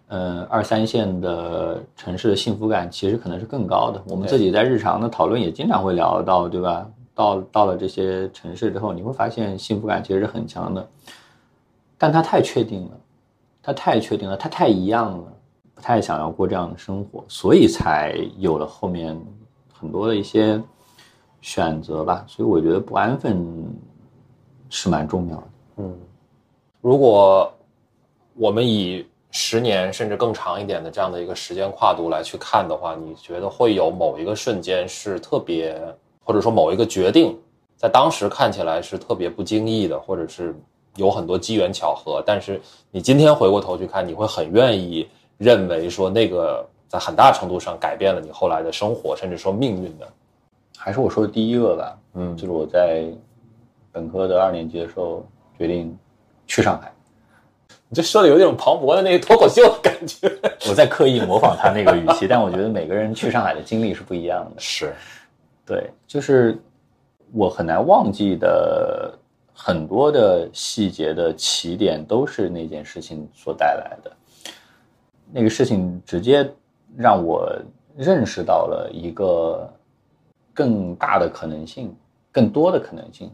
[0.10, 4.00] 呃，二三线的城市的幸福感其实可能是更高的。
[4.10, 6.88] 我们自己在日常的讨论也经常会聊到，对吧？
[7.16, 10.90] 到到了这些城市之后，你会发现幸福感其实是很强的，
[11.98, 12.92] 但它太确定了，
[13.62, 15.34] 它太确定了，它太一样了，
[15.76, 19.20] 不太想要过这样的生活，所以才有了后面
[19.72, 20.62] 很多的一些
[21.42, 22.26] 选择吧。
[22.28, 23.46] 所以我觉得不安分
[24.70, 25.48] 是蛮重要的。
[25.78, 25.98] 嗯，
[26.82, 27.54] 如果
[28.36, 35.76] 我们以十年甚至更长一点的这样的一个时间跨度来去看的话，你觉得会有某一个瞬间是特别，
[36.24, 37.38] 或者说某一个决定，
[37.76, 40.56] 在当时看起来是特别不经意的，或者是
[40.96, 50.08] 有很多机缘巧合，但是你今天回过头去看，你会很愿意认为说那个在很大程度上改变了你后来的生活，甚至说命运的。
[50.78, 53.06] 还是我说的第一个吧，嗯就是我在
[53.92, 55.26] 本科的二年级的时候
[55.58, 55.98] 决定
[56.46, 56.92] 去上海，
[57.88, 60.30] 你这说的有点庞博的那个脱口秀的感觉。
[60.68, 64.60] 我在刻意模仿他那个语气，但我觉得每个人去上海的经历是不一样的。
[64.60, 64.94] 是，
[65.66, 66.62] 对，就是
[67.32, 69.18] 我很难忘记的
[69.54, 74.12] 很多的细节的起点都是那件事情所带来的。
[75.32, 76.48] 那个事情直接
[76.96, 77.50] 让我
[77.96, 79.72] 认识到了一个
[80.54, 81.96] 更大的可能性，
[82.32, 83.32] 更多的可能性。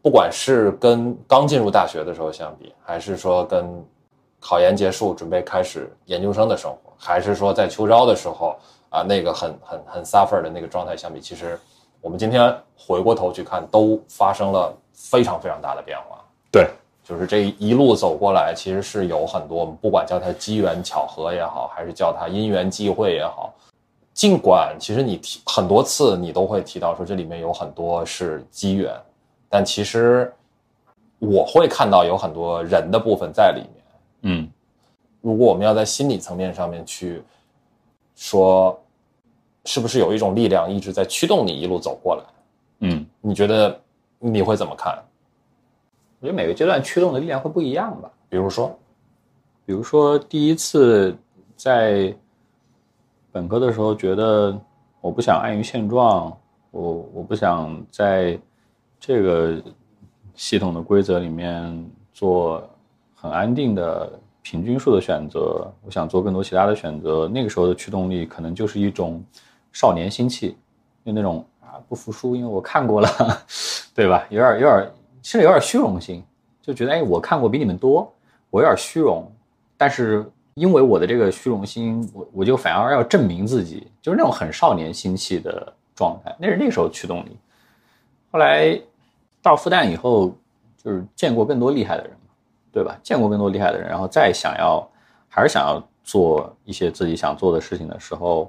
[0.00, 3.84] 不管是跟刚进入大学的时候相比，还是说跟
[4.40, 8.56] 考研结束准备开始研究生的生活，还是说在秋招的时候
[8.90, 11.58] 啊那个很很很 suffer 的那个状态相比，其实
[12.00, 16.18] 我们今天回过头去看，都发生了非常非常大的变化。
[16.50, 16.70] 对，
[17.04, 23.52] 就是这一路走过来，其实是有很多，我们不管叫它机缘巧合也好，还是叫它因缘际会也好，
[24.14, 28.92] 尽管其实你提很多次，你都会提到说这里面有很多是机缘，
[29.48, 30.32] 但其实
[31.18, 33.84] 我会看到有很多人的部分在里面。
[34.22, 34.50] 嗯
[35.20, 37.22] 如果我们要在心理层面上面去
[38.18, 38.76] 说，
[39.64, 42.22] 是不是有一种力量一直在驱动你一路走过来？
[42.80, 43.80] 嗯，你觉得
[44.18, 44.98] 你会怎么看？
[46.18, 48.10] 我觉得每个阶段驱动的力量会不一样吧。
[48.28, 48.76] 比如说，
[49.64, 51.16] 比如说第一次
[51.54, 52.12] 在
[53.30, 54.58] 本科的时候，觉得
[55.00, 56.36] 我不想安于现状，
[56.72, 58.36] 我我不想在
[58.98, 59.62] 这个
[60.34, 62.68] 系统的规则里面做
[63.14, 64.10] 很安定的
[64.50, 67.28] 平均数的选择，我想做更多其他的选择。
[67.28, 69.22] 那个时候的驱动力可能就是一种
[69.74, 70.56] 少年心气，
[71.04, 73.08] 就那种啊不服输，因为我看过了，
[73.94, 74.26] 对吧？
[74.30, 74.90] 有点有点
[75.22, 76.24] 甚至有点虚荣心，
[76.62, 78.10] 就觉得哎我看过比你们多，
[78.48, 79.30] 我有点虚荣，
[79.76, 87.36] 但是因为我的这个虚荣心，我我就反而要证明自己，就是那种很少年心气的状态，那是那个时候驱动力。
[88.32, 88.80] 后来
[89.42, 90.34] 到复旦以后，
[90.82, 92.12] 就是见过更多厉害的人，
[92.78, 92.96] 对吧？
[93.02, 94.88] 见过更多厉害的人，然后再想要
[95.28, 98.48] 还是想要做一些自己想做的事情的时候，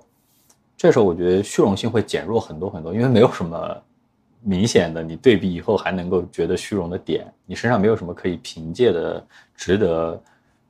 [0.78, 3.76] 这时候我觉得虚荣心会减弱很多很多，因为没有什么
[4.44, 9.26] 明显的你对比以后还能够觉得虚荣的点，你身上没有什么可以凭借的、
[9.56, 10.22] 值得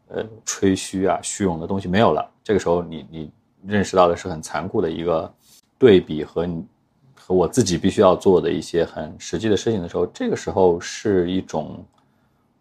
[0.07, 2.26] 呃吹嘘啊、虚荣的东西没有了。
[2.41, 3.31] 这个时候你你
[3.65, 5.30] 认识到的是很残酷的一个
[5.77, 6.65] 对比和你
[7.14, 11.84] 和我自己必须要做的一些很实际的事情的时候，这个时候是一种，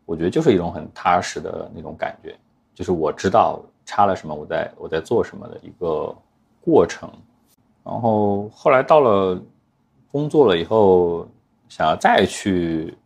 [0.08, 2.34] 我觉得就是一种很踏实的那种感觉，
[2.74, 6.14] 就是我知道差了什么，我在我在做什么的一个
[6.64, 7.10] 过程。
[7.84, 9.38] 然后后来到了
[10.10, 11.28] 工作了以后，
[11.68, 12.96] 想要再去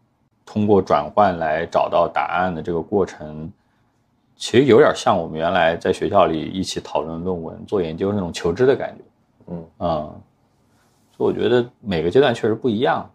[0.46, 3.50] 通过转换来找到答案的这个过程，
[4.36, 9.02] 其实有点像我们原来在学校里一起讨论论文、做研究那种求知的感觉。
[9.48, 10.20] 嗯嗯，
[11.16, 13.10] 所以我觉得每个阶段确实不一样，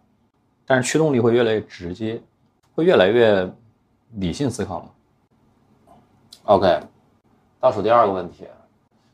[0.66, 2.20] 但是驱动力会越来越直接，
[2.74, 3.50] 会越来越
[4.14, 4.86] 理性思考嘛。
[6.44, 6.80] OK，
[7.60, 8.44] 倒数第二个问题，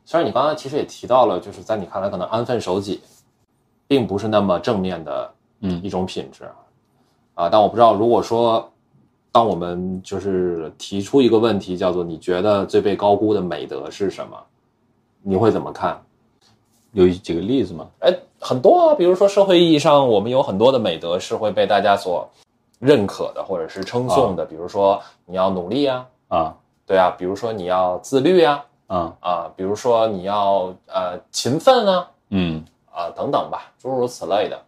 [0.05, 3.01] 虽然你刚才其实也提到了，就是在你看来可能安分守己，
[3.87, 6.49] 并不是那么正面的嗯一种品质，
[7.35, 8.71] 啊，但我不知道，如果说
[9.33, 14.37] 当我们就是提出一个问题，叫做你觉得最被高估的美德是什么，
[15.23, 16.01] 你会怎么看？
[16.93, 17.89] 有几个例子吗？
[17.99, 22.31] 哎，很多啊，比如说社会意义上，我们有很多的美德是会被大家所
[22.85, 26.55] 认可的，或者是称颂的，比如说你要努力啊，啊。
[26.87, 29.17] 对啊，比如说你要自律啊，啊。
[29.21, 32.63] 啊，比如说你要呃勤奋啊，嗯。
[32.93, 34.63] 啊等等吧，诸如此类的。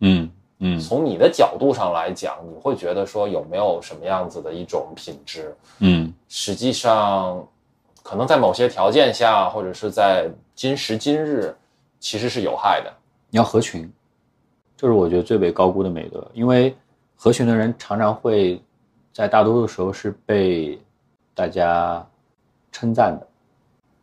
[0.00, 0.28] 嗯
[0.58, 0.78] 嗯。
[0.80, 6.12] 从你的角度上来讲，你会觉得说有没有什么样子的一种品质，嗯。
[6.28, 7.46] 实际上
[8.02, 11.56] 可能在某些条件下，或者是在今时今日，
[12.00, 12.92] 其实是有害的。
[13.30, 13.90] 你要合群，
[14.76, 16.76] 这是我觉得最被高估的美德，因为
[17.22, 18.58] 合群的人常常会
[19.12, 20.80] 在大多数时候是被
[21.34, 22.02] 大家
[22.72, 23.28] 称赞的。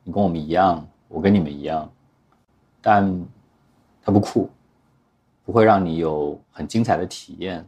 [0.03, 1.91] 你跟我们一样，我跟你们一样，
[2.79, 3.25] 但
[4.03, 4.47] 它不酷，
[5.43, 7.67] 不会让你有很精彩的体验，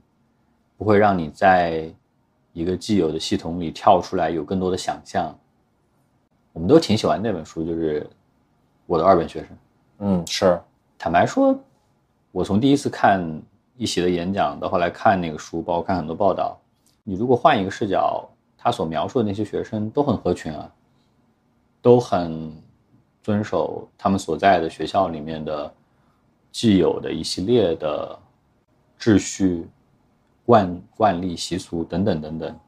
[0.78, 1.92] 不会让你在
[2.54, 5.36] 一个既有的系统里跳出来有更多的想象。
[6.54, 8.02] 我们都挺喜欢那本书，就是
[8.86, 9.48] 《我的二本学生》。
[9.98, 10.62] 嗯，是，
[10.96, 11.60] 坦白说，
[12.32, 13.20] 我从第一次看
[13.80, 16.60] 一席的演讲到后来看那个书，包括看很多报道，
[17.02, 20.70] 你如果换一个视角他所描述的那些学生都很合群啊，
[21.82, 22.54] 都很
[23.24, 25.74] 遵守他们所在的学校里面的
[26.52, 28.20] 既有的一系列的
[29.00, 29.66] 秩序、
[30.46, 32.60] 惯惯例、习俗等等等等。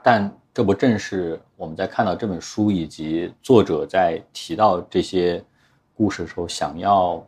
[0.00, 5.44] 但这不正是我们在看到这本书以及作者在提到这些
[5.92, 7.20] 故事的时候想要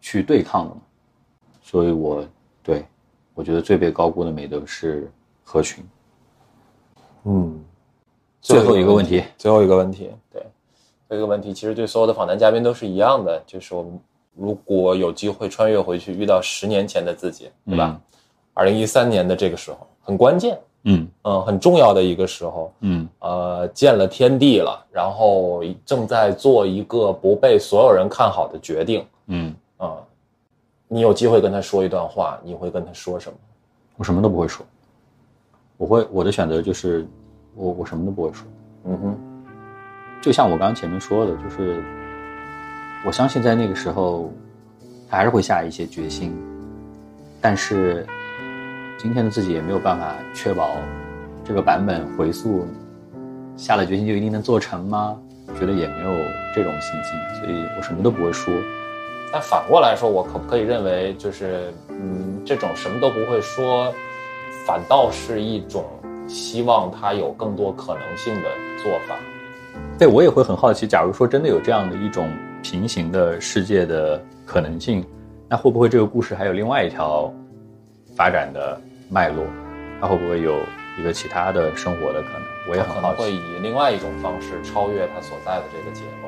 [0.00, 0.80] 去对抗的吗？
[1.60, 2.24] 所以，我
[2.66, 2.84] 对
[3.32, 5.08] 我觉得最被高估的美德是
[5.44, 5.84] 合群。
[7.22, 7.64] 嗯，
[8.40, 10.44] 最后一个问题，最后一个问题，对，
[11.08, 14.00] 这个问题其实对所有的访谈嘉宾都是一样的，就是我们
[14.34, 18.00] 如果有机会穿越回去，遇到十年前的自己，对吧？
[18.52, 21.06] 二零一三年的这个时候很关键，嗯。
[21.22, 23.08] 嗯，很重要的一个时候，嗯。
[23.20, 29.98] 呃，见了天地了，然后正在做一个不被所有人看好的决定，嗯，啊、
[30.88, 33.36] 你有机会跟他说一段话，你会跟他说什么？
[33.96, 34.64] 我什么都不会说，
[35.76, 37.06] 我会我的选择就是
[37.54, 38.46] 我我什么都不会说。
[38.84, 39.16] 嗯哼，
[40.22, 41.82] 就像我刚刚前面说的，就是
[43.04, 44.30] 我相信在那个时候，
[45.08, 46.36] 他还是会下一些决心，
[47.40, 48.06] 但是
[48.98, 50.76] 今天的自己也没有办法确保
[51.42, 52.64] 这个版本回溯
[53.56, 55.18] 下了决心就一定能做成吗？
[55.58, 56.10] 觉得也没有
[56.54, 58.52] 这种信心，所以我什么都不会说。
[59.32, 63.92] 但反过来说，我可不可以认为，就是嗯，这种什么都不会说，
[64.66, 65.84] 反倒是一种
[66.28, 68.48] 希望他有更多可能性的
[68.82, 69.16] 做法？
[69.98, 72.30] 对我也会很好奇，假如说真的有这样的一种
[72.62, 75.04] 平行的世界的可能性，
[75.48, 77.32] 那会不会这个故事还有另外一条
[78.14, 78.80] 发展的
[79.10, 79.44] 脉络？
[80.00, 80.60] 它会不会有
[80.98, 82.42] 一个其他的生活的可能？
[82.70, 83.22] 我也很好奇。
[83.22, 86.25] 会以另外一种方式超越他所在的这个结构。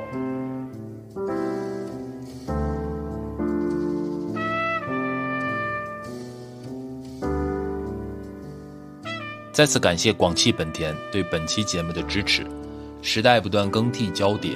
[9.59, 12.47] 再次感谢广汽本田对本期节目的支持。
[13.03, 14.53] 时代不断更替交叠，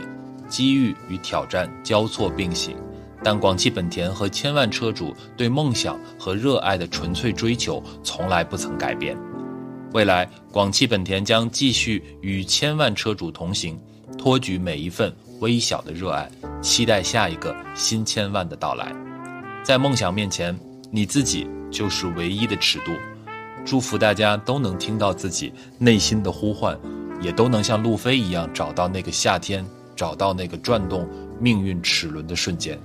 [0.48, 2.76] 机遇与挑战交错并行，
[3.20, 9.18] 但广汽本田和千万车主对梦想和热爱的纯粹追求从来不曾改变。
[9.92, 13.76] 未来，广汽本田将继续与千万车主同行，
[14.16, 16.30] 托举每一份微小的热爱，
[16.60, 18.94] 期待下一个新千万的到来。
[19.64, 20.56] 在梦想面前，
[20.92, 22.92] 你自己就是唯一的尺度。
[23.64, 26.78] 祝福大家都能听到自己内心的呼唤，
[27.20, 29.64] 也都能像路飞一样找到那个夏天，
[29.94, 31.08] 找到那个转动
[31.40, 32.78] 命运齿轮的瞬间。